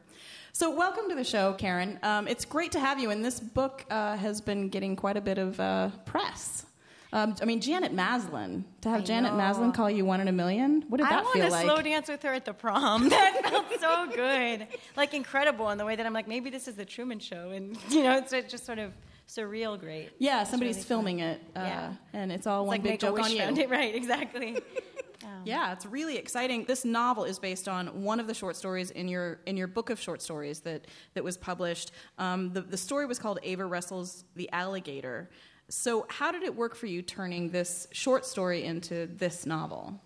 So, 0.51 0.76
welcome 0.76 1.10
to 1.10 1.16
the 1.16 1.24
show, 1.24 1.53
Karen. 1.53 1.97
Um, 2.03 2.28
it's 2.28 2.45
great 2.45 2.74
to 2.74 2.80
have 2.80 2.99
you. 2.99 3.10
And 3.10 3.26
this 3.26 3.39
book 3.39 3.84
uh, 3.89 4.16
has 4.18 4.41
been 4.41 4.70
getting 4.70 4.95
quite 4.95 5.18
a 5.18 5.22
bit 5.22 5.39
of 5.39 5.60
uh, 5.60 5.89
press. 6.05 6.66
Um, 7.12 7.36
I 7.41 7.45
mean, 7.45 7.60
Janet 7.60 7.91
Maslin. 7.93 8.64
To 8.82 8.89
have 8.89 9.01
I 9.01 9.03
Janet 9.03 9.32
know. 9.34 9.38
Maslin 9.39 9.72
call 9.74 9.89
you 9.89 10.05
one 10.05 10.22
in 10.22 10.28
a 10.28 10.32
million. 10.32 10.84
What 10.89 10.97
did 10.97 11.07
I 11.07 11.10
that 11.10 11.26
feel 11.28 11.41
like? 11.43 11.43
I 11.43 11.49
want 11.49 11.62
to 11.62 11.68
slow 11.68 11.82
dance 11.82 12.07
with 12.07 12.22
her 12.24 12.34
at 12.34 12.45
the 12.45 12.53
prom. 12.53 13.10
That 13.10 13.41
felt 13.49 13.66
so 13.80 14.07
good. 14.16 14.68
Like 14.95 15.14
incredible 15.16 15.70
in 15.72 15.78
the 15.80 15.86
way 15.86 15.95
that 15.95 16.05
I'm 16.05 16.14
like, 16.14 16.28
maybe 16.28 16.49
this 16.51 16.68
is 16.68 16.76
the 16.76 16.86
Truman 16.86 17.20
Show. 17.20 17.49
And, 17.49 17.78
you 17.89 18.03
know, 18.03 18.18
it's 18.18 18.32
just 18.51 18.66
sort 18.66 18.78
of 18.80 18.93
surreal 19.28 19.80
great. 19.80 20.12
Yeah, 20.20 20.41
It's 20.41 20.51
somebody's 20.51 20.76
really 20.76 20.84
fun. 20.84 20.88
filming 20.88 21.20
it, 21.20 21.41
uh, 21.55 21.60
Yeah. 21.62 21.93
and 22.14 22.32
it's 22.32 22.45
all 22.47 22.62
It's 22.62 22.68
one 22.68 22.74
like 22.76 22.84
big 22.84 22.91
Make 22.93 22.99
joke 23.01 23.20
on 23.20 23.32
you. 23.32 23.38
Foundation. 23.39 23.70
Right, 23.80 23.95
exactly. 23.95 24.57
Yeah, 25.45 25.72
it's 25.74 25.86
really 25.86 26.18
exciting. 26.18 26.66
This 26.66 26.84
novel 26.86 27.24
is 27.24 27.39
based 27.39 27.68
on 27.70 28.03
one 28.03 28.20
of 28.20 28.28
the 28.28 28.34
short 28.34 28.55
stories 28.55 28.91
in 28.91 29.07
your 29.07 29.39
in 29.45 29.55
your 29.57 29.68
book 29.68 29.89
of 29.89 29.99
short 29.99 30.22
stories 30.22 30.62
that 30.62 30.86
that 31.14 31.24
was 31.24 31.38
published. 31.38 31.91
Um, 32.18 32.51
the 32.51 32.62
the 32.62 32.78
story 32.78 33.05
was 33.05 33.20
called 33.20 33.39
Ava 33.43 33.66
Wrestles 33.66 34.26
the 34.36 34.49
Alligator. 34.51 35.30
So, 35.70 36.07
how 36.09 36.32
did 36.32 36.41
it 36.41 36.55
work 36.55 36.76
for 36.76 36.88
you 36.88 37.03
turning 37.03 37.51
this 37.51 37.88
short 37.91 38.26
story 38.26 38.63
into 38.63 39.05
this 39.05 39.45
novel? 39.45 40.01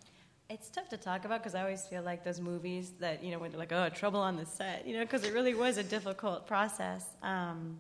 It's 0.50 0.70
tough 0.70 0.90
to 0.90 0.98
talk 0.98 1.24
about 1.24 1.42
because 1.42 1.56
I 1.56 1.62
always 1.62 1.86
feel 1.86 2.04
like 2.04 2.26
those 2.26 2.42
movies 2.42 2.92
that, 3.00 3.24
you 3.24 3.32
know, 3.32 3.40
when 3.40 3.50
they're 3.50 3.60
like, 3.60 3.72
oh, 3.72 3.88
trouble 3.90 4.20
on 4.20 4.36
the 4.36 4.46
set, 4.46 4.86
you 4.86 4.94
know, 4.94 5.04
because 5.04 5.24
it 5.24 5.34
really 5.34 5.54
was 5.54 5.78
a 5.78 5.84
difficult 5.84 6.46
process. 6.48 7.06
Um, 7.24 7.80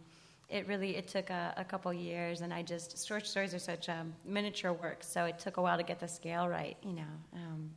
it 0.50 0.66
really, 0.68 0.96
it 0.96 1.10
took 1.10 1.30
a, 1.30 1.54
a 1.58 1.66
couple 1.66 1.94
years, 1.94 2.40
and 2.42 2.54
I 2.54 2.62
just, 2.62 3.06
short 3.06 3.28
stories 3.28 3.54
are 3.54 3.60
such 3.60 3.90
um, 3.90 4.14
miniature 4.26 4.72
works, 4.72 5.08
so 5.08 5.26
it 5.26 5.40
took 5.40 5.58
a 5.58 5.62
while 5.62 5.78
to 5.78 5.84
get 5.84 6.00
the 6.00 6.08
scale 6.08 6.48
right, 6.48 6.78
you 6.84 6.94
know. 6.94 7.14
Um, 7.34 7.70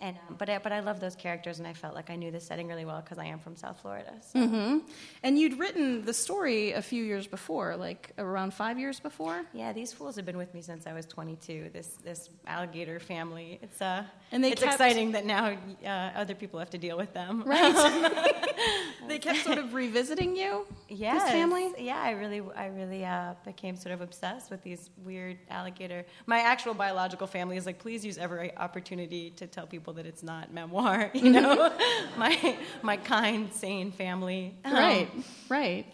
and, 0.00 0.16
um, 0.28 0.34
but, 0.38 0.48
I, 0.50 0.58
but 0.58 0.72
I 0.72 0.80
love 0.80 0.98
those 1.00 1.14
characters, 1.14 1.58
and 1.58 1.68
I 1.68 1.72
felt 1.72 1.94
like 1.94 2.10
I 2.10 2.16
knew 2.16 2.30
the 2.30 2.40
setting 2.40 2.66
really 2.66 2.84
well 2.84 3.00
because 3.00 3.16
I 3.18 3.26
am 3.26 3.38
from 3.38 3.56
South 3.56 3.78
Florida. 3.80 4.12
So. 4.32 4.46
hmm 4.46 4.78
And 5.22 5.38
you'd 5.38 5.58
written 5.58 6.04
the 6.04 6.12
story 6.12 6.72
a 6.72 6.82
few 6.82 7.04
years 7.04 7.26
before, 7.26 7.76
like 7.76 8.12
around 8.18 8.52
five 8.54 8.78
years 8.78 8.98
before. 9.00 9.42
Yeah, 9.52 9.72
these 9.72 9.92
fools 9.92 10.16
have 10.16 10.26
been 10.26 10.36
with 10.36 10.52
me 10.52 10.62
since 10.62 10.86
I 10.86 10.92
was 10.92 11.06
22. 11.06 11.70
This 11.72 11.88
this 12.04 12.28
alligator 12.46 12.98
family. 12.98 13.58
It's 13.62 13.80
uh, 13.80 14.04
And 14.32 14.42
they 14.42 14.52
it's 14.52 14.62
kept- 14.62 14.74
exciting 14.74 15.12
that 15.12 15.24
now 15.26 15.56
uh, 15.84 15.88
other 15.88 16.34
people 16.34 16.58
have 16.58 16.70
to 16.70 16.78
deal 16.78 16.96
with 16.96 17.12
them. 17.14 17.42
Right. 17.46 17.74
they 19.08 19.18
kept 19.18 19.44
sort 19.44 19.58
of 19.58 19.74
revisiting 19.74 20.36
you? 20.36 20.66
Yes. 20.88 21.22
This 21.22 21.30
family? 21.32 21.72
Yeah, 21.78 22.00
I 22.00 22.10
really, 22.12 22.42
I 22.56 22.66
really 22.66 23.04
uh, 23.04 23.34
became 23.44 23.76
sort 23.76 23.94
of 23.94 24.00
obsessed 24.00 24.50
with 24.50 24.62
these 24.62 24.90
weird 25.04 25.38
alligator. 25.50 26.04
My 26.26 26.40
actual 26.40 26.74
biological 26.74 27.26
family 27.26 27.56
is 27.56 27.66
like, 27.66 27.78
please 27.78 28.04
use 28.04 28.18
every 28.18 28.56
opportunity 28.56 29.30
to 29.30 29.46
tell 29.46 29.66
people 29.66 29.83
that 29.92 30.06
it's 30.06 30.22
not 30.22 30.52
memoir. 30.52 31.10
You 31.24 31.30
know, 31.30 31.72
my 32.16 32.56
my 32.82 32.96
kind, 32.96 33.52
sane 33.52 33.92
family. 33.92 34.54
Um, 34.64 34.72
Right, 34.74 35.08
right. 35.48 35.86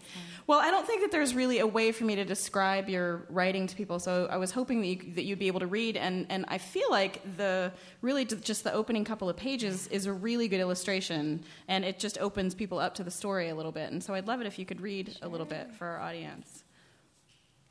Well, 0.47 0.59
I 0.59 0.71
don't 0.71 0.85
think 0.85 1.01
that 1.01 1.11
there's 1.11 1.33
really 1.33 1.59
a 1.59 1.67
way 1.67 1.91
for 1.91 2.03
me 2.03 2.15
to 2.15 2.25
describe 2.25 2.89
your 2.89 3.25
writing 3.29 3.67
to 3.67 3.75
people, 3.75 3.99
so 3.99 4.27
I 4.29 4.37
was 4.37 4.51
hoping 4.51 4.81
that, 4.81 4.87
you, 4.87 5.13
that 5.13 5.23
you'd 5.23 5.39
be 5.39 5.47
able 5.47 5.61
to 5.61 5.67
read, 5.67 5.95
and, 5.95 6.25
and 6.29 6.45
I 6.49 6.57
feel 6.57 6.89
like 6.89 7.21
the 7.37 7.71
really 8.01 8.25
just 8.25 8.63
the 8.63 8.73
opening 8.73 9.05
couple 9.05 9.29
of 9.29 9.37
pages 9.37 9.87
is 9.87 10.07
a 10.07 10.13
really 10.13 10.47
good 10.47 10.59
illustration, 10.59 11.43
and 11.67 11.85
it 11.85 11.99
just 11.99 12.17
opens 12.17 12.53
people 12.55 12.79
up 12.79 12.95
to 12.95 13.03
the 13.03 13.11
story 13.11 13.49
a 13.49 13.55
little 13.55 13.71
bit, 13.71 13.91
and 13.91 14.03
so 14.03 14.13
I'd 14.13 14.27
love 14.27 14.41
it 14.41 14.47
if 14.47 14.59
you 14.59 14.65
could 14.65 14.81
read 14.81 15.15
a 15.21 15.27
little 15.29 15.45
bit 15.45 15.71
for 15.77 15.87
our 15.87 16.01
audience. 16.01 16.63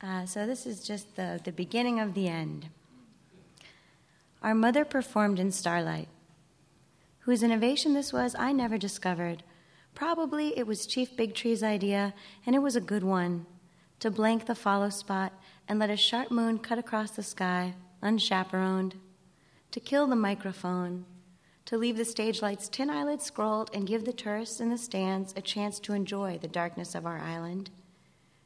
Uh, 0.01 0.25
so 0.25 0.47
this 0.47 0.65
is 0.65 0.81
just 0.83 1.15
the, 1.15 1.39
the 1.43 1.51
beginning 1.51 1.99
of 1.99 2.15
the 2.15 2.27
end. 2.27 2.69
Our 4.41 4.55
mother 4.55 4.85
performed 4.85 5.39
in 5.39 5.51
starlight. 5.51 6.07
Whose 7.19 7.43
innovation 7.43 7.93
this 7.93 8.11
was, 8.11 8.35
I 8.37 8.51
never 8.51 8.77
discovered. 8.77 9.43
Probably 9.93 10.57
it 10.57 10.65
was 10.65 10.87
Chief 10.87 11.15
Bigtree's 11.15 11.61
idea, 11.61 12.13
and 12.45 12.55
it 12.55 12.59
was 12.59 12.75
a 12.75 12.81
good 12.81 13.03
one 13.03 13.45
to 13.99 14.09
blank 14.09 14.47
the 14.47 14.55
follow 14.55 14.89
spot 14.89 15.31
and 15.67 15.77
let 15.77 15.91
a 15.91 15.95
sharp 15.95 16.31
moon 16.31 16.57
cut 16.57 16.79
across 16.79 17.11
the 17.11 17.21
sky, 17.21 17.75
unchaperoned, 18.01 18.95
to 19.69 19.79
kill 19.79 20.07
the 20.07 20.15
microphone, 20.15 21.05
to 21.65 21.77
leave 21.77 21.97
the 21.97 22.03
stage 22.03 22.41
lights 22.41 22.67
tin 22.67 22.89
eyelids 22.89 23.23
scrolled 23.23 23.69
and 23.75 23.85
give 23.85 24.05
the 24.05 24.11
tourists 24.11 24.59
in 24.59 24.69
the 24.69 24.77
stands 24.77 25.33
a 25.37 25.41
chance 25.41 25.79
to 25.79 25.93
enjoy 25.93 26.39
the 26.39 26.47
darkness 26.47 26.95
of 26.95 27.05
our 27.05 27.19
island, 27.19 27.69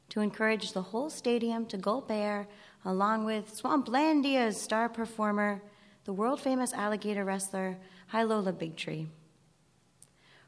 to 0.09 0.19
encourage 0.19 0.73
the 0.73 0.81
whole 0.81 1.09
stadium 1.09 1.65
to 1.65 1.77
gulp 1.77 2.11
air 2.11 2.49
along 2.83 3.23
with 3.23 3.55
Swamplandia's 3.55 4.59
star 4.59 4.89
performer, 4.89 5.61
the 6.05 6.13
world 6.13 6.39
famous 6.39 6.71
alligator 6.73 7.25
wrestler, 7.25 7.77
Hilola 8.13 8.53
Bigtree. 8.53 9.07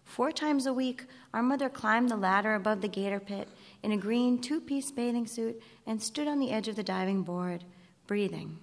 Four 0.05 0.31
times 0.31 0.65
a 0.65 0.73
week, 0.73 1.05
our 1.33 1.43
mother 1.43 1.67
climbed 1.67 2.09
the 2.09 2.15
ladder 2.15 2.53
above 2.55 2.81
the 2.81 2.87
gator 2.87 3.19
pit 3.19 3.49
in 3.83 3.91
a 3.91 3.97
green 3.97 4.39
two 4.39 4.61
piece 4.61 4.89
bathing 4.91 5.27
suit 5.27 5.61
and 5.85 6.01
stood 6.01 6.27
on 6.27 6.39
the 6.39 6.51
edge 6.51 6.67
of 6.67 6.75
the 6.75 6.83
diving 6.83 7.23
board, 7.23 7.65
breathing. 8.05 8.59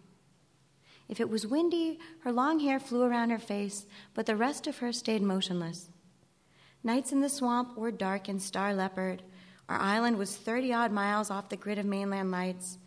If 1.09 1.21
it 1.21 1.29
was 1.29 1.47
windy, 1.47 1.99
her 2.21 2.33
long 2.33 2.61
hair 2.61 2.81
flew 2.81 3.03
around 3.03 3.31
her 3.31 3.39
face, 3.39 3.87
but 4.15 4.25
the 4.25 4.37
rest 4.37 4.67
of 4.67 4.79
her 4.79 4.93
stayed 4.93 5.21
motionless. 5.21 5.91
Nights 6.83 7.13
in 7.13 7.21
the 7.21 7.29
swamp 7.29 7.77
were 7.77 7.91
dark 7.91 8.29
and 8.29 8.41
star 8.41 8.73
leopard. 8.73 9.23
Our 9.69 9.79
island 9.79 10.17
was 10.17 10.37
30 10.37 10.73
odd 10.73 10.93
miles 10.93 11.31
off 11.31 11.49
the 11.49 11.57
grid 11.57 11.79
of 11.79 11.87
mainland 11.87 12.31
lights, 12.31 12.79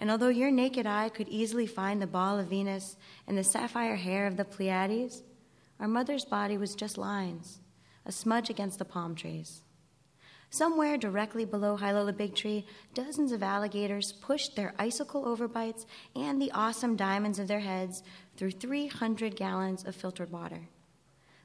and 0.00 0.10
although 0.10 0.28
your 0.28 0.50
naked 0.50 0.86
eye 0.86 1.10
could 1.10 1.28
easily 1.28 1.66
find 1.66 2.00
the 2.00 2.06
ball 2.06 2.38
of 2.38 2.48
Venus 2.48 2.96
and 3.28 3.36
the 3.36 3.44
sapphire 3.44 3.96
hair 3.96 4.26
of 4.26 4.38
the 4.38 4.46
Pleiades, 4.46 5.22
our 5.78 5.86
mother's 5.86 6.24
body 6.24 6.56
was 6.56 6.74
just 6.74 6.96
lines, 6.96 7.60
a 8.06 8.10
smudge 8.10 8.48
against 8.48 8.78
the 8.78 8.84
palm 8.86 9.14
trees. 9.14 9.60
Somewhere 10.48 10.96
directly 10.96 11.44
below 11.44 11.76
Hilola 11.76 12.14
Bigtree, 12.14 12.64
dozens 12.94 13.30
of 13.30 13.42
alligators 13.42 14.12
pushed 14.12 14.56
their 14.56 14.74
icicle 14.78 15.24
overbites 15.24 15.84
and 16.16 16.40
the 16.40 16.50
awesome 16.52 16.96
diamonds 16.96 17.38
of 17.38 17.46
their 17.46 17.60
heads 17.60 18.02
through 18.38 18.52
300 18.52 19.36
gallons 19.36 19.84
of 19.84 19.94
filtered 19.94 20.32
water. 20.32 20.62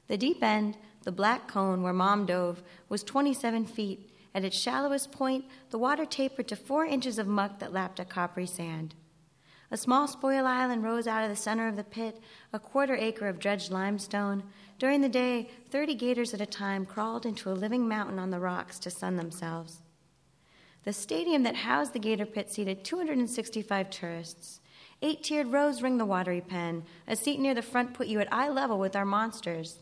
The 0.08 0.16
deep 0.16 0.42
end, 0.42 0.78
the 1.02 1.12
black 1.12 1.46
cone 1.46 1.82
where 1.82 1.92
Mom 1.92 2.24
dove, 2.24 2.62
was 2.88 3.02
27 3.02 3.66
feet. 3.66 4.10
At 4.36 4.44
its 4.44 4.60
shallowest 4.60 5.12
point, 5.12 5.46
the 5.70 5.78
water 5.78 6.04
tapered 6.04 6.46
to 6.48 6.56
four 6.56 6.84
inches 6.84 7.18
of 7.18 7.26
muck 7.26 7.58
that 7.58 7.72
lapped 7.72 8.00
at 8.00 8.10
coppery 8.10 8.44
sand. 8.44 8.94
A 9.70 9.78
small 9.78 10.06
spoil 10.06 10.46
island 10.46 10.84
rose 10.84 11.06
out 11.06 11.24
of 11.24 11.30
the 11.30 11.36
center 11.36 11.66
of 11.68 11.76
the 11.76 11.82
pit, 11.82 12.20
a 12.52 12.58
quarter 12.58 12.94
acre 12.94 13.28
of 13.28 13.38
dredged 13.38 13.70
limestone. 13.70 14.42
During 14.78 15.00
the 15.00 15.08
day, 15.08 15.48
30 15.70 15.94
gators 15.94 16.34
at 16.34 16.42
a 16.42 16.46
time 16.46 16.84
crawled 16.84 17.24
into 17.24 17.50
a 17.50 17.56
living 17.56 17.88
mountain 17.88 18.18
on 18.18 18.28
the 18.28 18.38
rocks 18.38 18.78
to 18.80 18.90
sun 18.90 19.16
themselves. 19.16 19.80
The 20.84 20.92
stadium 20.92 21.42
that 21.44 21.56
housed 21.56 21.94
the 21.94 21.98
gator 21.98 22.26
pit 22.26 22.52
seated 22.52 22.84
265 22.84 23.88
tourists. 23.88 24.60
Eight 25.00 25.22
tiered 25.22 25.50
rows 25.50 25.80
ring 25.80 25.96
the 25.96 26.04
watery 26.04 26.42
pen. 26.42 26.84
A 27.08 27.16
seat 27.16 27.40
near 27.40 27.54
the 27.54 27.62
front 27.62 27.94
put 27.94 28.06
you 28.06 28.20
at 28.20 28.30
eye 28.30 28.50
level 28.50 28.78
with 28.78 28.96
our 28.96 29.06
monsters. 29.06 29.78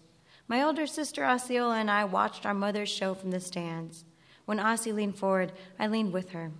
My 0.46 0.62
older 0.62 0.86
sister 0.86 1.24
Osceola 1.24 1.78
and 1.78 1.90
I 1.90 2.04
watched 2.04 2.46
our 2.46 2.54
mother's 2.54 2.88
show 2.88 3.14
from 3.14 3.32
the 3.32 3.40
stands. 3.40 4.04
When 4.44 4.58
Ossie 4.58 4.94
leaned 4.94 5.16
forward, 5.16 5.52
I 5.78 5.86
leaned 5.86 6.12
with 6.12 6.30
her. 6.30 6.52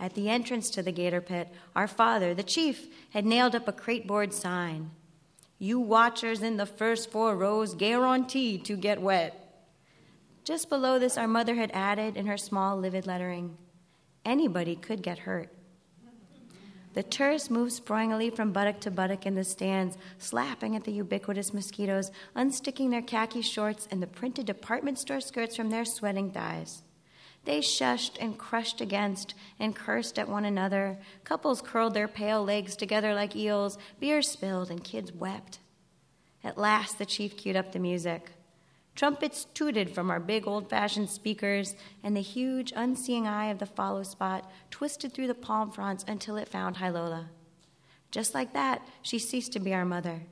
At 0.00 0.14
the 0.14 0.28
entrance 0.28 0.70
to 0.70 0.82
the 0.82 0.92
gator 0.92 1.20
pit, 1.20 1.48
our 1.74 1.88
father, 1.88 2.34
the 2.34 2.42
chief, 2.42 2.86
had 3.10 3.26
nailed 3.26 3.54
up 3.54 3.68
a 3.68 3.72
crateboard 3.72 4.32
sign. 4.32 4.90
You 5.58 5.80
watchers 5.80 6.42
in 6.42 6.56
the 6.56 6.66
first 6.66 7.10
four 7.10 7.36
rows 7.36 7.74
guaranteed 7.74 8.64
to 8.66 8.76
get 8.76 9.02
wet. 9.02 9.66
Just 10.44 10.68
below 10.68 10.98
this, 10.98 11.18
our 11.18 11.26
mother 11.28 11.56
had 11.56 11.72
added 11.72 12.16
in 12.16 12.26
her 12.26 12.38
small, 12.38 12.78
livid 12.78 13.06
lettering 13.06 13.56
anybody 14.28 14.76
could 14.76 15.02
get 15.02 15.20
hurt. 15.20 15.48
The 16.94 17.02
tourists 17.02 17.50
moved 17.50 17.72
sprawlingly 17.72 18.34
from 18.34 18.52
buttock 18.52 18.80
to 18.80 18.90
buttock 18.90 19.24
in 19.24 19.34
the 19.34 19.44
stands, 19.44 19.96
slapping 20.18 20.74
at 20.74 20.84
the 20.84 20.92
ubiquitous 20.92 21.54
mosquitoes, 21.54 22.10
unsticking 22.36 22.90
their 22.90 23.02
khaki 23.02 23.42
shorts 23.42 23.88
and 23.90 24.02
the 24.02 24.06
printed 24.06 24.46
department 24.46 24.98
store 24.98 25.20
skirts 25.20 25.56
from 25.56 25.70
their 25.70 25.84
sweating 25.84 26.30
thighs. 26.30 26.82
They 27.44 27.60
shushed 27.60 28.18
and 28.20 28.36
crushed 28.36 28.80
against 28.80 29.34
and 29.58 29.74
cursed 29.74 30.18
at 30.18 30.28
one 30.28 30.44
another. 30.44 30.98
Couples 31.24 31.62
curled 31.62 31.94
their 31.94 32.08
pale 32.08 32.44
legs 32.44 32.76
together 32.76 33.14
like 33.14 33.34
eels. 33.34 33.78
Beer 34.00 34.22
spilled 34.22 34.70
and 34.70 34.84
kids 34.84 35.12
wept. 35.12 35.58
At 36.44 36.58
last, 36.58 36.98
the 36.98 37.06
chief 37.06 37.36
queued 37.36 37.56
up 37.56 37.72
the 37.72 37.78
music. 37.78 38.32
Trumpets 38.94 39.46
tooted 39.54 39.94
from 39.94 40.10
our 40.10 40.18
big 40.18 40.46
old 40.48 40.68
fashioned 40.68 41.08
speakers, 41.08 41.76
and 42.02 42.16
the 42.16 42.20
huge, 42.20 42.72
unseeing 42.74 43.28
eye 43.28 43.46
of 43.46 43.60
the 43.60 43.66
follow 43.66 44.02
spot 44.02 44.50
twisted 44.70 45.12
through 45.12 45.28
the 45.28 45.34
palm 45.34 45.70
fronds 45.70 46.04
until 46.08 46.36
it 46.36 46.48
found 46.48 46.76
Hilola. 46.76 47.26
Just 48.10 48.34
like 48.34 48.52
that, 48.54 48.82
she 49.02 49.18
ceased 49.18 49.52
to 49.52 49.60
be 49.60 49.72
our 49.72 49.84
mother. 49.84 50.22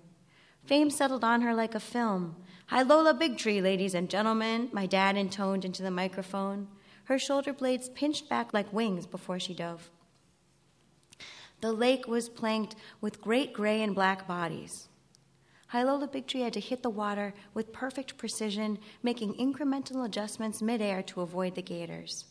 Fame 0.65 0.91
settled 0.91 1.23
on 1.23 1.43
her 1.43 1.55
like 1.55 1.77
a 1.77 1.81
film. 1.81 2.35
Hilola 2.71 3.17
Bigtree, 3.17 3.63
ladies 3.63 3.95
and 3.95 4.11
gentlemen, 4.11 4.69
my 4.73 4.87
dad 4.87 5.17
intoned 5.17 5.65
into 5.65 5.85
the 5.85 5.91
microphone. 5.93 6.67
Her 7.07 7.19
shoulder 7.19 7.53
blades 7.53 7.89
pinched 7.89 8.29
back 8.29 8.53
like 8.53 8.73
wings 8.73 9.07
before 9.07 9.41
she 9.41 9.55
dove. 9.55 9.91
The 11.61 11.73
lake 11.73 12.07
was 12.07 12.29
planked 12.29 12.77
with 13.01 13.21
great 13.21 13.53
gray 13.53 13.83
and 13.83 13.95
black 13.95 14.29
bodies. 14.29 14.89
Hilola 15.73 16.13
Bigtree 16.13 16.43
had 16.43 16.53
to 16.53 16.61
hit 16.61 16.83
the 16.83 16.91
water 16.91 17.35
with 17.55 17.73
perfect 17.73 18.17
precision, 18.17 18.79
making 19.03 19.35
incremental 19.35 20.05
adjustments 20.05 20.63
midair 20.63 21.03
to 21.05 21.23
avoid 21.23 21.55
the 21.55 21.63
gators. 21.63 22.27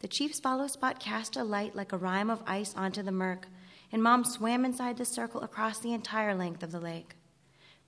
The 0.00 0.08
chief's 0.08 0.38
follow 0.38 0.66
spot 0.66 1.00
cast 1.00 1.36
a 1.36 1.42
light 1.42 1.74
like 1.74 1.92
a 1.92 1.96
rime 1.96 2.30
of 2.30 2.42
ice 2.46 2.74
onto 2.76 3.02
the 3.02 3.10
murk, 3.12 3.48
and 3.90 4.02
Mom 4.02 4.24
swam 4.24 4.64
inside 4.64 4.96
the 4.96 5.04
circle 5.04 5.40
across 5.40 5.78
the 5.78 5.92
entire 5.92 6.34
length 6.34 6.62
of 6.62 6.70
the 6.70 6.80
lake. 6.80 7.14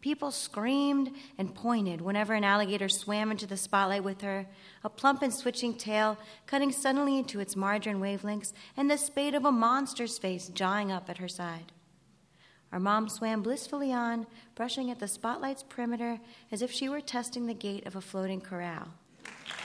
People 0.01 0.31
screamed 0.31 1.11
and 1.37 1.55
pointed 1.55 2.01
whenever 2.01 2.33
an 2.33 2.43
alligator 2.43 2.89
swam 2.89 3.31
into 3.31 3.47
the 3.47 3.59
spotlight 3.59 4.03
with 4.03 4.23
her, 4.23 4.47
a 4.83 4.89
plump 4.89 5.21
and 5.21 5.33
switching 5.33 5.75
tail 5.75 6.17
cutting 6.47 6.73
suddenly 6.73 7.19
into 7.19 7.39
its 7.39 7.55
margarine 7.55 8.01
wavelengths, 8.01 8.55
and 8.79 8.91
the 8.91 8.97
spade 8.97 9.35
of 9.35 9.45
a 9.45 9.53
monster's 9.53 10.17
face 10.17 10.49
jawing 10.49 10.91
up 10.91 11.11
at 11.11 11.19
her 11.19 11.29
side. 11.29 11.73
Our 12.73 12.81
mom 12.81 13.11
swam 13.11 13.43
blissfully 13.43 13.93
on, 13.93 14.27
brushing 14.55 14.91
at 14.91 15.01
the 15.01 15.09
spotlight's 15.09 15.63
perimeter 15.63 16.19
as 16.51 16.63
if 16.63 16.71
she 16.71 16.89
were 16.89 17.01
testing 17.01 17.47
the 17.47 17.55
gate 17.55 17.87
of 17.87 17.97
a 17.97 18.01
floating 18.01 18.41
corral. 18.41 18.89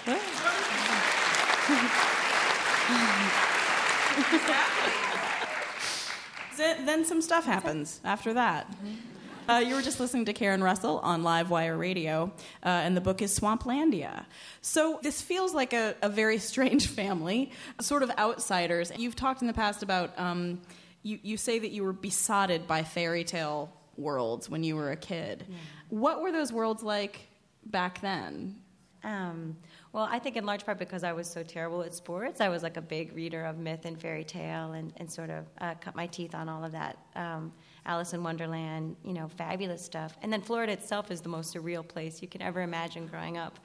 Then 0.05 0.19
then 6.85 7.05
some 7.05 7.21
stuff 7.21 7.45
happens 7.45 8.01
after 8.03 8.33
that. 8.33 8.71
Mm-hmm. 8.71 9.14
Uh, 9.47 9.63
you 9.65 9.75
were 9.75 9.81
just 9.81 9.99
listening 9.99 10.25
to 10.25 10.33
Karen 10.33 10.63
Russell 10.63 10.97
on 10.99 11.21
Live 11.21 11.51
Wire 11.51 11.77
Radio, 11.77 12.31
uh, 12.63 12.69
and 12.69 12.97
the 12.97 13.01
book 13.01 13.21
is 13.21 13.37
Swamplandia. 13.37 14.25
So 14.61 14.99
this 15.03 15.21
feels 15.21 15.53
like 15.53 15.71
a, 15.71 15.95
a, 16.01 16.09
very 16.09 16.39
strange 16.39 16.87
family, 17.01 17.51
sort 17.79 18.01
of 18.01 18.09
outsiders. 18.17 18.91
You've 18.97 19.15
talked 19.15 19.41
in 19.41 19.47
the 19.47 19.53
past 19.53 19.83
about, 19.83 20.17
um, 20.19 20.61
you, 21.03 21.19
you 21.21 21.37
say 21.37 21.59
that 21.59 21.69
you 21.69 21.83
were 21.83 21.93
besotted 21.93 22.65
by 22.65 22.83
fairy 22.83 23.23
tale 23.23 23.71
worlds 23.97 24.49
when 24.49 24.63
you 24.63 24.75
were 24.75 24.91
a 24.91 24.97
kid. 24.97 25.45
Yeah. 25.47 25.55
What 25.89 26.21
were 26.21 26.31
those 26.31 26.51
worlds 26.51 26.81
like 26.81 27.27
back 27.65 28.01
then? 28.01 28.55
Um, 29.03 29.57
well, 29.93 30.07
I 30.09 30.17
think 30.17 30.35
in 30.35 30.45
large 30.45 30.65
part 30.65 30.79
because 30.79 31.03
I 31.03 31.13
was 31.13 31.29
so 31.29 31.43
terrible 31.43 31.83
at 31.83 31.93
sports, 31.93 32.41
I 32.41 32.49
was 32.49 32.63
like 32.63 32.77
a 32.77 32.81
big 32.81 33.15
reader 33.15 33.45
of 33.45 33.59
myth 33.59 33.85
and 33.85 34.01
fairy 34.01 34.23
tale 34.23 34.71
and, 34.71 34.91
and 34.97 35.11
sort 35.11 35.29
of 35.29 35.45
uh, 35.61 35.75
cut 35.75 35.95
my 35.95 36.07
teeth 36.07 36.33
on 36.33 36.49
all 36.49 36.63
of 36.63 36.71
that. 36.71 36.97
Um, 37.15 37.53
Alice 37.85 38.13
in 38.13 38.23
Wonderland, 38.23 38.95
you 39.03 39.13
know, 39.13 39.27
fabulous 39.27 39.83
stuff. 39.83 40.17
And 40.21 40.31
then 40.33 40.41
Florida 40.41 40.73
itself 40.73 41.11
is 41.11 41.21
the 41.21 41.29
most 41.29 41.53
surreal 41.55 41.87
place 41.87 42.21
you 42.21 42.27
can 42.27 42.41
ever 42.41 42.61
imagine 42.61 43.07
growing 43.07 43.37
up. 43.37 43.59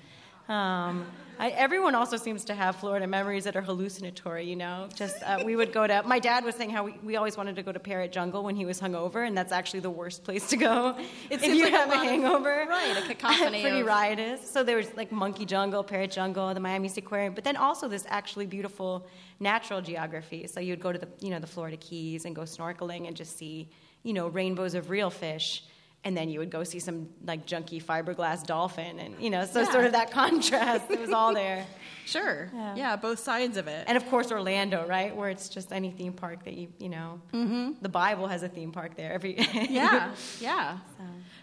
Um, 0.49 1.07
I, 1.39 1.51
everyone 1.51 1.95
also 1.95 2.17
seems 2.17 2.45
to 2.47 2.55
have 2.57 2.75
Florida 2.75 3.07
memories 3.07 3.45
that 3.45 3.55
are 3.55 3.61
hallucinatory, 3.63 4.45
you 4.47 4.57
know. 4.57 4.89
Just 4.97 5.23
uh, 5.23 5.41
we 5.45 5.55
would 5.55 5.73
go 5.73 5.87
to. 5.87 6.03
My 6.03 6.19
dad 6.19 6.45
was 6.45 6.57
saying 6.57 6.71
how 6.71 6.83
we, 6.85 6.93
we 7.05 7.15
always 7.15 7.37
wanted 7.37 7.55
to 7.57 7.63
go 7.63 7.71
to 7.71 7.79
Parrot 7.79 8.11
Jungle 8.11 8.43
when 8.43 8.57
he 8.57 8.65
was 8.67 8.81
hungover, 8.81 9.25
and 9.25 9.39
that's 9.39 9.53
actually 9.53 9.79
the 9.81 9.91
worst 9.91 10.25
place 10.25 10.49
to 10.49 10.57
go 10.57 10.97
It 11.31 11.41
if 11.43 11.55
you 11.55 11.65
like 11.65 11.73
have 11.73 11.91
a, 11.91 11.95
of- 11.95 12.03
hangover. 12.03 12.67
right, 12.69 12.97
a 12.99 13.07
cacophony 13.07 13.61
Pretty 13.63 13.81
of- 13.81 13.87
riotous. 13.87 14.51
So 14.51 14.65
there 14.65 14.77
was 14.77 14.93
like 14.97 15.13
Monkey 15.13 15.45
Jungle, 15.47 15.85
Parrot 15.85 16.11
Jungle, 16.11 16.53
the 16.53 16.59
Miami 16.61 16.91
Aquarium, 16.97 17.33
but 17.33 17.45
then 17.45 17.57
also 17.57 17.87
this 17.87 18.05
actually 18.09 18.47
beautiful 18.47 19.07
natural 19.39 19.81
geography. 19.81 20.49
So 20.49 20.59
you'd 20.59 20.81
go 20.81 20.91
to 20.91 20.99
the 20.99 21.09
you 21.21 21.31
know 21.31 21.39
the 21.39 21.47
Florida 21.47 21.77
Keys 21.77 22.25
and 22.25 22.35
go 22.35 22.43
snorkeling 22.43 23.07
and 23.07 23.15
just 23.17 23.39
see 23.39 23.69
you 24.03 24.13
know 24.13 24.29
rainbows 24.29 24.75
of 24.75 24.91
real 24.91 25.11
fish. 25.11 25.65
And 26.03 26.17
then 26.17 26.31
you 26.31 26.39
would 26.39 26.51
go 26.51 26.65
see 26.65 26.79
some 26.81 27.11
like 27.27 27.47
junky 27.47 27.83
fiberglass 27.83 28.47
dolphin, 28.47 28.99
and 28.99 29.15
you 29.21 29.29
know, 29.29 29.45
so 29.45 29.61
Yeah. 29.61 29.71
sort 29.71 29.85
of 29.85 29.93
that 29.93 30.11
contrast. 30.11 30.91
It 30.91 31.01
was 31.01 31.11
all 31.11 31.35
there. 31.35 31.67
Sure. 32.07 32.51
Yeah. 32.53 32.75
Yeah. 32.75 32.97
both 32.97 33.21
sides 33.21 33.57
of 33.57 33.69
it. 33.69 33.85
And 33.87 33.97
of 33.97 34.05
course, 34.09 34.33
Orlando, 34.33 34.85
right, 34.85 35.15
where 35.15 35.31
it's 35.31 35.49
just 35.49 35.73
any 35.73 35.93
theme 35.93 36.13
park 36.13 36.45
that 36.45 36.55
you, 36.55 36.67
you 36.81 36.89
know, 36.89 37.21
mm-hmm. 37.33 37.73
the 37.81 37.89
Bible 37.89 38.27
has 38.27 38.43
a 38.43 38.49
theme 38.49 38.73
park 38.73 38.97
there. 38.97 39.13
Every 39.13 39.39
yeah, 39.71 40.13
yeah. 40.41 40.79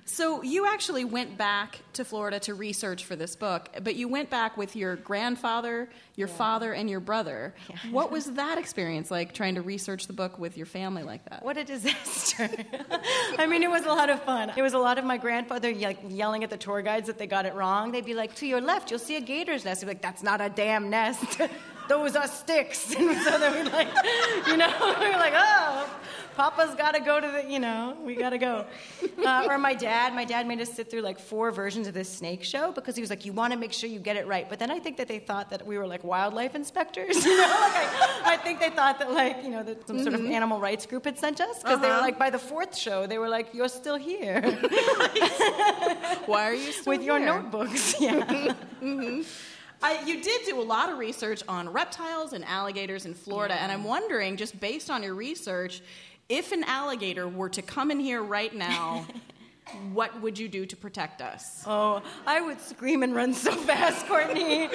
So 0.04 0.42
you 0.42 0.66
actually 0.68 1.04
went 1.06 1.38
back 1.38 1.80
to 1.94 2.06
Florida 2.06 2.40
to 2.42 2.54
research 2.54 3.04
for 3.06 3.16
this 3.16 3.36
book, 3.36 3.70
but 3.82 3.96
you 3.96 4.08
went 4.08 4.30
back 4.30 4.56
with 4.58 4.76
your 4.76 4.96
grandfather, 4.96 5.90
your 6.16 6.30
father, 6.30 6.74
and 6.74 6.90
your 6.90 7.02
brother. 7.02 7.54
What 7.92 8.10
was 8.10 8.32
that 8.34 8.58
experience 8.58 9.12
like 9.12 9.34
trying 9.34 9.56
to 9.56 9.62
research 9.62 10.08
the 10.08 10.14
book 10.14 10.40
with 10.40 10.56
your 10.58 10.66
family 10.66 11.04
like 11.04 11.24
that? 11.30 11.44
What 11.44 11.58
a 11.58 11.64
disaster! 11.64 12.50
I 13.38 13.48
mean, 13.48 13.64
it 13.64 13.70
was 13.70 13.84
a 13.84 13.90
lot 13.90 14.10
of 14.10 14.22
fun. 14.24 14.47
It 14.56 14.62
was 14.62 14.74
a 14.74 14.80
lot 14.80 14.98
of 14.98 15.06
my 15.06 15.18
grandfather 15.18 15.74
like 15.74 16.00
yelling 16.08 16.44
at 16.44 16.50
the 16.50 16.58
tour 16.58 16.82
guides 16.82 17.08
that 17.08 17.18
they 17.18 17.28
got 17.28 17.46
it 17.46 17.54
wrong. 17.54 17.92
They'd 17.92 18.06
be 18.06 18.14
like, 18.14 18.36
"To 18.36 18.48
your 18.48 18.62
left, 18.62 18.92
you'll 18.92 19.00
see 19.00 19.16
a 19.16 19.22
gator's 19.22 19.66
nest." 19.66 19.82
He'd 19.82 19.88
be 19.88 19.92
like, 19.92 20.02
"That's 20.02 20.24
not 20.24 20.42
a 20.42 20.50
damn 20.50 20.90
nest. 20.90 21.42
Those 21.88 22.16
are 22.16 22.28
sticks." 22.28 22.94
And 23.00 23.22
so 23.24 23.38
then 23.40 23.54
we 23.66 23.72
like, 23.72 23.88
you 24.48 24.58
know, 24.58 24.72
we 25.00 25.06
were 25.14 25.20
like, 25.28 25.34
"Oh." 25.36 25.90
Papa's 26.38 26.76
got 26.76 26.94
to 26.94 27.00
go 27.02 27.20
to 27.20 27.28
the, 27.36 27.52
you 27.52 27.58
know, 27.58 27.98
we 28.06 28.14
got 28.14 28.30
to 28.30 28.38
go. 28.38 28.64
Uh, 29.26 29.48
or 29.50 29.58
my 29.58 29.74
dad, 29.74 30.14
my 30.14 30.24
dad 30.24 30.46
made 30.48 30.62
us 30.62 30.72
sit 30.72 30.88
through 30.88 31.02
like 31.02 31.18
four 31.18 31.50
versions 31.50 31.88
of 31.88 31.96
this 31.96 32.08
snake 32.08 32.44
show 32.44 32.72
because 32.72 32.94
he 32.96 33.02
was 33.02 33.10
like, 33.10 33.26
you 33.26 33.34
want 33.34 33.54
to 33.54 33.58
make 33.58 33.74
sure 33.74 33.90
you 33.90 33.98
get 33.98 34.18
it 34.18 34.28
right. 34.28 34.48
But 34.48 34.60
then 34.60 34.70
I 34.70 34.78
think 34.78 34.98
that 34.98 35.08
they 35.08 35.18
thought 35.18 35.50
that 35.50 35.66
we 35.66 35.80
were 35.80 35.88
like 35.88 36.04
wildlife 36.04 36.54
inspectors, 36.54 37.26
you 37.26 37.36
know? 37.36 37.42
Like 37.42 37.74
I, 37.74 38.22
I 38.34 38.38
think 38.38 38.60
they 38.60 38.70
thought 38.70 39.00
that 39.00 39.12
like, 39.12 39.42
you 39.44 39.50
know, 39.50 39.64
that 39.64 39.88
some 39.88 39.98
sort 40.04 40.14
of 40.14 40.22
Mhm. 40.22 40.32
animal 40.32 40.60
rights 40.60 40.86
group 40.86 41.06
had 41.06 41.18
sent 41.18 41.42
us 41.42 41.58
because 41.64 41.82
they 41.82 41.88
were 41.88 41.94
Uh-huh. 41.96 42.02
like, 42.04 42.20
by 42.20 42.30
the 42.30 42.38
fourth 42.52 42.76
show, 42.78 43.08
they 43.08 43.18
were 43.18 43.30
like, 43.30 43.48
you're 43.56 43.68
still 43.82 43.98
here. 43.98 44.40
Why 46.28 46.44
are 46.50 46.54
you 46.54 46.72
still 46.72 46.92
With 46.94 47.02
your 47.04 47.18
notebooks, 47.20 48.00
yeah. 48.00 48.54
hmm 48.80 49.22
I, 49.82 50.04
you 50.06 50.22
did 50.22 50.46
do 50.46 50.60
a 50.60 50.64
lot 50.64 50.90
of 50.90 50.98
research 50.98 51.44
on 51.48 51.70
reptiles 51.70 52.34
and 52.34 52.44
alligators 52.46 53.06
in 53.06 53.14
Florida, 53.14 53.54
and 53.62 53.72
I'm 53.72 53.84
wondering, 53.84 54.36
just 54.38 54.60
based 54.60 54.90
on 54.90 55.04
your 55.04 55.14
research, 55.14 55.82
if 56.30 56.52
an 56.52 56.64
alligator 56.64 57.28
were 57.28 57.50
to 57.50 57.62
come 57.62 57.92
in 57.92 58.00
here 58.00 58.24
right 58.24 58.54
now, 58.54 59.06
what 59.94 60.22
would 60.22 60.38
you 60.40 60.48
do 60.48 60.66
to 60.66 60.76
protect 60.76 61.22
us? 61.22 61.64
Oh, 61.66 62.02
I 62.26 62.42
would 62.42 62.60
scream 62.62 63.04
and 63.04 63.16
run 63.16 63.34
so 63.34 63.52
fast, 63.52 64.06
Courtenay. 64.08 64.70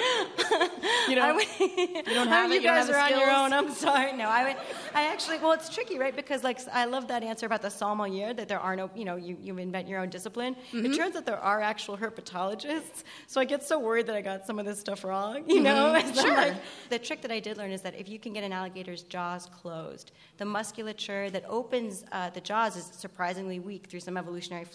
You 1.09 1.15
don't, 1.15 1.35
would, 1.35 1.47
you 1.59 2.03
don't 2.13 2.27
have 2.27 2.51
it? 2.51 2.55
You 2.55 2.61
guys 2.61 2.87
have 2.87 2.95
are 2.95 3.13
on 3.13 3.19
your 3.19 3.29
own. 3.29 3.53
I'm 3.53 3.71
sorry. 3.71 4.13
No, 4.13 4.25
I 4.29 4.43
would. 4.45 4.57
I 4.93 5.03
actually. 5.07 5.37
Well, 5.39 5.51
it's 5.53 5.69
tricky, 5.69 5.97
right? 5.99 6.15
Because 6.15 6.43
like 6.43 6.59
I 6.71 6.85
love 6.85 7.07
that 7.09 7.23
answer 7.23 7.45
about 7.45 7.61
the 7.61 7.69
sommelier 7.69 8.33
that 8.33 8.47
there 8.47 8.59
are 8.59 8.75
no. 8.75 8.89
You 8.95 9.05
know, 9.05 9.15
you, 9.15 9.37
you 9.41 9.57
invent 9.57 9.87
your 9.87 9.99
own 9.99 10.09
discipline. 10.09 10.55
Mhm. 10.71 10.85
It 10.85 10.95
turns 10.97 11.15
out 11.15 11.25
there 11.25 11.39
are 11.39 11.61
actual 11.61 11.97
herpetologists. 11.97 13.03
So 13.27 13.41
I 13.41 13.45
get 13.45 13.63
so 13.63 13.79
worried 13.79 14.07
that 14.07 14.15
I 14.15 14.21
got 14.21 14.45
some 14.45 14.59
of 14.59 14.65
this 14.65 14.79
stuff 14.79 15.03
wrong. 15.03 15.43
You 15.49 15.61
know, 15.61 15.93
Mhm. 15.93 16.03
As 16.11 16.21
Sure. 16.21 16.35
like- 16.35 16.53
the 16.89 16.99
trick 16.99 17.21
that 17.21 17.31
I 17.31 17.39
did 17.39 17.57
learn 17.57 17.71
is 17.71 17.81
that 17.81 17.95
if 17.95 18.07
you 18.09 18.19
can 18.19 18.33
get 18.33 18.43
an 18.43 18.53
alligator's 18.53 19.03
jaws 19.03 19.47
closed, 19.47 20.11
the 20.37 20.45
musculature 20.45 21.29
that 21.31 21.43
opens 21.47 22.03
uh, 22.11 22.29
the 22.29 22.41
jaws 22.41 22.75
is 22.77 22.85
surprisingly 22.85 23.59
weak 23.59 23.87
through 23.87 23.99
some 23.99 24.17
evolutionary 24.17 24.65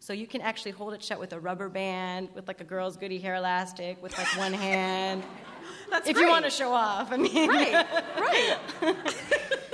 So 0.00 0.12
you 0.12 0.26
can 0.26 0.42
actually 0.42 0.72
hold 0.72 0.92
it 0.92 1.02
shut 1.02 1.18
with 1.18 1.32
a 1.32 1.40
rubber 1.40 1.68
band, 1.68 2.28
with 2.34 2.46
like 2.46 2.60
a 2.60 2.64
girl's 2.64 2.96
goody 2.96 3.18
hair 3.18 3.36
elastic, 3.36 4.02
with 4.02 4.16
like 4.18 4.26
one 4.36 4.52
hand. 4.52 5.22
That's 5.90 6.08
if 6.08 6.18
you 6.18 6.28
want 6.28 6.44
to 6.44 6.50
show 6.50 6.72
off, 6.72 7.10
I 7.12 7.16
mean, 7.16 7.48
Right, 7.48 7.86
right. 8.18 8.58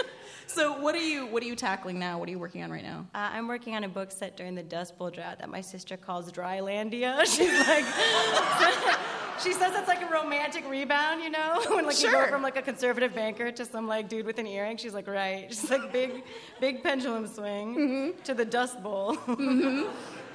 so, 0.50 0.76
what 0.78 0.94
are 0.94 0.98
you 0.98 1.26
what 1.26 1.42
are 1.42 1.46
you 1.46 1.54
tackling 1.54 1.98
now? 1.98 2.18
What 2.18 2.28
are 2.28 2.32
you 2.32 2.38
working 2.38 2.62
on 2.62 2.70
right 2.70 2.82
now? 2.82 3.06
Uh, 3.14 3.30
I'm 3.32 3.46
working 3.46 3.76
on 3.76 3.84
a 3.84 3.88
book 3.88 4.10
set 4.10 4.36
during 4.36 4.54
the 4.54 4.62
Dust 4.62 4.98
Bowl 4.98 5.10
drought 5.10 5.38
that 5.38 5.48
my 5.48 5.60
sister 5.60 5.96
calls 5.96 6.30
Drylandia. 6.32 7.20
She's 7.24 7.68
like, 7.68 7.84
she 9.42 9.52
says 9.52 9.72
it's 9.76 9.88
like 9.88 10.02
a 10.02 10.12
romantic 10.12 10.68
rebound, 10.68 11.22
you 11.22 11.30
know, 11.30 11.62
when 11.68 11.86
like 11.86 12.02
you 12.02 12.10
go 12.10 12.26
from 12.28 12.42
like 12.42 12.56
a 12.56 12.62
conservative 12.62 13.14
banker 13.14 13.52
to 13.52 13.64
some 13.64 13.86
like 13.86 14.08
dude 14.08 14.26
with 14.26 14.38
an 14.38 14.46
earring. 14.46 14.76
She's 14.76 14.94
like, 14.94 15.06
right. 15.06 15.46
She's 15.48 15.70
like 15.70 15.92
big, 15.92 16.24
big 16.60 16.82
pendulum 16.82 17.26
swing 17.26 18.14
to 18.24 18.34
the 18.34 18.44
Dust 18.44 18.82
Bowl. 18.82 19.16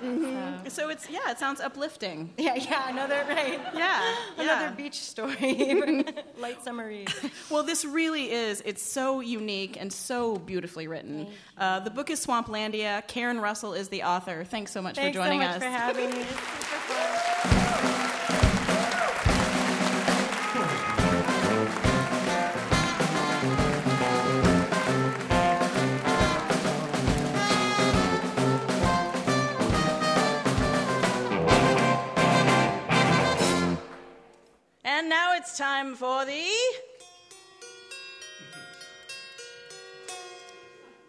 Mhm. 0.04 0.70
So 0.70 0.90
it's 0.90 1.10
yeah, 1.10 1.32
it 1.32 1.40
sounds 1.40 1.60
uplifting. 1.62 2.34
Yeah, 2.38 2.56
yeah, 2.56 2.90
another 2.90 3.24
right. 3.30 3.60
Yeah, 3.74 4.16
another 4.38 4.66
yeah. 4.66 4.72
beach 4.72 5.00
story. 5.00 6.06
Light 6.38 6.64
summer 6.64 6.88
read. 6.88 7.12
Well, 7.50 7.64
this 7.64 7.84
really 7.86 8.32
is. 8.32 8.62
It's 8.66 8.82
so 8.84 9.20
unique 9.22 9.78
and 9.80 9.92
so 9.92 10.38
beautifully 10.38 10.88
written. 10.88 11.28
Uh, 11.58 11.80
the 11.80 11.90
book 11.90 12.10
is 12.10 12.24
Swamplandia. 12.26 13.08
Karen 13.08 13.40
Russell 13.40 13.74
is 13.74 13.90
the 13.90 14.04
author. 14.04 14.44
Thanks 14.44 14.72
so 14.72 14.82
much 14.82 14.96
Thanks 14.96 15.18
for 15.18 15.24
joining 15.24 15.42
so 15.42 15.48
much 15.48 15.56
us. 15.58 15.64
for 15.64 15.70
having 15.70 16.10
me. 17.82 17.85
And 35.06 35.12
now 35.12 35.36
it's 35.36 35.56
time 35.56 35.94
for 35.94 36.26
the. 36.26 36.48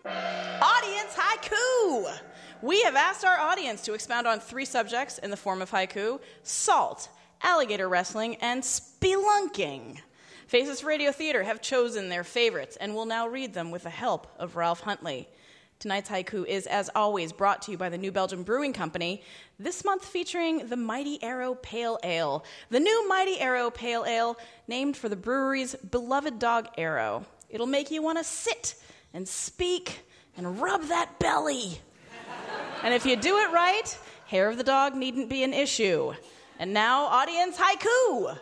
Audience 0.04 1.14
haiku! 1.14 2.18
We 2.60 2.82
have 2.82 2.94
asked 2.94 3.24
our 3.24 3.38
audience 3.38 3.80
to 3.86 3.94
expound 3.94 4.26
on 4.26 4.38
three 4.38 4.66
subjects 4.66 5.16
in 5.16 5.30
the 5.30 5.36
form 5.38 5.62
of 5.62 5.70
haiku 5.70 6.20
salt, 6.42 7.08
alligator 7.40 7.88
wrestling, 7.88 8.36
and 8.42 8.62
spelunking. 8.62 9.96
Faces 10.46 10.84
Radio 10.84 11.10
Theater 11.10 11.42
have 11.42 11.62
chosen 11.62 12.10
their 12.10 12.22
favorites 12.22 12.76
and 12.78 12.94
will 12.94 13.06
now 13.06 13.26
read 13.26 13.54
them 13.54 13.70
with 13.70 13.84
the 13.84 13.88
help 13.88 14.26
of 14.38 14.56
Ralph 14.56 14.80
Huntley. 14.80 15.26
Tonight's 15.78 16.08
haiku 16.08 16.46
is, 16.46 16.66
as 16.66 16.88
always, 16.94 17.32
brought 17.32 17.60
to 17.62 17.70
you 17.70 17.76
by 17.76 17.90
the 17.90 17.98
New 17.98 18.10
Belgium 18.10 18.42
Brewing 18.42 18.72
Company, 18.72 19.22
this 19.58 19.84
month 19.84 20.04
featuring 20.04 20.68
the 20.68 20.76
Mighty 20.76 21.22
Arrow 21.22 21.54
Pale 21.54 21.98
Ale. 22.02 22.44
The 22.70 22.80
new 22.80 23.08
Mighty 23.08 23.38
Arrow 23.38 23.70
Pale 23.70 24.06
Ale, 24.06 24.38
named 24.68 24.96
for 24.96 25.10
the 25.10 25.16
brewery's 25.16 25.74
beloved 25.74 26.38
dog 26.38 26.68
Arrow. 26.78 27.26
It'll 27.50 27.66
make 27.66 27.90
you 27.90 28.02
want 28.02 28.16
to 28.16 28.24
sit 28.24 28.74
and 29.12 29.28
speak 29.28 30.00
and 30.36 30.60
rub 30.60 30.84
that 30.84 31.18
belly. 31.18 31.78
And 32.82 32.94
if 32.94 33.04
you 33.04 33.16
do 33.16 33.36
it 33.38 33.52
right, 33.52 33.98
hair 34.26 34.48
of 34.48 34.56
the 34.56 34.64
dog 34.64 34.94
needn't 34.94 35.28
be 35.28 35.42
an 35.42 35.52
issue. 35.52 36.14
And 36.58 36.72
now, 36.72 37.04
audience 37.04 37.58
haiku! 37.58 38.38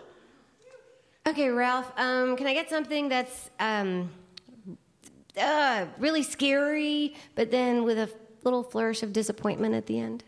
Okay, 1.26 1.49
Ralph, 1.49 1.91
um, 1.97 2.37
can 2.37 2.47
I 2.47 2.55
get 2.55 2.68
something 2.68 3.09
that's 3.09 3.51
um, 3.59 4.11
uh, 5.41 5.87
really 5.99 6.22
scary, 6.22 7.14
but 7.35 7.51
then 7.51 7.85
with 7.85 7.99
a 7.99 8.11
little 8.45 8.62
flourish 8.62 9.03
of 9.03 9.12
disappointment 9.12 9.74
at 9.74 9.87
the 9.87 9.99
end? 9.99 10.24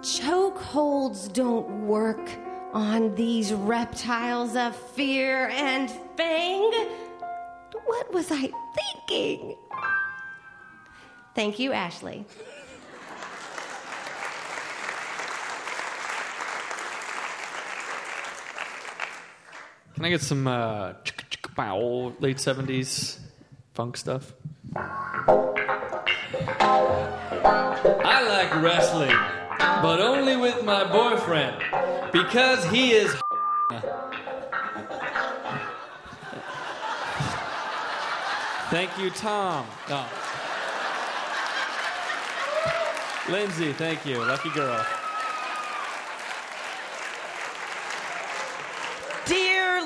Chokeholds 0.00 1.32
don't 1.32 1.86
work 1.86 2.30
on 2.72 3.14
these 3.14 3.52
reptiles 3.52 4.54
of 4.54 4.76
fear 4.76 5.48
and 5.48 5.90
fang. 6.16 6.70
What 7.86 8.12
was 8.12 8.30
I 8.30 8.52
thinking? 8.74 9.56
Thank 11.34 11.58
you, 11.58 11.72
Ashley. 11.72 12.24
Can 19.96 20.04
I 20.04 20.10
get 20.10 20.20
some 20.20 20.46
uh, 20.46 20.92
late 22.20 22.36
70s 22.36 23.18
funk 23.72 23.96
stuff? 23.96 24.34
I 28.04 28.22
like 28.28 28.62
wrestling, 28.62 29.16
but 29.58 29.98
only 29.98 30.36
with 30.36 30.62
my 30.64 30.84
boyfriend 30.84 31.56
because 32.12 32.62
he 32.66 32.92
is. 32.92 33.10
Thank 38.68 38.98
you, 38.98 39.08
Tom. 39.08 39.66
No. 39.88 40.04
Lindsay, 43.30 43.72
thank 43.72 44.04
you. 44.04 44.18
Lucky 44.18 44.50
girl. 44.50 44.86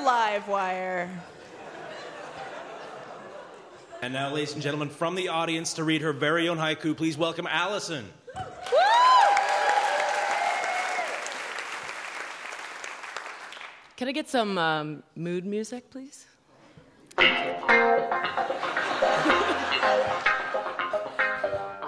Dear 0.01 0.09
Livewire. 0.09 1.09
And 4.01 4.13
now, 4.13 4.33
ladies 4.33 4.53
and 4.53 4.61
gentlemen, 4.61 4.89
from 4.89 5.13
the 5.13 5.27
audience 5.27 5.73
to 5.75 5.83
read 5.83 6.01
her 6.01 6.11
very 6.11 6.49
own 6.49 6.57
haiku, 6.57 6.97
please 6.97 7.17
welcome 7.17 7.45
Allison. 7.47 8.05
Can 13.95 14.07
I 14.07 14.11
get 14.11 14.27
some 14.27 14.57
um, 14.57 15.03
mood 15.15 15.45
music, 15.45 15.91
please? 15.91 16.25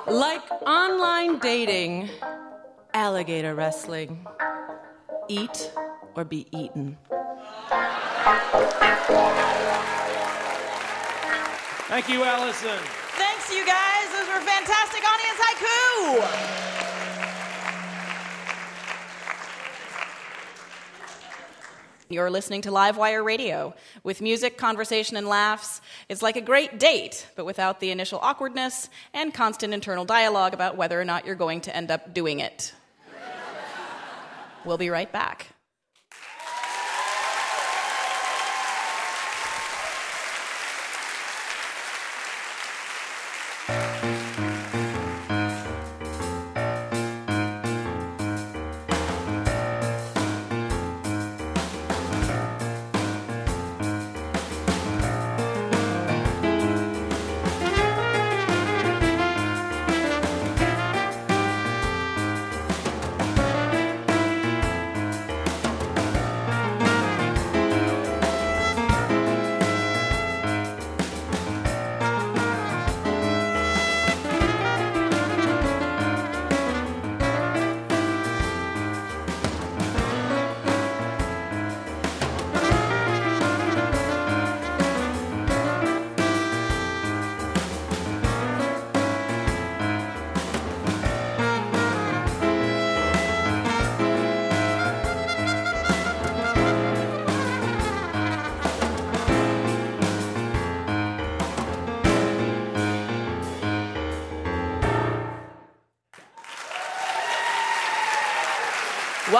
like 0.07 0.51
online 0.67 1.39
dating, 1.39 2.09
alligator 2.93 3.55
wrestling, 3.55 4.27
eat 5.27 5.71
or 6.15 6.23
be 6.23 6.45
eaten. 6.51 6.95
Thank 11.93 12.07
you, 12.07 12.23
Allison. 12.23 12.79
Thanks, 13.17 13.53
you 13.53 13.65
guys. 13.65 14.11
Those 14.13 14.27
were 14.29 14.39
fantastic 14.39 15.03
audience 15.03 15.39
haiku. 15.41 16.63
You're 22.07 22.29
listening 22.29 22.61
to 22.61 22.69
Livewire 22.69 23.25
Radio. 23.25 23.73
With 24.03 24.21
music, 24.21 24.57
conversation, 24.57 25.17
and 25.17 25.27
laughs, 25.27 25.81
it's 26.07 26.21
like 26.21 26.37
a 26.37 26.41
great 26.41 26.79
date, 26.79 27.27
but 27.35 27.45
without 27.45 27.81
the 27.81 27.91
initial 27.91 28.19
awkwardness 28.21 28.87
and 29.13 29.33
constant 29.33 29.73
internal 29.73 30.05
dialogue 30.05 30.53
about 30.53 30.77
whether 30.77 30.99
or 30.99 31.03
not 31.03 31.25
you're 31.25 31.35
going 31.35 31.59
to 31.61 31.75
end 31.75 31.91
up 31.91 32.13
doing 32.13 32.39
it. 32.39 32.73
we'll 34.63 34.77
be 34.77 34.89
right 34.89 35.11
back. 35.11 35.52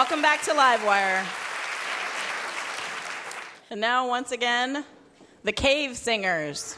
Welcome 0.04 0.22
back 0.22 0.41
to 0.41 0.51
Livewire. 0.51 1.26
And 3.70 3.80
now, 3.80 4.06
once 4.06 4.34
again, 4.34 4.84
the 5.45 5.54
Cave 5.54 5.95
Singers. 5.95 6.78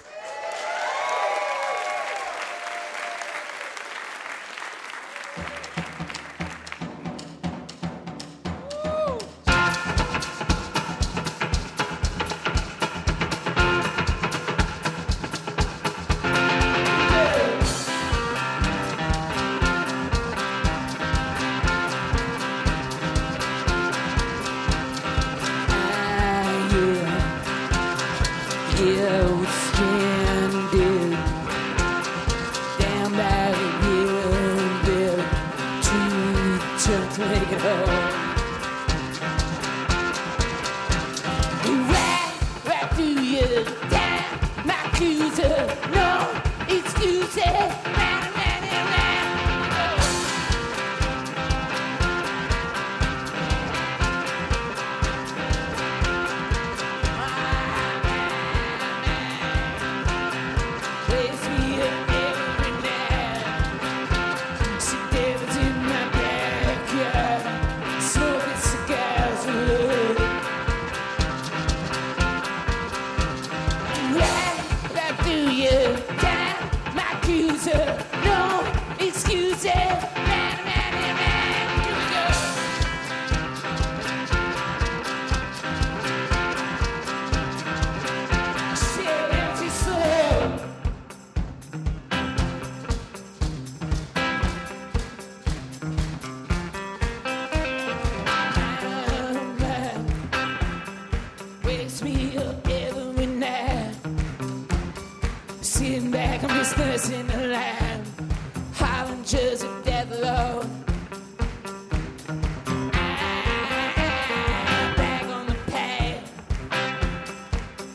Just 109.26 109.64
a 109.64 109.82
death 109.84 110.12
load. 110.22 110.70
Back 114.96 115.24
on 115.24 115.48
the 115.48 115.56
pad. 115.66 116.22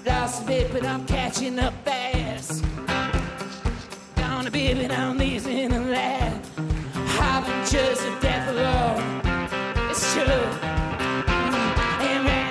Lost 0.04 0.42
a 0.42 0.46
bit, 0.46 0.72
but 0.72 0.84
I'm 0.84 1.06
catching 1.06 1.60
up 1.60 1.72
fast. 1.84 2.64
Gonna 4.16 4.50
be 4.50 4.74
living 4.74 4.90
on 4.90 5.18
these 5.18 5.46
in 5.46 5.70
the 5.70 5.78
land. 5.78 6.44
Hollering 6.94 7.64
just 7.64 8.02
a 8.02 8.20
death 8.20 8.52
load. 8.52 9.88
It's 9.88 10.12
true. 10.12 10.24
Mm. 10.24 11.60
And 12.10 12.26
round, 12.26 12.50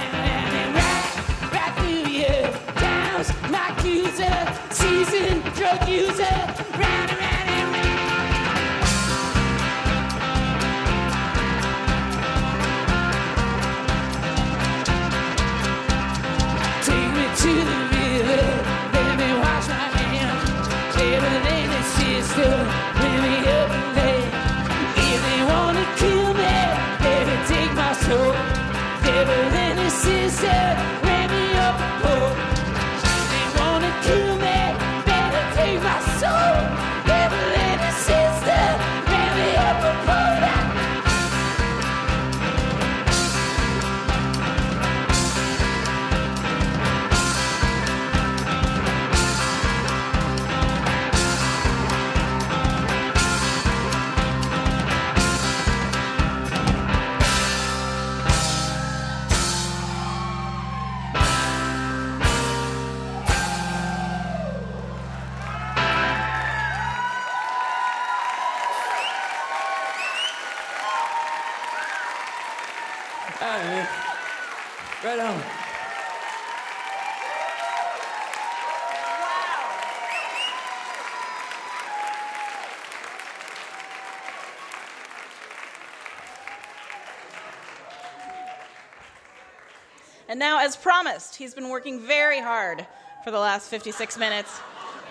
Now, 90.40 90.60
as 90.62 90.78
promised, 90.78 91.36
he's 91.36 91.54
been 91.54 91.68
working 91.68 92.00
very 92.00 92.40
hard 92.40 92.88
for 93.26 93.32
the 93.32 93.38
last 93.38 93.70
56 93.70 94.18
minutes 94.18 94.62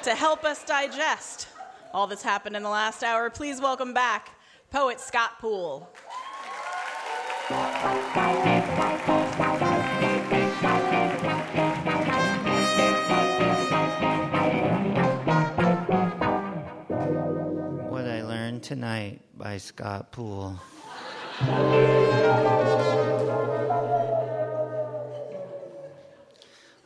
to 0.05 0.15
help 0.15 0.43
us 0.43 0.65
digest 0.65 1.49
all 1.93 2.07
that's 2.07 2.23
happened 2.23 2.57
in 2.57 2.63
the 2.63 2.71
last 2.71 3.05
hour. 3.05 3.29
Please 3.29 3.61
welcome 3.61 3.93
back 3.93 4.31
poet 4.71 4.99
Scott 5.01 5.39
Poole. 5.39 5.81
What 17.91 18.07
I 18.07 18.23
Learned 18.23 18.63
Tonight 18.63 19.21
by 19.37 19.59
Scott 19.59 20.11
Poole. 20.11 20.59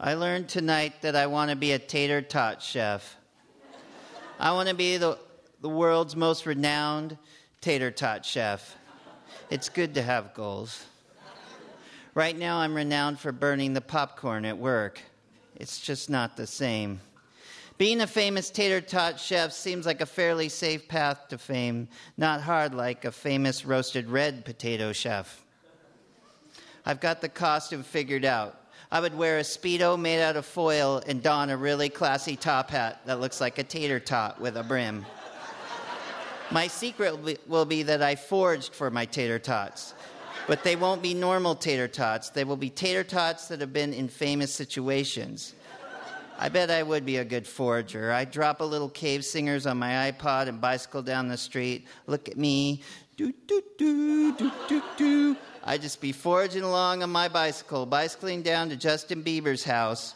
I 0.04 0.14
learned 0.14 0.48
tonight 0.48 0.94
that 1.02 1.14
I 1.14 1.28
want 1.28 1.50
to 1.50 1.56
be 1.56 1.70
a 1.70 1.78
tater 1.78 2.20
tot 2.20 2.60
chef. 2.60 3.16
I 4.40 4.50
want 4.50 4.68
to 4.68 4.74
be 4.74 4.96
the, 4.96 5.16
the 5.60 5.68
world's 5.68 6.16
most 6.16 6.44
renowned 6.44 7.16
tater 7.60 7.92
tot 7.92 8.26
chef. 8.26 8.74
It's 9.48 9.68
good 9.68 9.94
to 9.94 10.02
have 10.02 10.34
goals. 10.34 10.84
Right 12.14 12.36
now, 12.36 12.58
I'm 12.58 12.74
renowned 12.74 13.20
for 13.20 13.30
burning 13.30 13.74
the 13.74 13.80
popcorn 13.80 14.44
at 14.44 14.58
work. 14.58 15.00
It's 15.54 15.78
just 15.78 16.10
not 16.10 16.36
the 16.36 16.48
same. 16.48 17.00
Being 17.78 18.00
a 18.00 18.08
famous 18.08 18.50
tater 18.50 18.80
tot 18.80 19.20
chef 19.20 19.52
seems 19.52 19.86
like 19.86 20.00
a 20.00 20.06
fairly 20.06 20.48
safe 20.48 20.88
path 20.88 21.28
to 21.28 21.38
fame, 21.38 21.86
not 22.16 22.40
hard 22.40 22.74
like 22.74 23.04
a 23.04 23.12
famous 23.12 23.64
roasted 23.64 24.08
red 24.08 24.44
potato 24.44 24.92
chef. 24.92 25.44
I've 26.84 26.98
got 26.98 27.20
the 27.20 27.28
costume 27.28 27.84
figured 27.84 28.24
out. 28.24 28.58
I 28.92 29.00
would 29.00 29.16
wear 29.16 29.38
a 29.38 29.42
Speedo 29.42 29.98
made 29.98 30.20
out 30.20 30.36
of 30.36 30.44
foil 30.44 31.02
and 31.06 31.22
don 31.22 31.48
a 31.48 31.56
really 31.56 31.88
classy 31.88 32.36
top 32.36 32.68
hat 32.68 33.00
that 33.06 33.20
looks 33.20 33.40
like 33.40 33.56
a 33.56 33.64
tater 33.64 33.98
tot 33.98 34.38
with 34.38 34.54
a 34.58 34.62
brim. 34.62 35.06
My 36.50 36.66
secret 36.66 37.12
will 37.12 37.24
be, 37.24 37.38
will 37.46 37.64
be 37.64 37.84
that 37.84 38.02
I 38.02 38.16
forged 38.16 38.74
for 38.74 38.90
my 38.90 39.06
tater 39.06 39.38
tots. 39.38 39.94
But 40.46 40.62
they 40.62 40.76
won't 40.76 41.00
be 41.00 41.14
normal 41.14 41.54
tater 41.54 41.88
tots. 41.88 42.28
They 42.28 42.44
will 42.44 42.58
be 42.58 42.68
tater 42.68 43.02
tots 43.02 43.48
that 43.48 43.62
have 43.62 43.72
been 43.72 43.94
in 43.94 44.08
famous 44.08 44.52
situations. 44.52 45.54
I 46.38 46.50
bet 46.50 46.70
I 46.70 46.82
would 46.82 47.06
be 47.06 47.16
a 47.16 47.24
good 47.24 47.46
forager. 47.46 48.12
I'd 48.12 48.30
drop 48.30 48.60
a 48.60 48.64
little 48.64 48.90
cave 48.90 49.24
singers 49.24 49.66
on 49.66 49.78
my 49.78 50.12
iPod 50.12 50.48
and 50.48 50.60
bicycle 50.60 51.00
down 51.00 51.28
the 51.28 51.38
street. 51.38 51.86
Look 52.06 52.28
at 52.28 52.36
me. 52.36 52.82
Do, 53.16 53.32
do, 53.46 53.62
do, 53.78 54.36
do, 54.36 54.52
do, 54.68 54.82
do. 54.98 55.36
I'd 55.64 55.82
just 55.82 56.00
be 56.00 56.12
foraging 56.12 56.62
along 56.62 57.02
on 57.02 57.10
my 57.10 57.28
bicycle, 57.28 57.86
bicycling 57.86 58.42
down 58.42 58.68
to 58.70 58.76
Justin 58.76 59.22
Bieber's 59.22 59.62
house. 59.62 60.14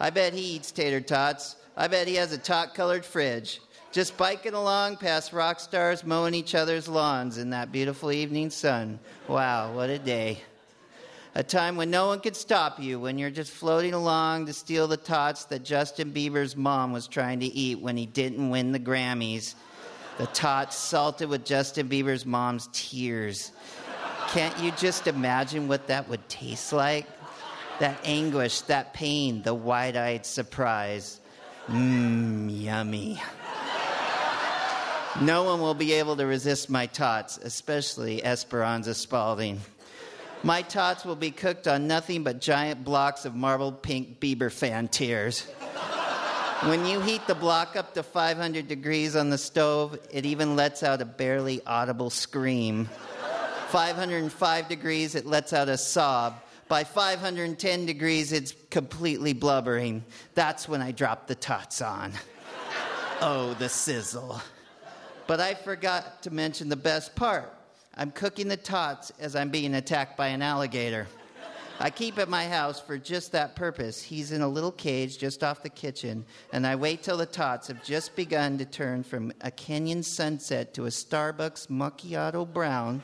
I 0.00 0.10
bet 0.10 0.32
he 0.32 0.56
eats 0.56 0.72
tater 0.72 1.00
tots. 1.00 1.56
I 1.76 1.86
bet 1.86 2.08
he 2.08 2.16
has 2.16 2.32
a 2.32 2.38
tot 2.38 2.74
colored 2.74 3.04
fridge. 3.04 3.60
Just 3.92 4.16
biking 4.16 4.54
along 4.54 4.96
past 4.96 5.32
rock 5.32 5.60
stars 5.60 6.04
mowing 6.04 6.34
each 6.34 6.54
other's 6.54 6.88
lawns 6.88 7.38
in 7.38 7.50
that 7.50 7.72
beautiful 7.72 8.12
evening 8.12 8.50
sun. 8.50 8.98
Wow, 9.28 9.72
what 9.72 9.88
a 9.88 9.98
day. 9.98 10.42
A 11.34 11.42
time 11.44 11.76
when 11.76 11.90
no 11.90 12.08
one 12.08 12.18
could 12.18 12.34
stop 12.34 12.80
you, 12.80 12.98
when 12.98 13.18
you're 13.18 13.30
just 13.30 13.52
floating 13.52 13.94
along 13.94 14.46
to 14.46 14.52
steal 14.52 14.88
the 14.88 14.96
tots 14.96 15.44
that 15.46 15.62
Justin 15.62 16.12
Bieber's 16.12 16.56
mom 16.56 16.92
was 16.92 17.06
trying 17.06 17.38
to 17.40 17.46
eat 17.46 17.80
when 17.80 17.96
he 17.96 18.06
didn't 18.06 18.50
win 18.50 18.72
the 18.72 18.80
Grammys. 18.80 19.54
The 20.18 20.26
tots 20.26 20.76
salted 20.76 21.28
with 21.28 21.44
Justin 21.44 21.88
Bieber's 21.88 22.26
mom's 22.26 22.68
tears. 22.72 23.52
Can't 24.28 24.58
you 24.58 24.72
just 24.72 25.06
imagine 25.06 25.68
what 25.68 25.86
that 25.86 26.08
would 26.08 26.28
taste 26.28 26.72
like? 26.72 27.06
That 27.80 27.98
anguish, 28.04 28.60
that 28.62 28.92
pain, 28.92 29.42
the 29.42 29.54
wide 29.54 29.96
eyed 29.96 30.26
surprise. 30.26 31.20
Mmm, 31.66 32.62
yummy. 32.62 33.20
No 35.20 35.44
one 35.44 35.60
will 35.60 35.74
be 35.74 35.94
able 35.94 36.16
to 36.16 36.26
resist 36.26 36.68
my 36.68 36.86
tots, 36.86 37.38
especially 37.38 38.22
Esperanza 38.22 38.94
Spalding. 38.94 39.60
My 40.42 40.62
tots 40.62 41.04
will 41.04 41.16
be 41.16 41.30
cooked 41.30 41.66
on 41.66 41.88
nothing 41.88 42.22
but 42.22 42.40
giant 42.40 42.84
blocks 42.84 43.24
of 43.24 43.34
marble 43.34 43.72
pink 43.72 44.20
Bieber 44.20 44.52
fan 44.52 44.88
tears. 44.88 45.42
When 46.64 46.84
you 46.86 47.00
heat 47.00 47.26
the 47.26 47.34
block 47.34 47.76
up 47.76 47.94
to 47.94 48.02
500 48.02 48.68
degrees 48.68 49.16
on 49.16 49.30
the 49.30 49.38
stove, 49.38 49.98
it 50.10 50.26
even 50.26 50.54
lets 50.54 50.82
out 50.82 51.00
a 51.00 51.04
barely 51.04 51.60
audible 51.66 52.10
scream. 52.10 52.88
505 53.68 54.68
degrees, 54.68 55.14
it 55.14 55.26
lets 55.26 55.52
out 55.52 55.68
a 55.68 55.76
sob. 55.76 56.40
By 56.68 56.84
510 56.84 57.86
degrees, 57.86 58.32
it's 58.32 58.54
completely 58.70 59.32
blubbering. 59.32 60.04
That's 60.34 60.68
when 60.68 60.80
I 60.80 60.92
drop 60.92 61.26
the 61.26 61.34
tots 61.34 61.82
on. 61.82 62.12
Oh, 63.20 63.54
the 63.54 63.68
sizzle. 63.68 64.40
But 65.26 65.40
I 65.40 65.54
forgot 65.54 66.22
to 66.22 66.30
mention 66.30 66.68
the 66.68 66.76
best 66.76 67.16
part. 67.16 67.52
I'm 67.96 68.12
cooking 68.12 68.46
the 68.46 68.56
tots 68.56 69.10
as 69.18 69.34
I'm 69.34 69.50
being 69.50 69.74
attacked 69.74 70.16
by 70.16 70.28
an 70.28 70.40
alligator. 70.40 71.08
I 71.80 71.90
keep 71.90 72.16
at 72.18 72.28
my 72.28 72.46
house 72.46 72.78
for 72.78 72.96
just 72.96 73.32
that 73.32 73.56
purpose. 73.56 74.00
He's 74.00 74.30
in 74.30 74.40
a 74.40 74.48
little 74.48 74.70
cage 74.70 75.18
just 75.18 75.42
off 75.42 75.64
the 75.64 75.68
kitchen, 75.68 76.24
and 76.52 76.64
I 76.64 76.76
wait 76.76 77.02
till 77.02 77.16
the 77.16 77.26
tots 77.26 77.66
have 77.66 77.82
just 77.82 78.14
begun 78.14 78.56
to 78.58 78.64
turn 78.64 79.02
from 79.02 79.32
a 79.40 79.50
Kenyan 79.50 80.04
sunset 80.04 80.74
to 80.74 80.86
a 80.86 80.90
Starbucks 80.90 81.66
macchiato 81.66 82.46
brown. 82.52 83.02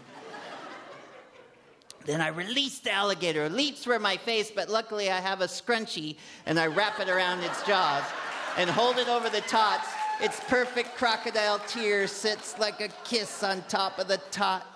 Then 2.05 2.21
I 2.21 2.29
release 2.29 2.81
the 2.81 2.93
alligator. 2.93 3.49
Leaps 3.49 3.85
for 3.85 3.99
my 3.99 4.17
face, 4.17 4.51
but 4.55 4.69
luckily 4.69 5.11
I 5.11 5.21
have 5.21 5.41
a 5.41 5.47
scrunchie 5.47 6.17
and 6.47 6.61
I 6.61 6.67
wrap 6.67 7.01
it 7.01 7.09
around 7.09 7.43
its 7.43 7.63
jaws 7.67 8.05
and 8.59 8.69
hold 8.69 8.99
it 8.99 9.09
over 9.09 9.31
the 9.31 9.41
tots. 9.43 9.89
Its 10.21 10.39
perfect 10.49 10.97
crocodile 10.97 11.59
tear 11.67 12.07
sits 12.07 12.59
like 12.59 12.81
a 12.81 12.89
kiss 13.05 13.43
on 13.43 13.63
top 13.69 13.99
of 13.99 14.07
the 14.07 14.19
tot. 14.31 14.67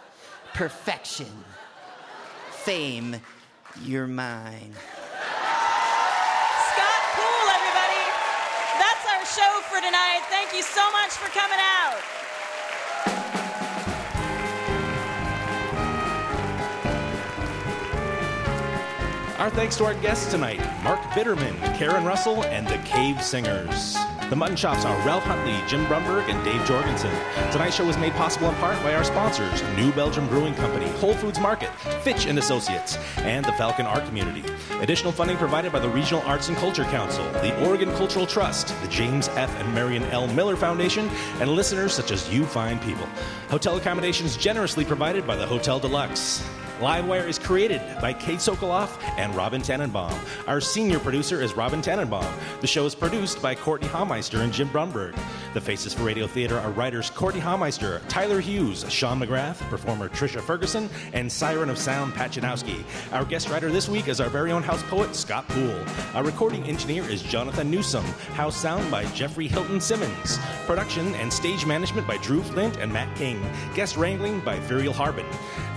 Perfection. 0.55 1.45
Fame, 2.51 3.21
you're 3.85 4.09
mine. 4.09 4.73
Scott 6.73 7.03
Poole, 7.15 7.51
everybody. 7.55 8.03
That's 8.81 9.05
our 9.07 9.25
show 9.27 9.61
for 9.69 9.81
tonight. 9.81 10.23
Thank 10.29 10.55
you 10.55 10.63
so 10.63 10.91
much 10.91 11.11
for 11.11 11.29
coming 11.39 11.61
out. 11.61 12.18
Our 19.39 19.51
thanks 19.51 19.77
to 19.77 19.85
our 19.85 19.95
guests 19.95 20.33
tonight 20.33 20.59
Mark 20.83 21.01
Bitterman, 21.11 21.57
Karen 21.79 22.05
Russell, 22.05 22.43
and 22.47 22.67
the 22.67 22.79
Cave 22.79 23.23
Singers. 23.23 23.97
The 24.31 24.35
Mutton 24.35 24.57
Chops 24.57 24.85
are 24.85 25.07
Ralph 25.07 25.23
Huntley, 25.23 25.57
Jim 25.69 25.87
Brunberg, 25.87 26.29
and 26.29 26.45
Dave 26.45 26.67
Jorgensen. 26.67 27.13
Tonight's 27.53 27.77
show 27.77 27.87
was 27.87 27.97
made 27.97 28.13
possible 28.15 28.49
in 28.49 28.57
part 28.57 28.83
by 28.83 28.95
our 28.97 29.05
sponsors 29.05 29.63
New 29.77 29.93
Belgium 29.93 30.27
Brewing 30.27 30.57
Company, 30.57 30.89
Whole 30.99 31.15
Foods 31.15 31.39
Market, 31.39 31.71
Fitch 32.03 32.27
and 32.27 32.37
Associates, 32.41 32.99
and 33.19 33.45
the 33.45 33.53
Falcon 33.53 33.87
Art 33.87 34.05
Community. 34.07 34.43
Additional 34.81 35.13
funding 35.13 35.37
provided 35.37 35.71
by 35.71 35.79
the 35.79 35.89
Regional 35.89 36.21
Arts 36.23 36.49
and 36.49 36.57
Culture 36.57 36.85
Council, 36.87 37.25
the 37.35 37.65
Oregon 37.65 37.93
Cultural 37.93 38.27
Trust, 38.27 38.75
the 38.83 38.89
James 38.89 39.29
F. 39.29 39.57
and 39.61 39.73
Marion 39.73 40.03
L. 40.07 40.27
Miller 40.27 40.57
Foundation, 40.57 41.09
and 41.41 41.49
listeners 41.49 41.93
such 41.93 42.11
as 42.11 42.29
you 42.29 42.45
fine 42.45 42.81
people. 42.81 43.07
Hotel 43.51 43.77
accommodations 43.77 44.37
generously 44.37 44.85
provided 44.85 45.29
by 45.29 45.37
the 45.37 45.47
Hotel 45.47 45.79
Deluxe. 45.79 46.43
Livewire 46.79 47.27
is 47.27 47.41
created 47.41 47.83
by 48.01 48.13
Kate 48.13 48.39
Sokoloff 48.39 49.03
and 49.19 49.35
Robin 49.35 49.61
Tannenbaum. 49.61 50.17
Our 50.47 50.61
senior 50.61 51.01
producer 51.01 51.43
is 51.43 51.57
Robin 51.57 51.83
Tannenbaum. 51.83 52.33
The 52.61 52.69
show 52.69 52.87
is 52.87 52.95
produced 52.95 53.43
by 53.43 53.57
Courtenay 53.57 53.91
Hameister 53.91 54.43
and 54.43 54.53
Jim 54.53 54.69
Brunberg. 54.69 55.19
The 55.55 55.61
faces 55.61 55.95
for 55.95 56.03
radio 56.03 56.27
theater 56.27 56.59
are 56.59 56.71
writers 56.71 57.11
Courtenay 57.11 57.43
Hameister, 57.43 58.01
Tyler 58.09 58.41
Hughes, 58.41 58.85
Sean 58.91 59.19
McGrath, 59.19 59.57
performer 59.71 60.09
Trisha 60.09 60.41
Ferguson, 60.41 60.91
and 61.15 61.31
Siren 61.31 61.71
of 61.71 61.79
Sound 61.79 62.13
Pachinowski. 62.13 62.83
Our 63.13 63.25
guest 63.25 63.49
writer 63.49 63.71
this 63.71 63.89
week 63.89 64.09
is 64.09 64.21
our 64.21 64.29
very 64.29 64.53
own 64.53 64.63
house 64.63 64.83
poet, 64.85 65.15
Scott 65.15 65.49
Poole. 65.49 65.85
Our 66.15 66.23
recording 66.23 66.65
engineer 66.65 67.05
is 67.05 67.23
Jonathan 67.23 67.71
Newsom. 67.71 68.05
House 68.35 68.57
sound 68.57 68.91
by 68.91 69.05
Jeffrey 69.07 69.49
Hilton 69.49 69.81
Simmons. 69.81 70.39
Production 70.67 71.15
and 71.15 71.33
stage 71.33 71.65
management 71.65 72.07
by 72.07 72.19
Drew 72.19 72.43
Flint 72.43 72.77
and 72.77 72.93
Matt 72.93 73.17
King. 73.17 73.43
Guest 73.75 73.97
wrangling 73.97 74.41
by 74.41 74.59
Virial 74.61 74.93
Harbin. 74.93 75.27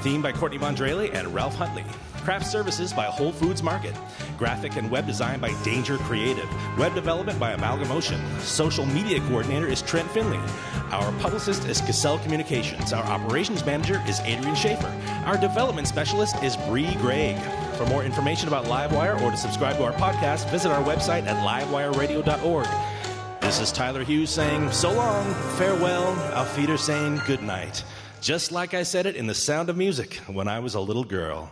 Theme 0.01 0.21
by 0.21 0.33
Courtney 0.33 0.59
Mondrele 0.59 1.13
and 1.13 1.33
Ralph 1.33 1.55
Huntley. 1.55 1.85
Craft 2.23 2.45
services 2.45 2.93
by 2.93 3.05
Whole 3.05 3.31
Foods 3.31 3.63
Market. 3.63 3.95
Graphic 4.37 4.75
and 4.75 4.91
web 4.91 5.07
design 5.07 5.39
by 5.39 5.53
Danger 5.63 5.97
Creative. 5.97 6.47
Web 6.77 6.93
development 6.93 7.39
by 7.39 7.55
Amalgamotion. 7.55 8.19
Social 8.39 8.85
media 8.85 9.19
coordinator 9.21 9.65
is 9.65 9.81
Trent 9.81 10.09
Finley. 10.11 10.39
Our 10.91 11.11
publicist 11.19 11.65
is 11.65 11.81
Cassell 11.81 12.19
Communications. 12.19 12.93
Our 12.93 13.03
operations 13.03 13.65
manager 13.65 14.03
is 14.07 14.19
Adrian 14.19 14.55
Schaefer. 14.55 14.93
Our 15.25 15.37
development 15.37 15.87
specialist 15.87 16.35
is 16.43 16.55
Bree 16.57 16.93
Gregg. 16.95 17.41
For 17.75 17.87
more 17.87 18.03
information 18.03 18.47
about 18.47 18.65
Livewire 18.65 19.19
or 19.21 19.31
to 19.31 19.37
subscribe 19.37 19.77
to 19.77 19.83
our 19.83 19.93
podcast, 19.93 20.47
visit 20.51 20.71
our 20.71 20.83
website 20.83 21.25
at 21.25 21.37
livewireradio.org. 21.43 22.67
This 23.41 23.59
is 23.59 23.71
Tyler 23.71 24.03
Hughes 24.03 24.29
saying 24.29 24.71
so 24.71 24.93
long, 24.93 25.33
farewell, 25.57 26.09
Auf 26.35 26.55
Wiedersehen, 26.55 27.19
good 27.25 27.41
night. 27.41 27.83
Just 28.21 28.51
like 28.51 28.75
I 28.75 28.83
said 28.83 29.07
it 29.07 29.15
in 29.15 29.25
The 29.25 29.33
Sound 29.33 29.69
of 29.71 29.77
Music 29.77 30.17
when 30.27 30.47
I 30.47 30.59
was 30.59 30.75
a 30.75 30.79
little 30.79 31.03
girl. 31.03 31.51